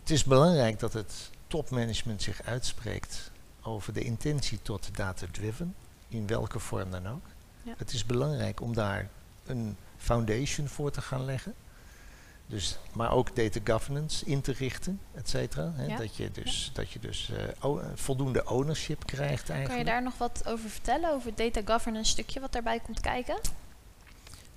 het 0.00 0.10
is 0.10 0.24
belangrijk 0.24 0.78
dat 0.78 0.92
het 0.92 1.30
topmanagement 1.46 2.22
zich 2.22 2.42
uitspreekt 2.42 3.30
over 3.62 3.92
de 3.92 4.04
intentie 4.04 4.58
tot 4.62 4.96
data-driven, 4.96 5.74
in 6.08 6.26
welke 6.26 6.58
vorm 6.58 6.90
dan 6.90 7.08
ook. 7.08 7.24
Ja. 7.62 7.74
Het 7.76 7.92
is 7.92 8.06
belangrijk 8.06 8.60
om 8.60 8.74
daar 8.74 9.08
een 9.46 9.76
foundation 9.96 10.68
voor 10.68 10.90
te 10.90 11.00
gaan 11.00 11.24
leggen. 11.24 11.54
Dus, 12.46 12.78
maar 12.92 13.12
ook 13.12 13.36
data 13.36 13.60
governance 13.64 14.24
in 14.24 14.40
te 14.40 14.52
richten, 14.52 15.00
et 15.14 15.28
cetera. 15.28 15.72
Ja. 15.86 15.96
Dat 15.96 16.16
je 16.16 16.30
dus, 16.30 16.70
dat 16.72 16.90
je 16.90 16.98
dus 16.98 17.30
eh, 17.60 17.70
voldoende 17.94 18.46
ownership 18.46 19.06
krijgt 19.06 19.50
eigenlijk. 19.50 19.68
Kan 19.68 19.78
je 19.78 19.84
daar 19.84 20.02
nog 20.02 20.18
wat 20.18 20.42
over 20.46 20.70
vertellen, 20.70 21.12
over 21.12 21.28
het 21.28 21.36
data 21.36 21.72
governance 21.72 22.10
stukje 22.10 22.40
wat 22.40 22.52
daarbij 22.52 22.80
komt 22.80 23.00
kijken? 23.00 23.38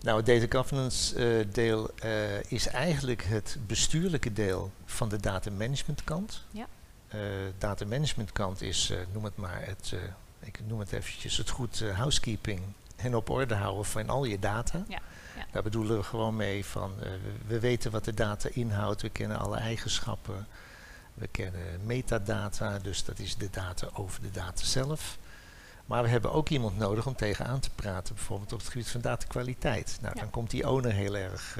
Nou, 0.01 0.17
het 0.17 0.25
data 0.25 0.57
governance 0.57 1.15
eh, 1.15 1.53
deel 1.53 1.89
eh, 1.95 2.43
is 2.51 2.67
eigenlijk 2.67 3.23
het 3.23 3.57
bestuurlijke 3.67 4.33
deel 4.33 4.71
van 4.85 5.09
de 5.09 5.19
data 5.19 5.51
management 5.51 6.03
kant. 6.03 6.43
Ja. 6.51 6.67
Eh, 7.11 7.19
data 7.57 7.85
management 7.85 8.31
kant 8.31 8.61
is, 8.61 8.89
eh, 8.89 8.97
noem 9.13 9.23
het 9.23 9.35
maar, 9.35 9.65
het, 9.65 9.91
eh, 9.93 9.99
ik 10.39 10.59
noem 10.67 10.79
het 10.79 10.91
eventjes, 10.91 11.37
het 11.37 11.49
goed 11.49 11.83
housekeeping 11.93 12.61
en 12.95 13.15
op 13.15 13.29
orde 13.29 13.55
houden 13.55 13.85
van 13.85 14.09
al 14.09 14.23
je 14.23 14.39
data. 14.39 14.83
Ja, 14.87 14.99
ja. 15.37 15.45
Daar 15.51 15.63
bedoelen 15.63 15.97
we 15.97 16.03
gewoon 16.03 16.35
mee 16.35 16.65
van, 16.65 16.95
we, 16.99 17.19
we 17.47 17.59
weten 17.59 17.91
wat 17.91 18.05
de 18.05 18.13
data 18.13 18.49
inhoudt, 18.51 19.01
we 19.01 19.09
kennen 19.09 19.39
alle 19.39 19.57
eigenschappen, 19.57 20.47
we 21.13 21.27
kennen 21.27 21.79
metadata, 21.85 22.79
dus 22.79 23.03
dat 23.03 23.19
is 23.19 23.35
de 23.37 23.49
data 23.49 23.87
over 23.93 24.21
de 24.21 24.31
data 24.31 24.63
zelf. 24.65 25.17
Maar 25.85 26.03
we 26.03 26.09
hebben 26.09 26.31
ook 26.31 26.49
iemand 26.49 26.77
nodig 26.77 27.07
om 27.07 27.15
tegenaan 27.15 27.59
te 27.59 27.69
praten, 27.75 28.15
bijvoorbeeld 28.15 28.53
op 28.53 28.59
het 28.59 28.67
gebied 28.69 28.89
van 28.89 29.01
datakwaliteit. 29.01 29.97
Nou, 30.01 30.13
Ja. 30.15 30.21
dan 30.21 30.29
komt 30.29 30.49
die 30.49 30.69
owner 30.69 30.91
heel 30.93 31.15
erg 31.15 31.57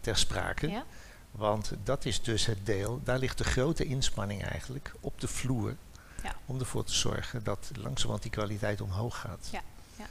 ter 0.00 0.16
sprake. 0.16 0.68
Ja? 0.70 0.84
Want 1.30 1.72
dat 1.84 2.04
is 2.04 2.22
dus 2.22 2.46
het 2.46 2.66
deel, 2.66 3.00
daar 3.04 3.18
ligt 3.18 3.38
de 3.38 3.44
grote 3.44 3.84
inspanning 3.84 4.44
eigenlijk 4.44 4.92
op 5.00 5.20
de 5.20 5.28
vloer. 5.28 5.76
Ja. 6.22 6.34
Om 6.46 6.58
ervoor 6.58 6.84
te 6.84 6.94
zorgen 6.94 7.44
dat 7.44 7.70
langzamerhand 7.74 8.22
die 8.22 8.30
kwaliteit 8.30 8.80
omhoog 8.80 9.20
gaat. 9.20 9.48
Ja, 9.52 9.62
ja. 9.96 10.04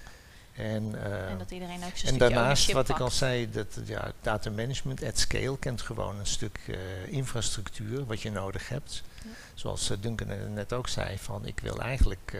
En, 0.54 1.04
eh, 1.04 1.30
en 1.30 1.38
dat 1.38 1.52
iedereen 1.52 1.84
ook 1.84 1.98
zijn 1.98 2.14
en 2.14 2.20
daarnaast, 2.20 2.72
wat 2.72 2.90
ik 2.90 3.00
al 3.00 3.12
zei, 3.12 3.52
dat 3.52 3.80
ja, 3.86 4.12
data 4.22 4.50
management 4.50 5.04
at 5.04 5.18
scale 5.20 5.58
kent 5.58 5.82
gewoon 5.82 6.20
een 6.20 6.26
stuk 6.26 6.60
eh, 6.68 6.78
infrastructuur 7.08 8.06
wat 8.06 8.22
je 8.22 8.32
nodig 8.32 8.70
hebt. 8.70 9.04
Ja. 9.24 9.30
Zoals 9.54 9.90
eh, 9.90 9.98
Duncan 10.00 10.54
net 10.54 10.74
ook 10.74 10.88
zei, 10.88 11.18
van 11.18 11.46
ik 11.46 11.60
wil 11.60 11.82
eigenlijk 11.82 12.32
eh, 12.34 12.40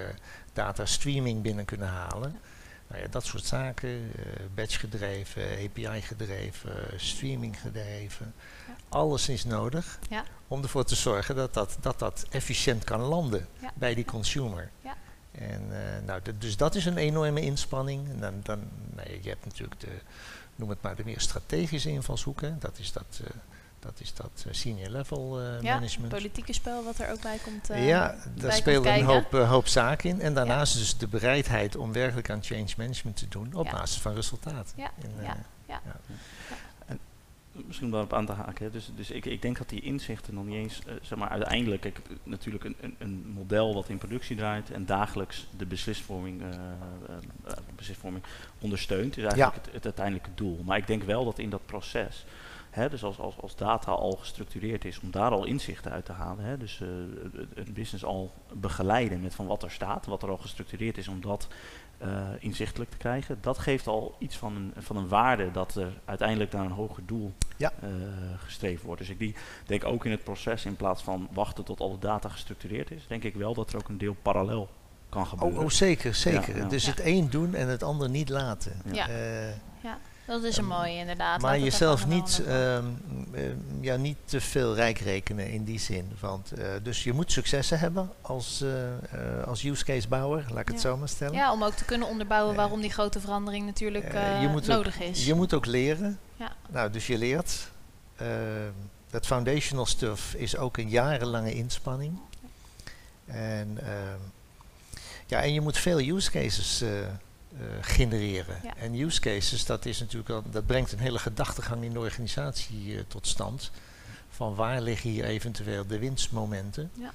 data 0.54 0.86
streaming 0.86 1.42
binnen 1.42 1.66
kunnen 1.66 1.88
halen. 1.88 2.40
Ja. 2.88 2.94
Nou 2.94 3.02
ja, 3.04 3.08
dat 3.10 3.26
soort 3.26 3.46
zaken, 3.46 4.12
eh, 4.16 4.44
batch 4.56 4.80
gedreven, 4.80 5.44
API 5.44 6.02
gedreven, 6.02 7.00
streaming 7.00 7.60
gedreven. 7.62 8.34
Ja. 8.68 8.74
Alles 8.90 9.30
is 9.30 9.46
nodig 9.46 10.00
Ja. 10.10 10.24
om 10.48 10.62
ervoor 10.64 10.86
te 10.86 10.96
zorgen 10.96 11.36
dat 11.36 11.54
dat, 11.54 11.78
dat, 11.82 12.00
dat 12.00 12.26
efficiënt 12.30 12.84
kan 12.84 13.02
landen 13.02 13.48
bij 13.76 13.96
die 13.96 14.06
consumer. 14.06 14.70
Ja. 14.82 14.96
En, 15.32 15.62
eh, 15.72 16.04
nou, 16.06 16.22
dus 16.38 16.58
dat 16.58 16.76
is 16.76 16.86
een 16.86 16.98
enorme 16.98 17.42
inspanning. 17.42 18.10
En 18.10 18.20
dan, 18.20 18.34
dan, 18.44 18.60
nee, 18.96 19.20
je 19.22 19.30
hebt 19.30 19.46
natuurlijk 19.46 19.80
de, 19.80 19.92
noem 20.56 20.70
het 20.70 20.82
maar, 20.82 20.96
de 20.96 21.04
meer 21.06 21.20
strategische 21.22 21.90
invalshoeken. 21.90 22.58
Dat 22.60 22.78
is 22.80 22.92
dat, 22.92 23.22
eh, 23.24 23.30
dat, 23.80 24.00
is 24.00 24.14
dat 24.14 24.44
eh, 24.48 24.54
senior 24.54 24.90
level 24.90 25.40
eh, 25.42 25.62
Ja, 25.62 25.74
management. 25.74 26.12
het 26.12 26.22
politieke 26.22 26.54
spel 26.54 26.84
wat 26.84 27.00
er 27.00 27.12
ook 27.12 27.22
bij 27.22 27.38
komt. 27.44 27.70
eh, 27.70 27.88
ja, 27.88 28.16
daar 28.36 28.54
spelen 28.54 28.94
een 28.94 29.04
hoop, 29.06 29.32
hoop 29.32 29.68
zaken 29.68 30.10
in. 30.10 30.22
En 30.22 30.34
daarnaast 30.34 30.78
dus 30.78 30.98
de 30.98 31.08
bereidheid 31.08 31.76
om 31.76 31.92
werkelijk 31.94 32.30
aan 32.30 32.44
change 32.44 32.70
management 32.78 33.18
te 33.18 33.28
doen 33.28 33.54
op 33.54 33.66
Ja. 33.66 33.72
basis 33.72 34.02
van 34.02 34.14
resultaten. 34.14 34.74
Ja, 34.76 34.92
En, 35.02 35.12
ja, 35.24 35.38
ja. 35.68 35.82
Misschien 37.66 37.86
om 37.88 37.92
daarop 37.94 38.14
aan 38.14 38.26
te 38.26 38.32
haken. 38.32 38.66
Hè. 38.66 38.72
Dus, 38.72 38.92
dus 38.96 39.12
ik, 39.12 39.26
ik 39.26 39.42
denk 39.42 39.58
dat 39.58 39.70
die 39.70 39.82
inzichten 39.82 40.34
nog 40.34 40.46
niet 40.46 40.56
eens, 40.56 40.82
zeg 41.02 41.18
maar, 41.18 41.30
uiteindelijk, 41.30 41.86
eh, 41.86 41.92
natuurlijk 42.24 42.64
een, 42.64 42.76
een, 42.80 42.96
een 42.98 43.26
model 43.34 43.74
wat 43.74 43.90
in 43.90 43.98
productie 43.98 44.36
draait 44.36 44.72
en 44.72 44.86
dagelijks 44.86 45.48
de 45.58 45.66
beslisvorming, 45.66 46.42
eh, 46.42 46.48
beslisvorming 47.76 48.24
ondersteunt, 48.60 49.18
is 49.18 49.24
eigenlijk 49.24 49.56
het, 49.66 49.74
het 49.74 49.86
uiteindelijke 49.86 50.30
doel. 50.36 50.62
Maar 50.66 50.78
ik 50.78 50.88
denk 50.88 51.04
wel 51.04 51.26
dat 51.26 51.40
in 51.40 51.50
dat 51.50 51.66
proces 51.66 52.26
Hè, 52.78 52.90
dus 52.90 53.04
als, 53.04 53.20
als, 53.20 53.36
als 53.42 53.56
data 53.56 53.92
al 53.92 54.12
gestructureerd 54.12 54.86
is, 54.86 55.00
om 55.00 55.12
daar 55.12 55.32
al 55.32 55.46
inzichten 55.46 55.92
uit 55.92 56.06
te 56.06 56.12
halen. 56.12 56.46
Hè, 56.46 56.58
dus 56.58 56.80
uh, 56.80 56.88
een 57.54 57.74
business 57.74 58.06
al 58.06 58.34
begeleiden 58.54 59.22
met 59.22 59.36
van 59.36 59.48
wat 59.48 59.64
er 59.64 59.72
staat, 59.72 60.06
wat 60.06 60.24
er 60.24 60.30
al 60.30 60.38
gestructureerd 60.38 60.98
is, 60.98 61.08
om 61.08 61.22
dat 61.22 61.48
uh, 62.04 62.28
inzichtelijk 62.40 62.92
te 62.92 62.98
krijgen. 62.98 63.38
Dat 63.42 63.58
geeft 63.58 63.88
al 63.88 64.16
iets 64.20 64.38
van 64.38 64.56
een, 64.56 64.74
van 64.78 64.98
een 64.98 65.08
waarde 65.08 65.52
dat 65.52 65.76
er 65.76 65.94
uiteindelijk 66.06 66.52
naar 66.52 66.66
een 66.66 66.72
hoger 66.72 67.04
doel 67.06 67.34
ja. 67.58 67.72
uh, 67.84 67.90
gestreefd 68.38 68.84
wordt. 68.84 69.00
Dus 69.00 69.10
ik 69.10 69.20
die, 69.20 69.36
denk 69.66 69.86
ook 69.86 70.06
in 70.06 70.12
het 70.12 70.24
proces, 70.24 70.66
in 70.66 70.76
plaats 70.76 71.04
van 71.04 71.28
wachten 71.32 71.64
tot 71.64 71.80
alle 71.80 72.00
data 72.00 72.30
gestructureerd 72.30 72.92
is, 72.92 73.08
denk 73.08 73.24
ik 73.24 73.36
wel 73.36 73.54
dat 73.54 73.74
er 73.74 73.80
ook 73.80 73.90
een 73.90 73.98
deel 73.98 74.16
parallel 74.22 74.70
kan 75.10 75.28
gebeuren. 75.28 75.58
Oh, 75.58 75.64
oh 75.64 75.70
zeker, 75.70 76.16
zeker. 76.16 76.56
Ja, 76.56 76.64
ja. 76.64 76.70
Dus 76.70 76.86
het 76.86 77.00
een 77.04 77.30
doen 77.30 77.56
en 77.56 77.68
het 77.68 77.84
ander 77.84 78.10
niet 78.10 78.30
laten. 78.30 78.82
Ja. 78.92 79.08
Dat 80.28 80.44
is 80.44 80.58
een 80.58 80.66
mooie 80.66 80.98
inderdaad. 80.98 81.42
Maar 81.42 81.60
jezelf 81.60 82.08
niet, 82.08 82.42
uh, 82.48 82.78
uh, 82.78 82.82
ja, 83.82 83.96
niet 83.96 84.18
te 84.26 84.42
veel 84.42 84.76
rijk 84.76 84.98
rekenen 84.98 85.50
in 85.50 85.64
die 85.64 85.80
zin. 85.80 86.12
Want, 86.20 86.52
uh, 86.58 86.66
dus 86.84 87.04
je 87.04 87.14
moet 87.14 87.32
successen 87.32 87.80
hebben 87.80 88.12
als, 88.22 88.64
als 89.46 89.64
use 89.64 89.86
case 89.86 90.08
bouwer, 90.08 90.46
laat 90.50 90.60
ik 90.60 90.68
ja. 90.68 90.74
het 90.74 90.82
zo 90.82 90.98
maar 90.98 91.10
stellen. 91.10 91.34
Ja, 91.34 91.52
om 91.52 91.64
ook 91.64 91.74
te 91.74 91.86
kunnen 91.86 92.08
onderbouwen 92.08 92.56
waarom 92.56 92.82
die 92.82 92.92
grote 92.92 93.20
verandering 93.20 93.66
natuurlijk 93.66 94.14
nodig 94.66 94.96
ook, 94.96 95.02
is. 95.02 95.26
Je 95.26 95.34
moet 95.34 95.54
ook 95.54 95.66
leren. 95.66 96.20
Ja. 96.36 96.52
Nou, 96.70 96.92
dus 96.92 97.08
je 97.08 97.18
leert. 97.18 97.72
dat 99.10 99.26
foundational 99.26 99.86
stuff 99.86 100.34
is 100.34 100.58
ook 100.58 100.78
een 100.78 100.90
jarenlange 100.90 101.54
inspanning. 101.54 102.20
En, 103.26 103.78
ehm, 103.82 104.20
ja, 105.26 105.42
en 105.42 105.54
je 105.54 105.62
moet 105.62 105.78
veel 105.78 106.00
use 106.00 106.32
cases 106.32 106.84
genereren. 107.82 108.60
Ja. 108.64 108.76
En 108.76 108.94
use 108.94 109.20
cases, 109.20 109.66
dat, 109.66 109.86
is 109.86 110.00
natuurlijk 110.00 110.30
al, 110.30 110.44
dat 110.52 110.66
brengt 110.66 110.92
een 110.92 111.00
hele 111.00 111.20
gedachtegang 111.20 111.84
in 111.84 111.94
de 111.94 112.00
organisatie 112.00 112.86
uh, 112.86 113.00
tot 113.08 113.28
stand. 113.28 113.72
Van 114.30 114.56
waar 114.56 114.82
liggen 114.82 115.10
hier 115.10 115.26
eventueel 115.26 115.88
de 115.88 116.00
winstmomenten. 116.00 116.92
Ja. 116.94 117.12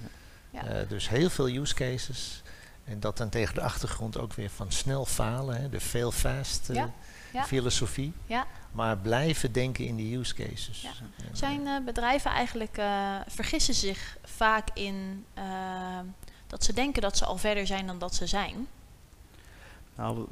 Ja. 0.50 0.81
Uh, 0.83 0.88
dus 0.88 1.09
heel 1.09 1.31
veel 1.31 1.48
use 1.48 1.74
cases. 1.74 2.42
En 2.85 3.00
dat 3.00 3.16
dan 3.16 3.28
tegen 3.28 3.55
de 3.55 3.61
achtergrond 3.61 4.18
ook 4.18 4.33
weer 4.33 4.50
van 4.50 4.72
snel 4.72 5.07
falen, 5.07 5.61
hè, 5.61 5.68
de 5.68 5.81
fail 5.81 6.12
fast 6.12 6.70
filosofie. 7.46 8.12
Maar 8.72 8.98
blijven 8.98 9.52
denken 9.52 9.87
in 9.87 9.96
die 9.96 10.18
use 10.18 10.35
cases. 10.35 10.87
Zijn 11.33 11.85
bedrijven 11.85 12.31
eigenlijk, 12.31 12.81
vergissen 13.26 13.74
zich 13.74 14.16
vaak 14.24 14.68
in 14.74 15.24
dat 16.46 16.64
ze 16.64 16.72
denken 16.72 17.02
dat 17.02 17.16
ze 17.16 17.24
al 17.24 17.37
verder 17.37 17.66
zijn 17.66 17.87
dan 17.87 17.98
dat 17.98 18.14
ze 18.14 18.26
zijn? 18.26 18.68
Nou, 19.96 20.26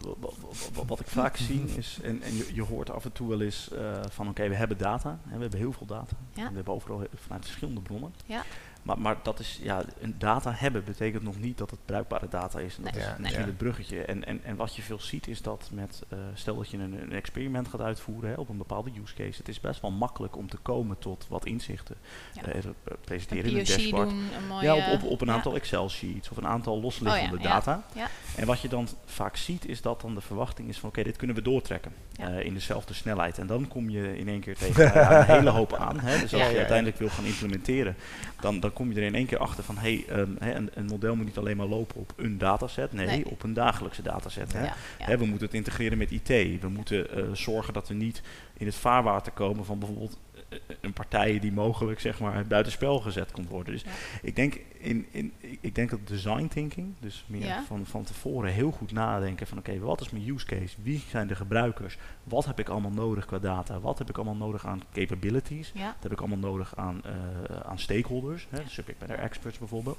wat 0.87 1.01
ik 1.01 1.07
vaak 1.07 1.37
zie 1.49 1.65
is, 1.77 1.99
en, 2.03 2.23
en 2.23 2.37
je, 2.37 2.51
je, 2.55 2.63
hoort 2.63 2.91
af 2.91 3.05
en 3.05 3.13
toe 3.13 3.29
wel 3.29 3.41
eens 3.41 3.71
uh, 3.73 4.01
van 4.09 4.29
oké, 4.29 4.39
okay, 4.39 4.49
we 4.49 4.57
hebben 4.57 4.79
data, 4.79 5.19
hè, 5.29 5.35
we 5.35 5.41
hebben 5.41 5.59
heel 5.59 5.73
veel 5.73 5.87
data. 5.87 6.17
Ja. 6.35 6.49
We 6.49 6.55
hebben 6.55 6.75
overal 6.75 7.07
vanuit 7.15 7.45
verschillende 7.45 7.81
bronnen. 7.81 8.15
Ja. 8.27 8.43
Maar, 8.83 8.99
maar 8.99 9.17
dat 9.23 9.39
is, 9.39 9.59
ja, 9.63 9.83
een 10.01 10.15
data 10.19 10.53
hebben 10.55 10.85
betekent 10.85 11.23
nog 11.23 11.39
niet 11.39 11.59
dat 11.59 11.71
het 11.71 11.85
bruikbare 11.85 12.29
data 12.29 12.59
is. 12.59 12.77
En 12.77 12.83
dat 12.83 12.93
nee. 12.93 13.03
is 13.03 13.09
Ja, 13.09 13.17
misschien 13.19 13.41
nee. 13.41 13.49
het 13.49 13.59
bruggetje. 13.59 14.05
En, 14.05 14.25
en, 14.25 14.45
en 14.45 14.57
wat 14.57 14.77
je 14.77 14.83
veel 14.83 15.01
ziet 15.01 15.27
is 15.27 15.43
dat 15.43 15.69
met, 15.73 16.03
uh, 16.13 16.19
stel 16.35 16.57
dat 16.57 16.71
je 16.71 16.79
een, 16.79 17.03
een 17.03 17.13
experiment 17.13 17.69
gaat 17.69 17.81
uitvoeren 17.81 18.31
hè, 18.31 18.37
op 18.37 18.49
een 18.49 18.57
bepaalde 18.57 18.91
use 19.03 19.15
case. 19.15 19.39
Het 19.39 19.49
is 19.49 19.61
best 19.61 19.81
wel 19.81 19.91
makkelijk 19.91 20.37
om 20.37 20.49
te 20.49 20.57
komen 20.57 20.99
tot 20.99 21.27
wat 21.29 21.47
inzichten. 21.47 21.97
Ja. 22.35 22.55
Uh, 22.55 22.63
presenteren 23.01 23.45
een 23.45 23.51
in 23.51 23.59
een 23.59 23.65
dashboard. 23.65 24.09
Doen, 24.09 24.19
een 24.19 24.47
mooie, 24.47 24.65
ja, 24.65 24.75
op, 24.75 25.03
op, 25.03 25.11
op 25.11 25.21
een 25.21 25.27
ja. 25.27 25.33
aantal 25.33 25.55
Excel 25.55 25.89
sheets 25.89 26.31
of 26.31 26.37
een 26.37 26.47
aantal 26.47 26.81
losliggende 26.81 27.37
oh, 27.37 27.43
data. 27.43 27.85
En 28.37 28.47
wat 28.47 28.61
je 28.61 28.69
dan 28.69 28.89
vaak 29.05 29.37
ziet 29.37 29.67
is 29.67 29.83
dat 29.83 30.01
dan 30.01 30.15
de 30.15 30.21
verwachting 30.21 30.69
is 30.69 30.79
van 30.79 30.89
oké, 30.89 30.99
okay, 30.99 31.11
dit 31.11 31.19
kunnen 31.19 31.37
we 31.37 31.43
doortrekken 31.43 31.93
Ja. 32.21 32.31
uh, 32.31 32.45
in 32.45 32.55
dezelfde 32.55 32.95
snelheid. 32.95 33.39
En 33.39 33.47
dan 33.47 33.69
kom 33.69 33.91
je 33.91 34.19
in 34.19 34.29
één 34.29 34.41
keer 34.41 34.57
tegen 34.67 34.85
uh, 34.85 35.11
een 35.11 35.35
hele 35.35 35.51
hoop 35.51 35.75
aan. 35.75 36.01
Hè. 36.01 36.21
Dus 36.21 36.35
als 36.35 36.51
je 36.51 36.57
uiteindelijk 36.57 36.99
wil 36.99 37.09
gaan 37.09 37.25
implementeren, 37.25 37.97
dan, 38.41 38.61
dan 38.61 38.73
kom 38.73 38.93
je 38.93 39.01
er 39.01 39.07
in 39.07 39.15
één 39.15 39.27
keer 39.27 39.39
achter 39.39 39.65
van 39.65 39.79
hey, 39.79 40.05
um, 40.13 40.37
hè, 40.39 40.55
een, 40.55 40.71
een, 40.75 40.85
model 40.85 41.17
moet 41.17 41.25
niet 41.25 41.39
alleen 41.39 41.57
maar 41.57 41.67
lopen 41.67 41.97
op 41.97 42.13
een 42.17 42.39
dataset, 42.39 42.93
nee, 42.93 43.07
Nee. 43.07 43.31
op 43.31 43.43
een 43.43 43.55
dagelijkse 43.55 44.03
dataset. 44.03 44.53
Hè. 44.53 44.69
Hè, 44.99 45.19
we 45.19 45.25
moeten 45.25 45.47
het 45.47 45.55
integreren 45.55 45.99
met 45.99 46.11
IT. 46.11 46.29
We 46.61 46.69
moeten 46.69 47.19
uh, 47.19 47.25
zorgen 47.33 47.73
dat 47.73 47.89
we 47.89 47.95
niet 47.95 48.23
in 48.57 48.67
het 48.67 48.75
vaarwater 48.75 49.33
komen 49.33 49.65
van 49.65 49.79
bijvoorbeeld 49.79 50.19
eh, 50.30 50.30
een 50.81 50.93
partij 50.93 51.39
die 51.39 51.53
mogelijk 51.53 52.01
zeg 52.01 52.21
maar 52.21 52.47
buitenspel 52.47 53.01
gezet 53.01 53.31
komt 53.33 53.49
worden. 53.49 53.73
Dus 53.73 53.83
Ja. 53.83 53.91
ik 54.23 54.37
denk 54.37 54.61
in, 54.79 55.07
in 55.11 55.33
ik 55.61 55.75
denk 55.75 55.91
dat 55.91 56.07
design 56.07 56.47
thinking, 56.47 56.95
dus 57.01 57.25
meer 57.27 57.45
Ja. 57.47 57.63
van, 57.65 57.87
van 57.87 58.05
tevoren 58.05 58.53
heel 58.53 58.71
goed 58.71 58.93
nadenken 58.93 59.47
van 59.47 59.59
oké, 59.59 59.79
wat 59.79 60.01
is 60.01 60.11
mijn 60.11 60.29
use 60.29 60.47
case? 60.47 60.77
Wie 60.83 61.05
zijn 61.09 61.27
de 61.27 61.35
gebruikers? 61.35 61.99
Wat 62.25 62.45
heb 62.45 62.59
ik 62.59 62.69
allemaal 62.69 62.91
nodig 62.91 63.25
qua 63.27 63.39
data? 63.39 63.81
Wat 63.81 63.99
heb 63.99 64.09
ik 64.09 64.17
allemaal 64.17 64.37
nodig 64.47 64.67
aan 64.67 64.83
capabilities? 64.93 65.71
Ja. 65.75 65.85
Wat 65.87 66.03
heb 66.03 66.13
ik 66.13 66.19
allemaal 66.19 66.39
nodig 66.51 66.77
aan, 66.77 67.03
uh, 67.07 67.57
aan 67.63 67.79
stakeholders? 67.79 68.47
Hè? 68.51 68.57
De 68.63 68.69
subject 68.71 68.99
matter 69.01 69.19
experts 69.19 69.59
bijvoorbeeld. 69.59 69.99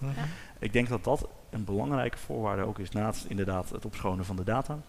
Ik 0.59 0.73
denk 0.73 0.87
dat 0.89 1.03
dat 1.03 1.27
een 1.49 1.63
belangrijke 1.63 2.17
voorwaarde 2.17 2.63
ook 2.65 2.79
is 2.79 2.89
naast 2.89 3.25
inderdaad 3.25 3.69
het 3.69 3.85
opschonen 3.85 4.25
van 4.25 4.35
de 4.35 4.43
data. 4.43 4.79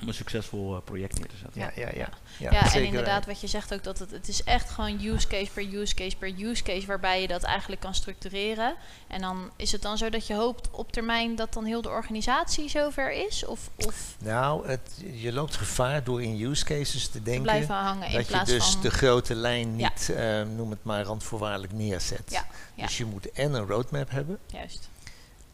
Om 0.00 0.08
een 0.08 0.14
succesvol 0.14 0.74
uh, 0.74 0.80
project 0.84 1.18
neer 1.18 1.28
te 1.28 1.36
zetten. 1.36 1.60
Ja, 1.60 1.70
ja, 1.74 1.88
ja. 1.94 2.08
Ja, 2.38 2.50
ja, 2.52 2.74
en 2.74 2.84
inderdaad 2.84 3.26
wat 3.26 3.40
je 3.40 3.46
zegt 3.46 3.74
ook, 3.74 3.84
dat 3.84 3.98
het, 3.98 4.10
het 4.10 4.28
is 4.28 4.44
echt 4.44 4.70
gewoon 4.70 5.00
use 5.04 5.26
case 5.26 5.50
per 5.52 5.74
use 5.74 5.94
case 5.94 6.16
per 6.16 6.40
use 6.40 6.62
case 6.62 6.86
waarbij 6.86 7.20
je 7.20 7.28
dat 7.28 7.42
eigenlijk 7.42 7.80
kan 7.80 7.94
structureren. 7.94 8.74
En 9.06 9.20
dan 9.20 9.50
is 9.56 9.72
het 9.72 9.82
dan 9.82 9.98
zo 9.98 10.10
dat 10.10 10.26
je 10.26 10.34
hoopt 10.34 10.70
op 10.70 10.92
termijn 10.92 11.36
dat 11.36 11.52
dan 11.52 11.64
heel 11.64 11.82
de 11.82 11.88
organisatie 11.88 12.68
zover 12.68 13.12
is? 13.12 13.46
Of, 13.46 13.70
of 13.86 14.16
Nou, 14.18 14.68
het, 14.68 15.02
je 15.12 15.32
loopt 15.32 15.56
gevaar 15.56 16.04
door 16.04 16.22
in 16.22 16.42
use 16.42 16.64
cases 16.64 17.08
te 17.08 17.18
te 17.18 17.24
denken 17.24 17.42
blijven 17.42 17.74
hangen 17.74 18.08
in 18.08 18.16
dat 18.16 18.28
je 18.28 18.44
dus 18.44 18.70
van... 18.72 18.82
de 18.82 18.90
grote 18.90 19.34
lijn 19.34 19.78
Ja. 19.78 19.88
niet, 19.88 20.10
eh, 20.10 20.42
noem 20.42 20.70
het 20.70 20.84
maar, 20.84 21.02
randvoorwaardelijk 21.02 21.72
neerzet. 21.72 22.30
Ja, 22.30 22.46
ja. 22.74 22.84
Dus 22.84 22.98
je 22.98 23.04
moet 23.04 23.32
en 23.32 23.54
een 23.54 23.66
roadmap 23.66 24.10
hebben 24.10 24.38
Juist. 24.46 24.88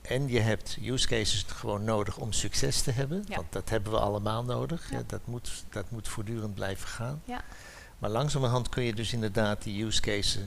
En 0.08 0.28
je 0.28 0.40
hebt 0.40 0.76
use 0.82 1.06
cases 1.06 1.44
gewoon 1.48 1.84
nodig 1.84 2.16
om 2.16 2.32
succes 2.32 2.82
te 2.82 2.90
hebben. 2.90 3.24
Ja. 3.28 3.36
Want 3.36 3.52
dat 3.52 3.68
hebben 3.68 3.92
we 3.92 3.98
allemaal 3.98 4.44
nodig. 4.44 4.90
Ja. 4.90 5.02
Dat, 5.06 5.20
moet, 5.24 5.64
dat 5.70 5.90
moet 5.90 6.08
voortdurend 6.08 6.54
blijven 6.54 6.88
gaan. 6.88 7.22
Ja. 7.24 7.40
Maar 7.98 8.10
langzamerhand 8.10 8.68
kun 8.68 8.82
je 8.82 8.94
dus 8.94 9.12
inderdaad 9.12 9.62
die 9.62 9.84
use 9.84 10.00
cases 10.00 10.38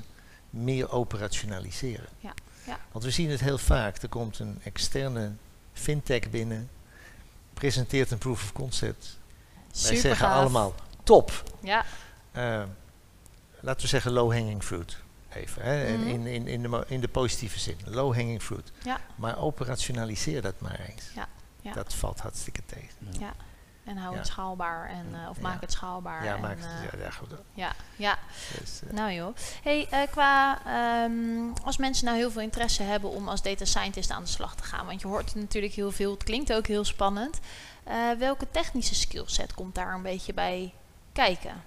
meer 0.49 0.91
operationaliseren. 0.91 2.07
Ja, 2.19 2.33
ja. 2.65 2.77
Want 2.91 3.05
we 3.05 3.11
zien 3.11 3.29
het 3.29 3.39
heel 3.39 3.57
vaak. 3.57 3.97
Er 4.01 4.09
komt 4.09 4.39
een 4.39 4.59
externe 4.63 5.31
fintech 5.73 6.29
binnen, 6.29 6.69
presenteert 7.53 8.11
een 8.11 8.17
proof 8.17 8.43
of 8.43 8.53
concept. 8.53 9.17
Wij 9.53 9.65
Super 9.71 9.97
zeggen 9.97 10.25
gaaf. 10.25 10.39
allemaal 10.41 10.75
top. 11.03 11.43
Ja, 11.61 11.85
Eh, 12.31 12.63
laten 13.59 13.81
we 13.81 13.87
zeggen 13.87 14.11
low 14.11 14.31
hanging 14.31 14.63
fruit. 14.63 14.97
Even, 15.37 15.61
hè, 15.61 15.85
in- 15.87 15.99
Mhm. 15.99 16.07
in, 16.09 16.27
in, 16.27 16.47
in, 16.47 16.61
de, 16.61 16.83
in 16.87 16.99
de 16.99 17.07
positieve 17.07 17.59
zin. 17.59 17.77
Low 17.85 18.15
hanging 18.15 18.41
fruit. 18.41 18.71
Ja. 18.83 18.99
Maar 19.15 19.37
operationaliseer 19.37 20.41
dat 20.41 20.59
maar 20.59 20.79
eens. 20.79 21.03
Ja, 21.15 21.27
ja. 21.61 21.73
Dat 21.73 21.93
valt 21.93 22.19
hartstikke 22.19 22.61
tegen. 22.65 23.07
ja. 23.19 23.33
En 23.83 23.97
hou 23.97 24.11
Ja. 24.11 24.17
het 24.17 24.27
schaalbaar 24.27 24.89
en, 24.89 25.05
eh, 25.13 25.29
of 25.29 25.35
Ja. 25.35 25.41
maak 25.41 25.61
het 25.61 25.71
schaalbaar. 25.71 26.23
Ja, 26.23 26.35
en, 26.35 26.41
maak 26.41 26.57
het, 26.59 26.91
ja, 26.91 26.99
ja, 27.03 27.09
goed. 27.11 27.29
ja, 27.53 27.71
ja. 27.95 28.17
Dus, 28.59 28.81
eh, 28.87 28.93
Nou 28.93 29.11
joh. 29.11 29.35
Hey, 29.63 29.87
eh, 29.89 29.99
qua 30.11 30.59
ehm, 30.65 31.51
als 31.63 31.77
mensen 31.77 32.05
nou 32.05 32.17
heel 32.17 32.31
veel 32.31 32.41
interesse 32.41 32.83
hebben 32.83 33.09
om 33.09 33.29
als 33.29 33.41
data 33.41 33.65
scientist 33.65 34.09
aan 34.11 34.23
de 34.23 34.29
slag 34.29 34.55
te 34.55 34.63
gaan, 34.63 34.85
want 34.85 35.01
je 35.01 35.07
hoort 35.07 35.35
natuurlijk 35.35 35.73
heel 35.73 35.91
veel, 35.91 36.11
het 36.11 36.23
klinkt 36.23 36.53
ook 36.53 36.67
heel 36.67 36.85
spannend. 36.85 37.39
Eh, 37.83 38.11
welke 38.17 38.47
technische 38.51 38.95
skillset 38.95 39.53
komt 39.53 39.75
daar 39.75 39.93
een 39.93 40.01
beetje 40.01 40.33
bij 40.33 40.73
kijken? 41.13 41.63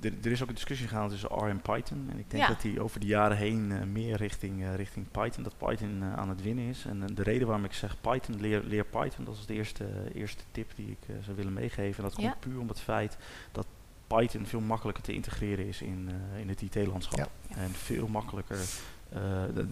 D- 0.00 0.04
er 0.24 0.30
is 0.32 0.42
ook 0.42 0.48
een 0.48 0.54
discussie 0.54 0.88
gaande 0.88 1.10
tussen 1.10 1.28
R 1.30 1.48
en 1.48 1.60
Python. 1.60 2.06
En 2.10 2.18
ik 2.18 2.30
denk 2.30 2.42
Ja. 2.42 2.48
dat 2.48 2.60
die 2.60 2.80
over 2.82 3.00
de 3.00 3.06
jaren 3.06 3.36
heen 3.36 3.72
eh, 3.72 3.82
meer 3.86 4.16
richting, 4.16 4.62
eh, 4.62 4.74
richting 4.74 5.10
Python, 5.10 5.42
dat 5.42 5.56
Python 5.58 5.98
eh, 6.02 6.14
aan 6.14 6.28
het 6.28 6.42
winnen 6.42 6.64
is. 6.64 6.84
En 6.84 7.06
de 7.14 7.22
reden 7.22 7.46
waarom 7.46 7.64
ik 7.64 7.72
zeg 7.72 8.00
Python, 8.00 8.40
leer, 8.40 8.62
leer 8.64 8.84
Python, 8.84 9.24
dat 9.24 9.34
is 9.36 9.46
de 9.46 9.54
eerste, 9.54 9.86
eerste 10.14 10.42
tip 10.50 10.70
die 10.76 10.90
ik 10.90 11.14
zou 11.24 11.36
willen 11.36 11.52
meegeven. 11.52 12.04
En 12.04 12.10
dat 12.10 12.20
Ja. 12.20 12.28
komt 12.30 12.40
puur 12.40 12.58
om 12.60 12.68
het 12.68 12.80
feit 12.80 13.16
dat 13.52 13.66
Python 14.06 14.46
veel 14.46 14.60
makkelijker 14.60 15.02
te 15.04 15.12
integreren 15.12 15.66
is 15.66 15.82
in, 15.82 16.10
in 16.40 16.48
het 16.48 16.62
IT-landschap. 16.62 17.30
Ja. 17.48 17.56
En 17.56 17.70
veel 17.70 18.06
makkelijker, 18.08 18.58
eh, 19.08 19.20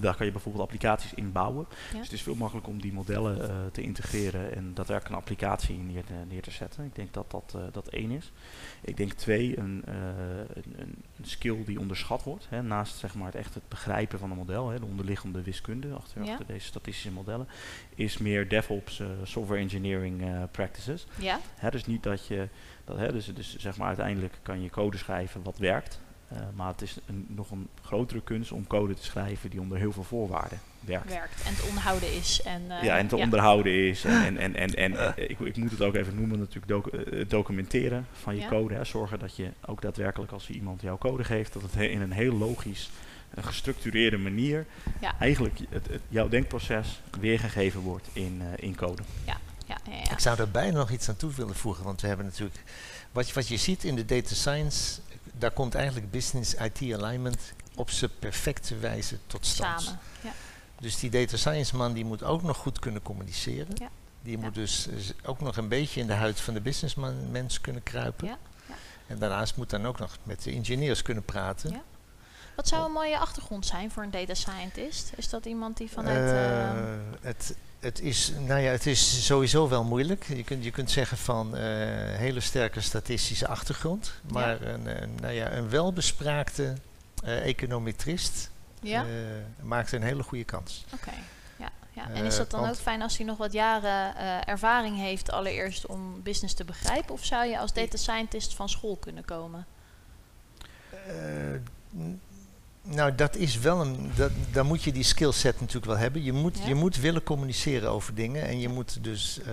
daar 0.00 0.16
kan 0.16 0.26
je 0.26 0.32
bijvoorbeeld 0.32 0.64
applicaties 0.64 1.14
in 1.14 1.32
bouwen. 1.32 1.66
Ja. 1.70 1.96
Dus 1.96 2.02
het 2.02 2.12
is 2.12 2.22
veel 2.22 2.34
makkelijker 2.34 2.72
om 2.72 2.80
die 2.80 2.92
modellen 2.92 3.48
eh, 3.48 3.56
te 3.72 3.82
integreren 3.82 4.54
en 4.54 4.74
daadwerkelijk 4.74 5.14
een 5.14 5.20
applicatie 5.20 5.78
neer 5.78 6.04
te, 6.04 6.12
neer 6.28 6.42
te 6.42 6.50
zetten. 6.50 6.84
Ik 6.84 6.94
denk 6.94 7.12
dat 7.12 7.30
dat, 7.30 7.52
eh, 7.56 7.62
dat 7.72 7.88
één 7.88 8.10
is. 8.10 8.32
Ik 8.80 8.96
denk 8.96 9.12
twee, 9.12 9.58
een, 9.58 9.82
eh, 9.86 9.94
een, 10.54 10.64
een, 11.16 11.24
skill 11.24 11.64
die 11.64 11.80
onderschat 11.80 12.22
wordt. 12.22 12.46
Hè, 12.48 12.62
naast 12.62 12.96
zeg 12.96 13.14
maar, 13.14 13.26
het 13.26 13.34
echt 13.34 13.54
het 13.54 13.68
begrijpen 13.68 14.18
van 14.18 14.30
een 14.30 14.36
model, 14.36 14.68
hè, 14.68 14.78
de 14.78 14.86
onderliggende 14.86 15.42
wiskunde 15.42 15.92
achter, 15.92 16.24
Ja. 16.24 16.30
achter 16.30 16.46
deze 16.46 16.66
statistische 16.66 17.12
modellen, 17.12 17.48
is 17.94 18.18
meer 18.18 18.48
DevOps, 18.48 19.00
eh, 19.00 19.06
software 19.22 19.60
engineering 19.60 20.22
eh, 20.22 20.42
practices. 20.50 21.06
Ja, 21.18 21.40
Hè, 21.54 21.70
dus 21.70 21.86
niet 21.86 22.02
dat 22.02 22.26
je, 22.26 22.48
dat, 22.84 22.98
hè, 22.98 23.12
dus, 23.12 23.34
dus 23.34 23.56
zeg 23.56 23.76
maar 23.76 23.86
uiteindelijk 23.86 24.38
kan 24.42 24.62
je 24.62 24.70
code 24.70 24.96
schrijven 24.96 25.42
wat 25.42 25.58
werkt. 25.58 26.00
Uh, 26.32 26.38
maar 26.54 26.66
het 26.68 26.82
is 26.82 26.96
een, 27.06 27.26
nog 27.28 27.50
een 27.50 27.68
grotere 27.82 28.20
kunst 28.22 28.52
om 28.52 28.66
code 28.66 28.94
te 28.94 29.04
schrijven 29.04 29.50
die 29.50 29.60
onder 29.60 29.78
heel 29.78 29.92
veel 29.92 30.02
voorwaarden 30.02 30.60
werkt. 30.80 31.08
werkt 31.12 31.42
en 31.42 31.54
te 31.56 31.62
onderhouden 31.68 32.12
is. 32.14 32.42
En, 32.42 32.62
uh, 32.68 32.82
ja, 32.82 32.98
en 32.98 33.06
te 33.06 33.16
ja. 33.16 33.22
onderhouden 33.24 33.88
is. 33.88 34.04
En, 34.04 34.36
en, 34.36 34.38
en, 34.38 34.54
en, 34.56 34.74
en 34.74 34.92
uh. 35.18 35.28
ik, 35.30 35.38
ik 35.40 35.56
moet 35.56 35.70
het 35.70 35.82
ook 35.82 35.94
even 35.94 36.14
noemen, 36.14 36.38
natuurlijk 36.38 36.68
docu 36.68 37.26
documenteren 37.26 38.06
van 38.12 38.34
je 38.34 38.40
Ja. 38.40 38.48
code. 38.48 38.74
Hè. 38.74 38.84
Zorgen 38.84 39.18
dat 39.18 39.36
je 39.36 39.50
ook 39.66 39.82
daadwerkelijk 39.82 40.32
als 40.32 40.50
iemand 40.50 40.80
jouw 40.80 40.98
code 40.98 41.24
geeft, 41.24 41.52
dat 41.52 41.62
het 41.62 41.74
he- 41.74 41.84
in 41.84 42.00
een 42.00 42.12
heel 42.12 42.32
logisch, 42.34 42.90
een 43.34 43.44
gestructureerde 43.44 44.18
manier 44.18 44.66
Ja. 45.00 45.14
eigenlijk 45.18 45.58
het, 45.68 45.86
het, 45.88 46.00
jouw 46.08 46.28
denkproces 46.28 47.00
weergegeven 47.20 47.80
wordt 47.80 48.08
in, 48.12 48.40
uh, 48.42 48.46
in 48.64 48.76
code. 48.76 49.02
Ja, 49.26 49.36
ja, 49.66 49.76
ja. 49.90 50.10
Ik 50.10 50.18
zou 50.18 50.38
er 50.40 50.50
bijna 50.50 50.78
nog 50.78 50.90
iets 50.90 51.08
aan 51.08 51.16
toe 51.16 51.32
willen 51.32 51.54
voegen, 51.56 51.84
want 51.84 52.00
we 52.00 52.06
hebben 52.06 52.26
natuurlijk... 52.26 52.62
Wat, 53.12 53.28
je- 53.28 53.34
wat 53.34 53.48
je 53.48 53.56
ziet 53.56 53.84
in 53.84 53.94
de 53.94 54.04
data 54.04 54.34
science, 54.34 55.00
daar 55.38 55.50
komt 55.50 55.74
eigenlijk 55.74 56.10
business 56.10 56.54
IT 56.54 56.82
alignment 56.94 57.38
op 57.74 57.90
zijn 57.90 58.10
perfecte 58.18 58.76
wijze 58.76 59.18
tot 59.26 59.46
stand. 59.46 59.80
Samen. 59.82 59.98
Ja. 60.20 60.30
Dus 60.80 60.98
die 60.98 61.10
data 61.10 61.36
science 61.36 61.76
man 61.76 61.92
die 61.92 62.04
moet 62.04 62.22
ook 62.22 62.42
nog 62.42 62.56
goed 62.56 62.78
kunnen 62.78 63.02
communiceren. 63.02 63.74
Ja. 63.74 63.88
Die 64.22 64.38
moet 64.38 64.54
dus 64.54 64.88
z- 64.98 65.12
ook 65.24 65.40
nog 65.40 65.56
een 65.56 65.68
beetje 65.68 66.00
in 66.00 66.06
de 66.06 66.12
huid 66.12 66.40
van 66.40 66.54
de 66.54 66.60
businessman 66.60 67.30
mens 67.30 67.60
kunnen 67.60 67.82
kruipen. 67.82 68.26
Ja, 68.26 68.38
ja. 68.68 68.74
En 69.06 69.18
daarnaast 69.18 69.56
moet 69.56 69.70
dan 69.70 69.86
ook 69.86 69.98
nog 69.98 70.16
met 70.22 70.42
de 70.42 70.50
ingenieurs 70.52 71.02
kunnen 71.02 71.24
praten. 71.24 71.70
Ja. 71.70 71.82
Wat 72.56 72.68
zou 72.68 72.84
een 72.86 72.92
mooie 72.92 73.18
achtergrond 73.18 73.66
zijn 73.66 73.90
voor 73.90 74.02
een 74.02 74.10
data 74.10 74.34
scientist? 74.34 75.12
Is 75.16 75.28
dat 75.28 75.44
iemand 75.44 75.76
die 75.76 75.90
vanuit... 75.90 76.16
Eh, 76.30 76.68
ehm, 76.70 76.98
het, 77.20 77.56
het, 77.86 78.00
is, 78.00 78.32
nou 78.46 78.60
ja, 78.60 78.70
het 78.70 78.86
is 78.86 79.26
sowieso 79.26 79.68
wel 79.68 79.84
moeilijk. 79.84 80.24
Je 80.24 80.44
kunt, 80.44 80.64
je 80.64 80.70
kunt 80.70 80.90
zeggen 80.90 81.16
van 81.16 81.56
eh, 81.56 81.62
hele 82.16 82.40
sterke 82.40 82.80
statistische 82.80 83.46
achtergrond. 83.46 84.12
Maar 84.32 84.62
een, 84.62 85.02
een, 85.02 85.14
nou 85.20 85.34
ja, 85.34 85.52
een 85.52 85.70
welbespraakte 85.70 86.74
eh, 87.24 87.46
econometrist 87.46 88.50
ja? 88.80 89.04
eh, 89.04 89.10
maakt 89.62 89.92
een 89.92 90.02
hele 90.02 90.22
goede 90.22 90.44
kans. 90.44 90.84
Oké. 90.94 91.12
Ja, 91.56 91.70
ja. 91.92 92.10
En 92.10 92.24
is 92.24 92.36
dat 92.36 92.50
dan 92.50 92.68
ook 92.68 92.76
fijn 92.76 93.02
als 93.02 93.16
hij 93.16 93.26
nog 93.26 93.36
wat 93.36 93.52
jaren 93.52 94.16
ervaring 94.46 94.96
heeft 94.96 95.30
allereerst 95.30 95.86
om 95.86 96.22
business 96.22 96.54
te 96.54 96.64
begrijpen? 96.64 97.14
Of 97.14 97.24
zou 97.24 97.46
je 97.46 97.58
als 97.58 97.72
data 97.72 97.96
scientist 97.96 98.54
van 98.54 98.68
school 98.68 98.96
kunnen 98.96 99.24
komen? 99.24 99.66
Nou, 102.88 103.14
dat 103.14 103.36
is 103.36 103.58
wel 103.58 103.80
een. 103.80 104.10
Dat, 104.14 104.30
dan 104.52 104.66
moet 104.66 104.82
je 104.82 104.92
die 104.92 105.02
skillset 105.02 105.60
natuurlijk 105.60 105.86
wel 105.86 105.96
hebben. 105.96 106.22
Je 106.22 106.32
moet, 106.32 106.58
Ja. 106.58 106.66
je 106.66 106.74
moet 106.74 106.96
willen 106.96 107.22
communiceren 107.22 107.90
over 107.90 108.14
dingen. 108.14 108.42
En 108.46 108.58
je 108.60 108.68
moet 108.68 109.04
dus 109.04 109.40
eh, 109.40 109.52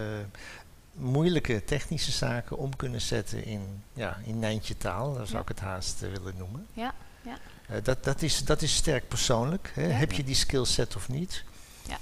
moeilijke 0.93 1.63
technische 1.63 2.11
zaken 2.11 2.57
om 2.57 2.75
kunnen 2.75 3.01
zetten 3.01 3.45
in, 3.45 3.83
ja, 3.93 4.17
in 4.23 4.39
Nijntje 4.39 4.77
taal. 4.77 5.13
Daar 5.13 5.27
zou 5.27 5.41
ik 5.41 5.47
het 5.47 5.59
haast 5.59 6.01
eh, 6.03 6.09
willen 6.09 6.33
noemen. 6.37 6.67
Ja, 6.73 6.93
ja. 7.21 7.37
Eh, 7.67 7.83
dat, 7.83 8.03
dat, 8.03 8.21
is, 8.21 8.45
dat 8.45 8.61
is 8.61 8.75
sterk 8.75 9.07
persoonlijk. 9.07 9.71
Hè. 9.75 9.83
Heb 9.83 10.11
je 10.11 10.23
die 10.23 10.35
skillset 10.35 10.95
of 10.95 11.09
niet? 11.09 11.43
Ja. 11.87 11.97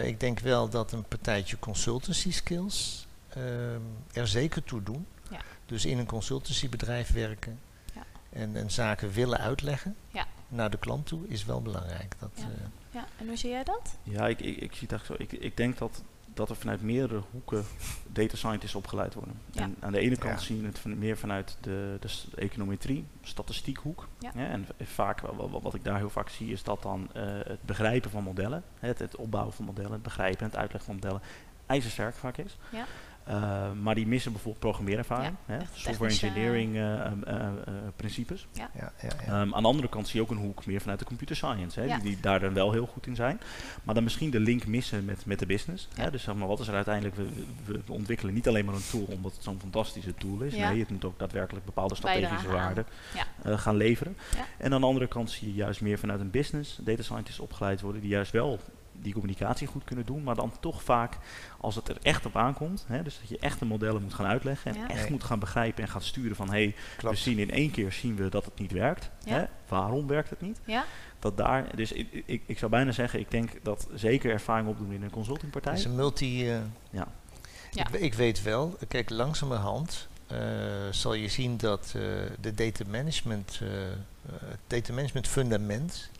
Ik 0.00 0.20
denk 0.20 0.38
wel 0.40 0.68
dat 0.68 0.92
een 0.92 1.04
partijtje 1.04 1.58
consultancy 1.58 2.32
skills 2.32 3.06
er 4.12 4.28
zeker 4.28 4.64
toe 4.64 4.82
doen. 4.82 5.06
Ja. 5.30 5.40
Dus 5.66 5.84
in 5.84 5.98
een 5.98 6.06
consultancybedrijf 6.06 7.12
werken 7.12 7.58
en, 8.30 8.56
en 8.56 8.70
zaken 8.70 9.12
willen 9.12 9.38
uitleggen 9.38 9.96
Ja. 10.10 10.26
Naar 10.48 10.70
de 10.70 10.78
klant 10.78 11.06
toe 11.06 11.28
is 11.28 11.44
wel 11.44 11.62
belangrijk. 11.62 12.14
Dat, 12.18 12.30
Ja. 12.34 12.42
eh, 12.42 12.50
Ja, 12.90 13.04
en 13.18 13.26
hoe 13.26 13.36
zie 13.36 13.50
jij 13.50 13.64
dat? 13.64 13.98
Ja, 14.02 14.28
ik, 14.28 14.40
ik, 14.40 14.56
ik 14.56 14.72
zie 14.72 14.82
het 14.88 14.92
echt 14.92 15.06
zo. 15.06 15.14
Ik, 15.18 15.32
ik 15.32 15.56
denk 15.56 15.78
dat, 15.78 16.02
dat 16.34 16.50
er 16.50 16.56
vanuit 16.56 16.82
meerdere 16.82 17.22
hoeken 17.30 17.64
data 18.06 18.36
scientists 18.36 18.74
opgeleid 18.76 19.14
worden. 19.14 19.34
Ja. 19.50 19.62
En 19.62 19.76
aan 19.80 19.92
de 19.92 19.98
ene 19.98 20.16
kant 20.16 20.40
Ja. 20.40 20.46
zien 20.46 20.60
we 20.60 20.66
het 20.66 20.78
van, 20.78 20.98
meer 20.98 21.16
vanuit 21.16 21.56
de, 21.60 21.96
de 22.00 22.08
econometrie, 22.36 23.04
statistiekhoek. 23.22 24.06
Ja. 24.18 24.30
Ja, 24.34 24.46
en 24.48 24.66
vaak, 24.82 25.20
wa- 25.20 25.48
wa- 25.48 25.60
wat 25.60 25.74
ik 25.74 25.84
daar 25.84 25.96
heel 25.96 26.10
vaak 26.10 26.28
zie, 26.28 26.52
is 26.52 26.62
dat 26.62 26.82
dan 26.82 27.08
eh, 27.14 27.22
het 27.44 27.62
begrijpen 27.62 28.10
van 28.10 28.22
modellen, 28.22 28.62
het, 28.78 28.98
het 28.98 29.16
opbouwen 29.16 29.52
van 29.54 29.64
modellen, 29.64 29.92
het 29.92 30.02
begrijpen 30.02 30.40
en 30.40 30.46
het 30.46 30.56
uitleggen 30.56 30.84
van 30.92 30.94
modellen, 30.94 31.20
ijzersterk 31.66 32.14
vaak 32.14 32.36
is. 32.36 32.56
Ja. 32.72 32.84
Eh, 33.28 33.70
maar 33.82 33.94
die 33.94 34.06
missen 34.06 34.32
bijvoorbeeld 34.32 34.62
programmeerervaring, 34.64 35.34
Ja, 35.46 35.54
hè, 35.54 35.58
software 35.72 35.96
technische, 35.96 36.26
engineering 36.26 36.74
eh, 36.76 37.04
eh, 37.04 37.12
eh, 37.26 37.46
eh, 37.46 37.74
principes. 37.96 38.46
ja, 38.52 38.70
ja, 38.74 38.92
ja. 39.02 39.08
Ehm, 39.20 39.54
aan 39.54 39.62
de 39.62 39.68
andere 39.68 39.88
kant 39.88 40.06
zie 40.08 40.16
je 40.20 40.22
ook 40.26 40.30
een 40.30 40.44
hoek 40.44 40.66
meer 40.66 40.80
vanuit 40.80 40.98
de 40.98 41.04
computer 41.04 41.36
science, 41.36 41.80
hè, 41.80 41.86
Ja. 41.86 41.94
die, 41.98 42.04
die 42.04 42.20
daar 42.20 42.40
dan 42.40 42.54
wel 42.54 42.72
heel 42.72 42.86
goed 42.86 43.06
in 43.06 43.14
zijn. 43.16 43.40
Maar 43.82 43.94
dan 43.94 44.04
misschien 44.04 44.30
de 44.30 44.40
link 44.40 44.66
missen 44.66 45.04
met, 45.04 45.26
met 45.26 45.38
de 45.38 45.46
business. 45.46 45.88
Ja. 45.94 46.02
Hè, 46.02 46.10
dus 46.10 46.22
zeg 46.22 46.34
maar, 46.34 46.48
wat 46.48 46.60
is 46.60 46.68
er 46.68 46.74
uiteindelijk? 46.74 47.16
We, 47.16 47.28
we, 47.64 47.80
we 47.86 47.92
ontwikkelen 47.92 48.34
niet 48.34 48.48
alleen 48.48 48.64
maar 48.64 48.74
een 48.74 48.88
tool 48.90 49.06
omdat 49.10 49.32
het 49.32 49.42
zo'n 49.42 49.60
fantastische 49.60 50.14
tool 50.14 50.40
is. 50.40 50.54
Ja. 50.54 50.70
Nee, 50.70 50.80
het 50.80 50.90
moet 50.90 51.04
ook 51.04 51.18
daadwerkelijk 51.18 51.64
bepaalde 51.64 51.94
strategische 51.94 52.48
waarden 52.48 52.86
Ja. 53.14 53.24
eh, 53.50 53.58
gaan 53.58 53.76
leveren. 53.76 54.16
Ja. 54.36 54.44
En 54.58 54.72
aan 54.72 54.80
de 54.80 54.86
andere 54.86 55.06
kant 55.06 55.30
zie 55.30 55.48
je 55.48 55.54
juist 55.54 55.80
meer 55.80 55.98
vanuit 55.98 56.20
een 56.20 56.30
business, 56.30 56.78
data 56.80 57.02
scientists 57.02 57.40
opgeleid 57.40 57.80
worden, 57.80 58.00
die 58.00 58.10
juist 58.10 58.32
wel 58.32 58.58
die 59.02 59.12
communicatie 59.12 59.66
goed 59.66 59.84
kunnen 59.84 60.06
doen, 60.06 60.22
maar 60.22 60.34
dan 60.34 60.52
toch 60.60 60.82
vaak 60.82 61.16
als 61.60 61.74
het 61.74 61.88
er 61.88 61.96
echt 62.02 62.26
op 62.26 62.36
aankomt, 62.36 62.84
hè, 62.88 63.02
dus 63.02 63.18
dat 63.20 63.28
je 63.28 63.38
echt 63.38 63.58
de 63.58 63.64
modellen 63.64 64.02
moet 64.02 64.14
gaan 64.14 64.26
uitleggen 64.26 64.74
en 64.74 64.80
Ja. 64.80 64.88
echt 64.88 65.02
Nee. 65.02 65.10
moet 65.10 65.24
gaan 65.24 65.38
begrijpen 65.38 65.82
en 65.82 65.88
gaat 65.88 66.02
sturen 66.04 66.36
van 66.36 66.46
hé, 66.50 66.52
hey, 67.00 67.10
we 67.10 67.16
zien 67.16 67.38
in 67.38 67.50
één 67.50 67.70
keer 67.70 67.92
zien 67.92 68.16
we 68.16 68.28
dat 68.28 68.44
het 68.44 68.58
niet 68.58 68.72
werkt. 68.72 69.10
Ja. 69.24 69.32
Hè? 69.38 69.44
Waarom 69.68 70.06
werkt 70.06 70.30
het 70.30 70.40
niet? 70.40 70.60
Ja? 70.64 70.84
Dat 71.18 71.36
daar, 71.36 71.76
dus 71.76 71.92
ik, 71.92 72.22
ik, 72.26 72.42
ik 72.46 72.58
zou 72.58 72.70
bijna 72.70 72.92
zeggen, 72.92 73.20
ik 73.20 73.30
denk 73.30 73.50
dat 73.62 73.88
zeker 73.94 74.30
ervaring 74.30 74.68
opdoen 74.68 74.92
in 74.92 75.02
een 75.02 75.10
consultingpartij. 75.10 75.70
Het 75.72 75.80
is 75.80 75.86
een 75.86 75.94
multi... 75.96 76.50
eh, 76.50 76.58
Ja. 76.90 77.06
Ja. 77.70 77.82
Ik, 77.82 77.88
we- 77.88 78.00
ik 78.00 78.14
weet 78.14 78.42
wel, 78.42 78.76
kijk, 78.88 79.10
langzamerhand 79.10 80.08
eh, 80.26 80.38
zal 80.90 81.14
je 81.14 81.28
zien 81.28 81.56
dat 81.56 81.84
eh, 81.96 82.02
de 82.40 82.54
data 82.54 82.84
management, 82.90 83.60
het 84.28 84.58
data 84.66 84.92
management 84.92 85.28
fundament, 85.28 86.10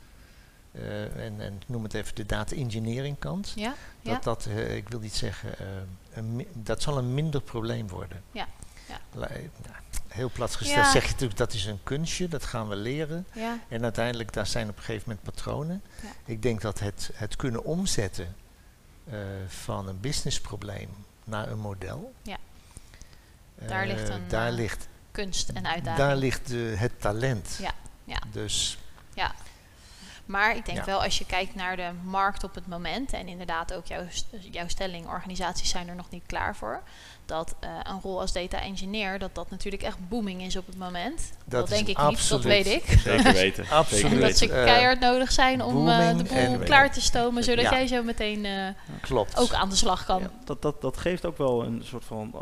eh, 0.73 1.25
en, 1.25 1.41
en 1.41 1.55
ik 1.61 1.69
noem 1.69 1.83
het 1.83 1.95
even 1.95 2.15
de 2.15 2.27
data 2.27 2.57
engineering 2.57 3.19
kant, 3.19 3.53
Ja? 3.57 3.75
Ja? 4.01 4.13
dat 4.13 4.23
dat, 4.25 4.47
eh, 4.47 4.77
ik 4.77 4.89
wil 4.89 5.01
niet 5.01 5.15
zeggen, 5.15 5.59
eh, 5.59 5.67
een 6.13 6.47
dat 6.53 6.83
zal 6.83 6.99
een 6.99 7.15
minder 7.15 7.41
probleem 7.41 7.89
worden. 7.89 8.23
Ja, 8.33 8.47
ja. 8.89 8.99
La- 9.13 9.29
nou, 9.29 9.77
heel 10.09 10.31
plat 10.31 10.55
gesteld 10.57 10.87
zeg 10.87 11.05
je 11.05 11.11
natuurlijk, 11.11 11.39
dat 11.39 11.53
is 11.53 11.65
een 11.67 11.81
kunstje, 11.83 12.29
dat 12.29 12.45
gaan 12.45 12.69
we 12.69 12.77
leren. 12.77 13.27
Ja? 13.33 13.59
En 13.69 13.83
uiteindelijk, 13.83 14.33
daar 14.33 14.47
zijn 14.47 14.69
op 14.69 14.77
een 14.77 14.83
gegeven 14.83 15.09
moment 15.09 15.27
patronen. 15.35 15.83
Ja. 16.03 16.09
Ik 16.25 16.43
denk 16.43 16.61
dat 16.61 16.79
het, 16.79 17.11
het 17.15 17.37
kunnen 17.37 17.65
omzetten 17.65 18.37
van 19.47 19.89
een 19.89 20.01
businessprobleem 20.01 20.89
naar 21.25 21.49
een 21.51 21.59
model. 21.59 22.13
Ja. 22.23 22.37
Daar 23.67 23.87
ligt 23.87 24.09
een, 24.09 24.29
daar 24.29 24.53
ligt, 24.53 24.89
Kunst 25.11 25.49
en 25.49 25.67
uitdaging. 25.67 25.97
daar 26.07 26.17
ligt 26.17 26.49
de, 26.49 26.75
het 26.77 27.01
talent. 27.01 27.57
Ja, 27.61 27.73
ja. 28.05 28.19
Dus 28.33 28.79
Ja. 29.15 29.35
Maar 30.29 30.57
ik 30.57 30.67
denk 30.67 30.79
Ja. 30.79 30.85
wel, 30.85 31.03
als 31.03 31.19
je 31.19 31.27
kijkt 31.27 31.55
naar 31.55 31.77
de 31.77 31.91
markt 32.05 32.45
op 32.45 32.55
het 32.55 32.67
moment, 32.67 33.13
en 33.13 33.29
inderdaad 33.29 33.75
ook 33.75 33.87
jouw, 33.87 34.03
jouw 34.51 34.69
stelling, 34.69 35.07
organisaties 35.07 35.71
zijn 35.71 35.89
er 35.89 35.95
nog 35.95 36.11
niet 36.11 36.23
klaar 36.27 36.57
voor, 36.57 36.83
dat 37.27 37.55
eh, 37.61 37.71
een 37.83 38.01
rol 38.01 38.21
als 38.21 38.33
data 38.33 38.61
engineer, 38.61 39.19
dat 39.19 39.35
dat 39.35 39.51
natuurlijk 39.51 39.83
echt 39.83 40.09
booming 40.09 40.43
is 40.43 40.57
op 40.57 40.67
het 40.67 40.79
moment. 40.79 41.33
Dat, 41.45 41.69
denk 41.69 41.87
ik 41.89 41.99
niet, 42.09 42.29
dat 42.29 42.43
weet 42.43 42.67
ik. 42.67 42.85
Zeker 42.99 43.33
weten. 43.33 43.67
Absoluut. 43.81 44.13
En 44.13 44.21
dat 44.21 44.37
ze 44.39 44.45
eh, 44.45 44.65
keihard 44.65 45.01
nodig 45.01 45.33
zijn 45.33 45.63
om 45.63 45.89
eh, 45.89 46.17
de 46.17 46.25
boel 46.25 46.59
klaar 46.59 46.93
te 46.93 47.01
stomen, 47.01 47.45
zodat 47.45 47.65
Ja. 47.65 47.71
jij 47.71 47.87
zo 47.87 48.03
meteen 48.03 48.45
eh, 48.45 48.69
klopt. 49.01 49.37
ook 49.37 49.53
aan 49.53 49.69
de 49.69 49.77
slag 49.77 50.05
kan. 50.05 50.21
Ja, 50.21 50.31
dat, 50.45 50.63
dat, 50.63 50.81
dat 50.81 50.97
geeft 50.97 51.25
ook 51.27 51.39
wel 51.39 51.65
een 51.65 51.83
soort 51.85 52.05
van. 52.05 52.35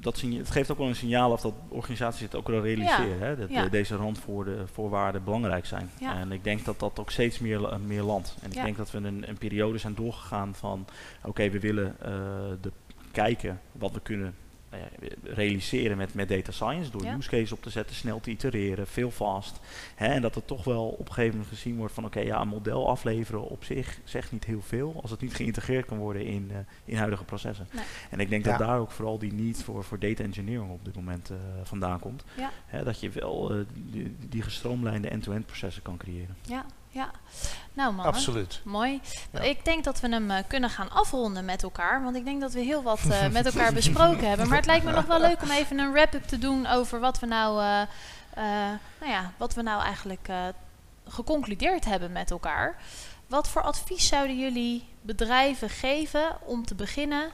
Dat 0.00 0.16
signa- 0.16 0.36
het 0.38 0.50
geeft 0.50 0.70
ook 0.70 0.78
wel 0.78 0.86
een 0.86 0.94
signaal 0.94 1.32
of 1.32 1.40
dat 1.40 1.54
organisaties 1.68 2.20
het 2.20 2.34
ook 2.34 2.48
wel 2.48 2.62
realiseren. 2.62 3.18
Hè? 3.18 3.36
Dat 3.36 3.50
Ja. 3.50 3.68
deze 3.68 3.96
randvoorwaarden 3.96 4.68
voorwaarden 4.68 5.24
belangrijk 5.24 5.66
zijn. 5.66 5.90
Ja. 6.00 6.14
En 6.18 6.32
ik 6.32 6.44
denk 6.44 6.64
dat 6.64 6.78
dat 6.78 6.98
ook 7.00 7.10
steeds 7.10 7.38
meer, 7.38 7.64
eh, 7.64 7.76
meer 7.86 8.02
landt. 8.02 8.36
En 8.42 8.48
ik 8.50 8.62
denk 8.62 8.76
dat 8.76 8.90
we 8.90 8.98
een, 8.98 9.28
een 9.28 9.38
periode 9.38 9.78
zijn 9.78 9.94
doorgegaan 9.94 10.54
van... 10.54 10.86
oké, 11.24 11.50
we 11.50 11.60
willen 11.60 11.96
eh, 12.00 12.12
de, 12.60 12.72
kijken 13.12 13.60
wat 13.72 13.92
we 13.92 14.00
kunnen 14.00 14.34
nou 14.70 14.82
ja, 14.82 15.08
realiseren 15.22 15.96
met, 15.96 16.14
met 16.14 16.28
data 16.28 16.52
science. 16.52 16.90
Door 16.90 17.04
Ja. 17.04 17.16
use 17.16 17.28
case 17.28 17.54
op 17.54 17.62
te 17.62 17.70
zetten, 17.70 17.96
snel 17.96 18.20
te 18.20 18.30
itereren, 18.30 18.86
veel 18.86 19.10
fast. 19.10 19.60
Hè? 19.94 20.06
En 20.06 20.22
dat 20.22 20.34
het 20.34 20.46
toch 20.46 20.64
wel 20.64 20.86
op 20.88 20.98
een 21.08 21.14
gegeven 21.14 21.30
moment 21.38 21.48
gezien 21.56 21.76
wordt 21.76 21.94
van... 21.94 22.04
oké, 22.04 22.20
ja, 22.20 22.40
een 22.40 22.48
model 22.48 22.88
afleveren 22.88 23.48
op 23.48 23.64
zich 23.64 23.98
zegt 24.04 24.32
niet 24.32 24.44
heel 24.44 24.60
veel... 24.62 24.98
als 25.02 25.10
het 25.10 25.20
niet 25.20 25.34
geïntegreerd 25.34 25.86
kan 25.86 25.98
worden 25.98 26.24
in, 26.24 26.50
eh, 26.52 26.56
in 26.84 26.96
huidige 26.96 27.24
processen. 27.24 27.68
Nee. 27.72 27.84
En 28.10 28.20
ik 28.20 28.28
denk 28.28 28.44
Ja. 28.44 28.50
dat 28.56 28.66
daar 28.66 28.78
ook 28.78 28.90
vooral 28.90 29.18
die 29.18 29.32
need 29.32 29.62
voor, 29.62 29.84
voor 29.84 29.98
data 29.98 30.22
engineering 30.24 30.70
op 30.70 30.84
dit 30.84 30.94
moment 30.94 31.30
eh, 31.30 31.36
vandaan 31.62 32.00
komt. 32.00 32.24
Ja. 32.36 32.50
Hè, 32.66 32.84
dat 32.84 33.00
je 33.00 33.10
wel 33.10 33.50
eh, 33.50 33.56
die, 33.74 34.16
die 34.28 34.42
gestroomlijnde 34.42 35.08
end-to-end 35.08 35.46
processen 35.46 35.82
kan 35.82 35.96
creëren. 35.96 36.36
Ja, 36.42 36.64
ja. 36.90 37.10
Nou 37.72 37.94
mannen, 37.94 38.14
Absoluut. 38.14 38.60
mooi. 38.64 39.00
Ja. 39.30 39.40
Ik 39.40 39.64
denk 39.64 39.84
dat 39.84 40.00
we 40.00 40.08
hem 40.08 40.30
eh, 40.30 40.42
kunnen 40.46 40.70
gaan 40.70 40.90
afronden 40.90 41.44
met 41.44 41.62
elkaar. 41.62 42.02
Want 42.02 42.16
ik 42.16 42.24
denk 42.24 42.40
dat 42.40 42.52
we 42.52 42.60
heel 42.60 42.82
wat 42.82 43.00
eh, 43.10 43.28
met 43.28 43.46
elkaar 43.46 43.72
besproken 43.82 44.28
hebben. 44.28 44.48
Maar 44.48 44.56
het 44.56 44.66
lijkt 44.66 44.84
me 44.84 44.92
nog 44.92 45.04
wel 45.04 45.20
leuk 45.20 45.42
om 45.42 45.50
even 45.50 45.78
een 45.78 45.92
wrap-up 45.92 46.26
te 46.26 46.38
doen 46.38 46.66
over 46.66 47.00
wat 47.00 47.18
we 47.18 47.26
nou, 47.26 47.60
eh, 47.60 48.42
nou 49.00 49.10
ja, 49.10 49.32
wat 49.36 49.54
we 49.54 49.62
nou 49.62 49.82
eigenlijk 49.82 50.28
geconcludeerd 51.08 51.84
hebben 51.84 52.12
met 52.12 52.30
elkaar. 52.30 52.76
Wat 53.26 53.48
voor 53.48 53.62
advies 53.62 54.06
zouden 54.06 54.38
jullie 54.38 54.88
bedrijven 55.02 55.70
geven 55.70 56.36
om 56.40 56.66
te 56.66 56.74
beginnen? 56.74 57.30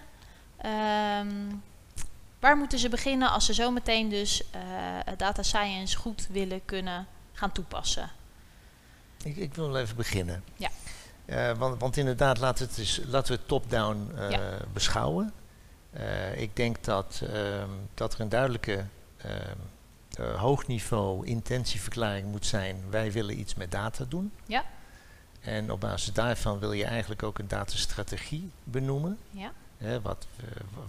Ehm, 0.56 1.28
waar 2.40 2.56
moeten 2.56 2.78
ze 2.78 2.88
beginnen 2.88 3.30
als 3.30 3.46
ze 3.46 3.52
zometeen 3.52 4.08
dus 4.08 4.42
uh, 4.42 4.60
data 5.16 5.42
science 5.42 5.96
goed 5.96 6.26
willen 6.30 6.64
kunnen 6.64 7.06
gaan 7.32 7.52
toepassen? 7.52 8.10
Ik, 9.22 9.36
ik 9.36 9.54
wil 9.54 9.76
even 9.76 9.96
beginnen. 9.96 10.44
Ja. 10.56 10.70
Uh, 11.26 11.58
want, 11.58 11.80
want, 11.80 11.96
inderdaad, 11.96 12.38
laten 12.38 12.64
we 12.64 12.70
het, 12.70 12.76
dus, 12.80 13.00
laten 13.06 13.32
we 13.32 13.38
het 13.38 13.48
top-down 13.48 14.10
uh, 14.14 14.30
ja. 14.30 14.40
beschouwen. 14.72 15.32
ik 16.36 16.56
denk 16.56 16.84
dat, 16.84 17.22
ehm, 17.32 17.68
dat 17.94 18.14
er 18.14 18.20
een 18.20 18.28
duidelijke 18.28 18.84
ehm, 19.16 20.36
hoogniveau 20.36 21.26
intentieverklaring 21.26 22.26
moet 22.26 22.46
zijn. 22.46 22.76
Wij 22.90 23.12
willen 23.12 23.38
iets 23.38 23.54
met 23.54 23.70
data 23.70 24.04
doen. 24.08 24.32
Ja. 24.46 24.64
En 25.40 25.72
op 25.72 25.80
basis 25.80 26.12
daarvan 26.12 26.58
wil 26.58 26.72
je 26.72 26.84
eigenlijk 26.84 27.22
ook 27.22 27.38
een 27.38 27.48
datastrategie 27.48 28.50
benoemen. 28.64 29.18
Ja. 29.30 29.52
Wat, 30.02 30.26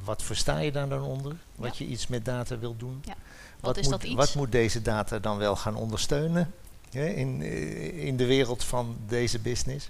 wat 0.03 0.23
versta 0.23 0.59
je 0.59 0.71
daar 0.71 0.89
dan 0.89 1.01
onder? 1.01 1.35
Wat 1.55 1.77
Ja. 1.77 1.85
je 1.85 1.91
iets 1.91 2.07
met 2.07 2.25
data 2.25 2.57
wil 2.57 2.77
doen? 2.77 3.01
Ja. 3.05 3.15
Wat 3.59 3.77
is 3.77 3.83
moet, 3.83 3.91
dat 3.91 4.03
iets? 4.03 4.15
wat 4.15 4.35
moet 4.35 4.51
deze 4.51 4.81
data 4.81 5.19
dan 5.19 5.37
wel 5.37 5.55
gaan 5.55 5.75
ondersteunen 5.75 6.53
in, 6.89 7.41
eh, 7.41 8.05
in 8.05 8.17
de 8.17 8.25
wereld 8.25 8.63
van 8.63 8.97
deze 9.07 9.39
business? 9.39 9.89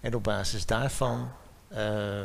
En 0.00 0.14
op 0.14 0.22
basis 0.22 0.66
daarvan, 0.66 1.28
eh, 1.68 2.22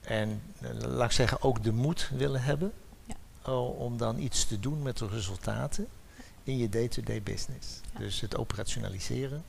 en 0.00 0.42
eh, 0.60 0.70
laat 0.70 1.04
ik 1.04 1.12
zeggen, 1.16 1.42
ook 1.42 1.62
de 1.62 1.72
moed 1.72 2.10
willen 2.14 2.42
hebben 2.42 2.72
Ja. 3.04 3.52
om 3.58 3.96
dan 3.96 4.18
iets 4.18 4.46
te 4.46 4.60
doen 4.60 4.82
met 4.82 4.98
de 4.98 5.08
resultaten 5.08 5.88
in 6.42 6.56
je 6.56 6.68
day-to-day 6.68 7.22
business. 7.22 7.80
Ja. 7.92 7.98
Dus 7.98 8.20
het 8.20 8.36
operationaliseren 8.36 9.44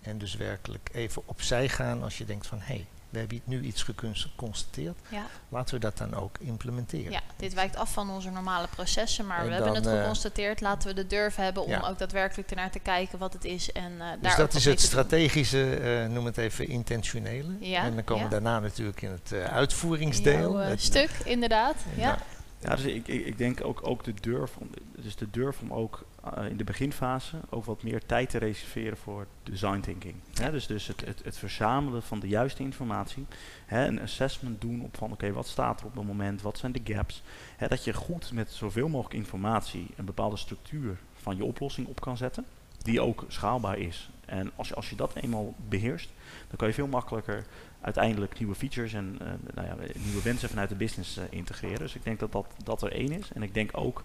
en 0.00 0.18
dus 0.18 0.34
werkelijk 0.34 0.90
even 0.92 1.22
opzij 1.24 1.68
gaan 1.68 2.02
als 2.02 2.18
je 2.18 2.24
denkt 2.24 2.46
van 2.46 2.58
hé, 2.58 2.64
hey, 2.64 2.86
we 3.16 3.22
hebben 3.28 3.40
nu 3.44 3.60
iets 3.66 3.82
geconstateerd, 3.82 4.96
Ja. 5.08 5.26
laten 5.48 5.74
we 5.74 5.80
dat 5.80 5.98
dan 5.98 6.14
ook 6.14 6.36
implementeren. 6.40 7.12
ja, 7.12 7.20
dit 7.36 7.54
wijkt 7.54 7.76
af 7.76 7.92
van 7.92 8.10
onze 8.10 8.30
normale 8.30 8.66
processen, 8.68 9.26
maar 9.26 9.38
En 9.40 9.46
we 9.46 9.52
hebben 9.52 9.74
het 9.74 9.86
eh, 9.86 9.98
geconstateerd. 10.00 10.60
Laten 10.60 10.88
we 10.88 10.94
de 10.94 11.06
durf 11.06 11.36
hebben 11.36 11.62
om 11.64 11.70
Ja. 11.70 11.88
ook 11.88 11.98
daadwerkelijk 11.98 12.50
ernaar 12.50 12.70
te 12.70 12.78
kijken 12.78 13.18
wat 13.18 13.32
het 13.32 13.44
is 13.44 13.72
en 13.72 13.92
eh 13.92 13.98
daar 13.98 14.18
Dus 14.20 14.36
dat 14.36 14.54
is 14.54 14.64
het 14.64 14.80
strategische, 14.80 15.76
eh, 15.76 16.06
noem 16.08 16.24
het 16.26 16.36
even 16.38 16.68
intentionele. 16.68 17.56
Ja, 17.60 17.82
en 17.82 17.94
dan 17.94 18.04
komen 18.04 18.22
ja. 18.24 18.28
we 18.28 18.34
daarna 18.34 18.60
natuurlijk 18.60 19.02
in 19.02 19.10
het 19.10 19.32
eh, 19.32 19.38
In 19.40 19.46
uitvoeringsdeel. 19.46 20.52
jouw, 20.52 20.68
Het- 20.68 20.82
stuk, 20.82 21.10
inderdaad. 21.24 21.74
Ja. 21.96 22.02
Ja. 22.02 22.18
Ja, 22.60 22.74
dus 22.76 22.84
ik, 22.84 23.08
ik, 23.08 23.26
ik 23.26 23.38
denk 23.38 23.64
ook, 23.64 23.80
ook 23.86 24.04
de 24.04 24.14
durf, 24.20 24.56
om, 24.56 24.70
dus 24.96 25.16
de 25.16 25.30
durf 25.30 25.60
om 25.60 25.72
ook 25.72 26.04
in 26.48 26.56
de 26.56 26.64
beginfase 26.64 27.36
ook 27.50 27.64
wat 27.64 27.82
meer 27.82 28.06
tijd 28.06 28.30
te 28.30 28.38
reserveren 28.38 28.96
voor 28.96 29.26
design 29.42 29.80
thinking. 29.80 30.14
Hè, 30.34 30.50
dus 30.50 30.66
dus 30.66 30.86
het, 30.86 31.04
het, 31.04 31.20
het 31.24 31.38
verzamelen 31.38 32.02
van 32.02 32.20
de 32.20 32.28
juiste 32.28 32.62
informatie, 32.62 33.26
hè, 33.66 33.86
een 33.86 34.00
assessment 34.00 34.60
doen 34.60 34.82
op 34.82 34.96
van 34.96 35.12
oké, 35.12 35.32
wat 35.32 35.46
staat 35.46 35.80
er 35.80 35.86
op 35.86 35.94
het 35.94 36.04
moment, 36.04 36.42
wat 36.42 36.58
zijn 36.58 36.72
de 36.72 36.94
gaps. 36.94 37.22
Hè, 37.56 37.68
dat 37.68 37.84
je 37.84 37.94
goed 37.94 38.32
met 38.32 38.50
zoveel 38.50 38.88
mogelijk 38.88 39.14
informatie 39.14 39.86
een 39.96 40.04
bepaalde 40.04 40.36
structuur 40.36 40.98
van 41.14 41.36
je 41.36 41.44
oplossing 41.44 41.86
op 41.86 42.00
kan 42.00 42.16
zetten, 42.16 42.44
die 42.82 43.00
ook 43.00 43.24
schaalbaar 43.28 43.78
is. 43.78 44.10
En 44.26 44.50
als 44.56 44.68
je, 44.68 44.74
als 44.74 44.90
je 44.90 44.96
dat 44.96 45.14
eenmaal 45.14 45.54
beheerst, 45.68 46.10
dan 46.48 46.56
kan 46.56 46.68
je 46.68 46.74
veel 46.74 46.86
makkelijker 46.86 47.46
uiteindelijk 47.80 48.38
nieuwe 48.38 48.54
features 48.54 48.92
en 48.92 49.16
eh, 49.20 49.26
nou 49.54 49.66
ja, 49.66 49.76
nieuwe 50.04 50.22
wensen 50.22 50.48
vanuit 50.48 50.68
de 50.68 50.74
business 50.74 51.16
eh, 51.16 51.24
integreren. 51.30 51.78
Dus 51.78 51.94
ik 51.94 52.04
denk 52.04 52.18
dat, 52.18 52.32
dat 52.32 52.46
dat 52.64 52.82
er 52.82 52.92
één 52.92 53.12
is. 53.12 53.30
En 53.34 53.42
ik 53.42 53.54
denk 53.54 53.70
ook 53.72 54.02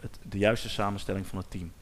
het, 0.00 0.18
de 0.22 0.38
juiste 0.38 0.68
samenstelling 0.68 1.26
van 1.26 1.38
het 1.38 1.50
team. 1.50 1.72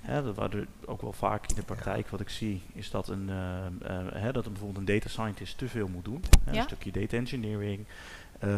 Hè, 0.00 0.34
er 0.36 0.66
ook 0.84 1.02
wel 1.02 1.12
vaak 1.12 1.46
in 1.48 1.54
de 1.54 1.62
praktijk 1.62 2.08
wat 2.08 2.20
ik 2.20 2.28
zie, 2.28 2.62
is 2.72 2.90
dat 2.90 3.08
een, 3.08 3.30
ehm, 3.30 3.72
eh, 3.82 4.20
hè, 4.22 4.32
dat 4.32 4.46
een, 4.46 4.52
bijvoorbeeld 4.52 4.88
een 4.88 4.94
data 4.94 5.08
scientist 5.08 5.58
te 5.58 5.68
veel 5.68 5.88
moet 5.88 6.04
doen. 6.04 6.22
Hè, 6.44 6.52
Ja. 6.52 6.56
Een 6.58 6.62
stukje 6.64 6.90
data 6.92 7.16
engineering, 7.16 7.84
eh, 8.38 8.48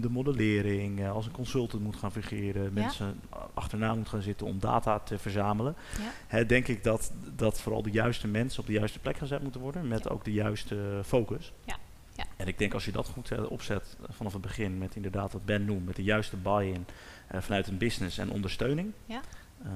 de 0.00 0.08
modellering, 0.10 1.00
eh, 1.00 1.10
als 1.12 1.26
een 1.26 1.32
consultant 1.32 1.82
moet 1.82 1.96
gaan 1.96 2.12
fungeren, 2.12 2.72
mensen 2.72 3.20
achterna 3.54 3.94
moet 3.94 4.08
gaan 4.08 4.22
zitten 4.22 4.46
om 4.46 4.58
data 4.58 4.98
te 4.98 5.18
verzamelen. 5.18 5.74
Ja. 5.98 6.10
Hè, 6.26 6.46
denk 6.46 6.68
ik 6.68 6.84
dat, 6.84 7.12
dat 7.36 7.60
vooral 7.60 7.82
de 7.82 7.90
juiste 7.90 8.28
mensen 8.28 8.60
op 8.60 8.66
de 8.66 8.72
juiste 8.72 8.98
plek 8.98 9.16
gezet 9.18 9.42
moeten 9.42 9.60
worden, 9.60 9.88
met 9.88 10.04
Ja. 10.04 10.10
ook 10.10 10.24
de 10.24 10.32
juiste 10.32 11.00
focus. 11.04 11.52
Ja. 11.64 11.76
Ja. 12.16 12.24
En 12.36 12.46
ik 12.48 12.58
denk 12.58 12.74
als 12.74 12.84
je 12.84 12.92
dat 12.92 13.08
goed 13.08 13.30
eh, 13.30 13.50
opzet 13.50 13.96
vanaf 14.08 14.32
het 14.32 14.42
begin, 14.42 14.78
met 14.78 14.96
inderdaad 14.96 15.32
wat 15.32 15.44
Ben 15.44 15.64
noemt, 15.64 15.86
met 15.86 15.96
de 15.96 16.02
juiste 16.02 16.36
buy-in 16.36 16.86
vanuit 17.30 17.66
een 17.66 17.78
business 17.78 18.18
en 18.18 18.30
ondersteuning, 18.30 18.92
Ja. 19.06 19.20
eh, 19.64 19.68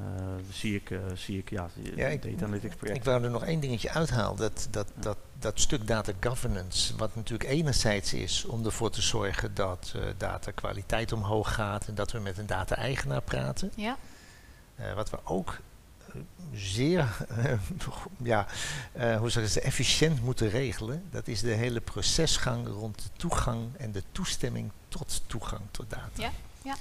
zie 0.50 0.74
ik, 0.74 0.90
eh, 0.90 0.98
zie 1.14 1.38
ik 1.38 1.50
ja, 1.50 1.68
Ja, 1.96 2.06
ik- 2.06 2.22
data 2.22 2.44
analytics 2.44 2.72
Ik 2.72 2.78
project. 2.78 3.04
wou 3.04 3.24
er 3.24 3.30
nog 3.30 3.44
één 3.44 3.60
dingetje 3.60 3.90
uithalen. 3.90 4.36
Dat, 4.36 4.68
dat, 4.70 4.92
dat, 4.94 5.16
dat 5.38 5.60
stuk 5.60 5.86
data 5.86 6.12
governance, 6.20 6.96
wat 6.96 7.14
natuurlijk 7.16 7.50
enerzijds 7.50 8.14
is 8.14 8.44
om 8.44 8.64
ervoor 8.64 8.90
te 8.90 9.02
zorgen 9.02 9.54
dat 9.54 9.92
eh 9.96 10.02
data 10.16 10.50
kwaliteit 10.50 11.12
omhoog 11.12 11.54
gaat 11.54 11.86
en 11.88 11.94
dat 11.94 12.12
we 12.12 12.18
met 12.18 12.38
een 12.38 12.46
data-eigenaar 12.46 13.22
praten. 13.22 13.72
Ja. 13.76 13.96
Eh, 14.74 14.92
wat 14.94 15.10
we 15.10 15.18
ook 15.24 15.58
eh, 16.08 16.20
zeer 16.52 17.16
ja, 18.22 18.46
eh, 18.92 19.16
hoe 19.18 19.30
zeg 19.30 19.42
ik 19.48 19.54
het, 19.54 19.62
efficiënt 19.62 20.22
moeten 20.22 20.48
regelen, 20.48 21.02
dat 21.10 21.28
is 21.28 21.40
de 21.40 21.50
hele 21.54 21.80
procesgang 21.80 22.66
rond 22.68 23.02
de 23.02 23.08
toegang 23.16 23.76
en 23.76 23.92
de 23.92 24.02
toestemming 24.12 24.70
tot 24.88 25.22
toegang 25.26 25.60
tot 25.70 25.90
data. 25.90 26.10
Ja, 26.22 26.30
ja. 26.62 26.74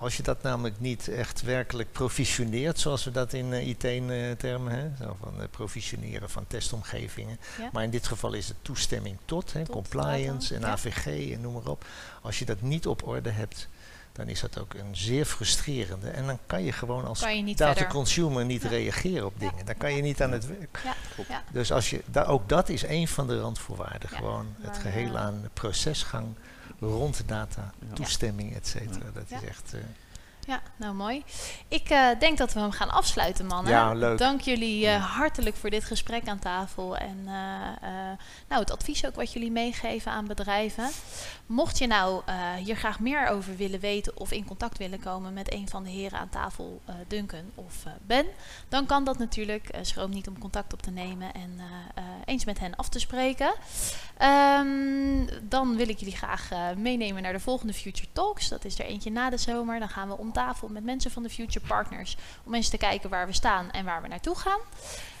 Als 0.00 0.16
je 0.16 0.22
dat 0.22 0.42
namelijk 0.42 0.80
niet 0.80 1.08
echt 1.08 1.42
werkelijk 1.42 1.92
provisioneert, 1.92 2.78
zoals 2.78 3.04
we 3.04 3.10
dat 3.10 3.32
in 3.32 3.52
IT-termen 3.52 4.72
hebben, 4.72 4.96
zo 5.02 5.16
van 5.20 5.40
eh, 5.42 5.48
provisioneren 5.50 6.30
van 6.30 6.46
testomgevingen. 6.46 7.38
Ja. 7.58 7.68
Maar 7.72 7.82
in 7.82 7.90
dit 7.90 8.06
geval 8.06 8.32
is 8.32 8.48
het 8.48 8.56
toestemming 8.62 9.16
tot, 9.24 9.52
hè, 9.52 9.64
Tot 9.64 9.74
compliance 9.74 10.54
en 10.54 10.60
ja. 10.60 10.66
AVG 10.68 11.32
en 11.32 11.40
noem 11.40 11.52
maar 11.52 11.66
op. 11.66 11.84
Als 12.22 12.38
je 12.38 12.44
dat 12.44 12.60
niet 12.62 12.86
op 12.86 13.06
orde 13.08 13.30
hebt, 13.30 13.68
dan 14.12 14.28
is 14.28 14.40
dat 14.40 14.58
ook 14.58 14.74
een 14.74 14.96
zeer 14.96 15.24
frustrerende. 15.24 16.08
En 16.10 16.26
dan 16.26 16.38
kan 16.46 16.62
je 16.64 16.72
gewoon 16.72 17.04
als 17.06 17.20
je 17.20 17.54
data 17.54 17.86
consumer 17.86 18.44
niet 18.44 18.62
Ja. 18.62 18.68
reageren 18.68 19.26
op 19.26 19.34
Ja. 19.38 19.48
dingen. 19.50 19.64
Dan 19.66 19.76
kan 19.76 19.94
je 19.94 20.02
niet 20.02 20.22
aan 20.22 20.32
het 20.32 20.46
werk. 20.46 20.80
Ja. 20.84 20.94
Klopt. 21.14 21.28
Ja. 21.30 21.42
Dus 21.52 21.72
als 21.72 21.90
je, 21.90 22.02
da, 22.06 22.22
ook 22.24 22.48
dat 22.48 22.68
is 22.68 22.82
een 22.82 23.08
van 23.08 23.26
de 23.26 23.40
randvoorwaarden. 23.40 24.08
Ja, 24.10 24.16
Gewoon 24.16 24.54
het 24.60 24.78
geheel 24.78 25.14
eh, 25.14 25.20
aan 25.22 25.48
procesgang 25.52 26.26
rond 26.80 27.22
data, 27.26 27.72
Ja. 27.88 27.94
toestemming, 27.94 28.54
et 28.54 28.66
cetera. 28.66 29.10
Dat 29.14 29.28
Ja. 29.28 29.36
is 29.40 29.48
echt... 29.48 29.74
Ja, 30.50 30.62
nou 30.76 30.94
mooi. 30.94 31.24
Ik 31.68 31.90
eh, 31.90 32.08
denk 32.18 32.38
dat 32.38 32.52
we 32.52 32.60
hem 32.60 32.70
gaan 32.70 32.90
afsluiten, 32.90 33.46
mannen. 33.46 33.72
Ja, 33.72 33.92
leuk. 33.92 34.18
Dank 34.18 34.40
jullie 34.40 34.86
eh, 34.86 35.16
hartelijk 35.16 35.56
voor 35.56 35.70
dit 35.70 35.84
gesprek 35.84 36.28
aan 36.28 36.38
tafel 36.38 36.96
en 36.96 37.18
eh, 37.26 37.90
nou, 38.48 38.60
het 38.60 38.70
advies 38.70 39.06
ook 39.06 39.14
wat 39.14 39.32
jullie 39.32 39.50
meegeven 39.50 40.12
aan 40.12 40.26
bedrijven. 40.26 40.88
Mocht 41.46 41.78
je 41.78 41.86
nou 41.86 42.22
hier 42.64 42.76
graag 42.76 43.00
meer 43.00 43.26
over 43.26 43.56
willen 43.56 43.80
weten 43.80 44.16
of 44.16 44.32
in 44.32 44.44
contact 44.44 44.78
willen 44.78 45.00
komen 45.00 45.32
met 45.32 45.52
een 45.52 45.68
van 45.68 45.82
de 45.82 45.90
heren 45.90 46.18
aan 46.18 46.28
tafel, 46.28 46.80
Duncan 47.08 47.50
of 47.54 47.84
Ben, 48.06 48.26
dan 48.68 48.86
kan 48.86 49.04
dat 49.04 49.18
natuurlijk. 49.18 49.70
Schroom 49.82 50.10
niet 50.10 50.28
om 50.28 50.38
contact 50.38 50.72
op 50.72 50.82
te 50.82 50.90
nemen 50.90 51.32
en 51.32 51.60
eens 52.24 52.44
met 52.44 52.58
hen 52.58 52.76
af 52.76 52.88
te 52.88 52.98
spreken. 52.98 53.52
Ehm, 54.16 55.26
dan 55.42 55.76
wil 55.76 55.88
ik 55.88 55.98
jullie 55.98 56.16
graag 56.16 56.48
meenemen 56.76 57.22
naar 57.22 57.32
de 57.32 57.40
volgende 57.40 57.72
Future 57.72 58.08
Talks. 58.12 58.48
Dat 58.48 58.64
is 58.64 58.78
er 58.78 58.84
eentje 58.84 59.10
na 59.10 59.30
de 59.30 59.36
zomer. 59.36 59.78
Dan 59.78 59.88
gaan 59.88 60.08
we 60.08 60.18
om 60.18 60.32
tafel 60.40 60.68
met 60.68 60.84
mensen 60.84 61.10
van 61.10 61.22
de 61.22 61.30
Future 61.30 61.66
Partners 61.66 62.16
om 62.44 62.54
eens 62.54 62.68
te 62.68 62.78
kijken 62.78 63.10
waar 63.10 63.26
we 63.26 63.32
staan 63.32 63.70
en 63.70 63.84
waar 63.84 64.02
we 64.02 64.08
naartoe 64.08 64.36
gaan. 64.36 64.60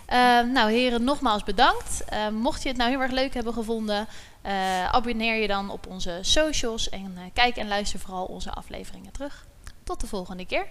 Ehm, 0.06 0.52
nou, 0.52 0.70
heren, 0.70 1.04
nogmaals 1.04 1.44
bedankt. 1.44 2.04
Ehm, 2.04 2.34
mocht 2.34 2.62
je 2.62 2.68
het 2.68 2.76
nou 2.76 2.90
heel 2.90 3.00
erg 3.00 3.12
leuk 3.12 3.34
hebben 3.34 3.52
gevonden, 3.52 4.06
eh, 4.42 4.84
abonneer 4.84 5.40
je 5.40 5.46
dan 5.46 5.70
op 5.70 5.86
onze 5.86 6.18
socials 6.20 6.88
en 6.88 7.12
eh, 7.16 7.22
kijk 7.32 7.56
en 7.56 7.68
luister 7.68 7.98
vooral 7.98 8.24
onze 8.24 8.50
afleveringen 8.50 9.12
terug. 9.12 9.46
Tot 9.84 10.00
de 10.00 10.06
volgende 10.06 10.46
keer. 10.46 10.66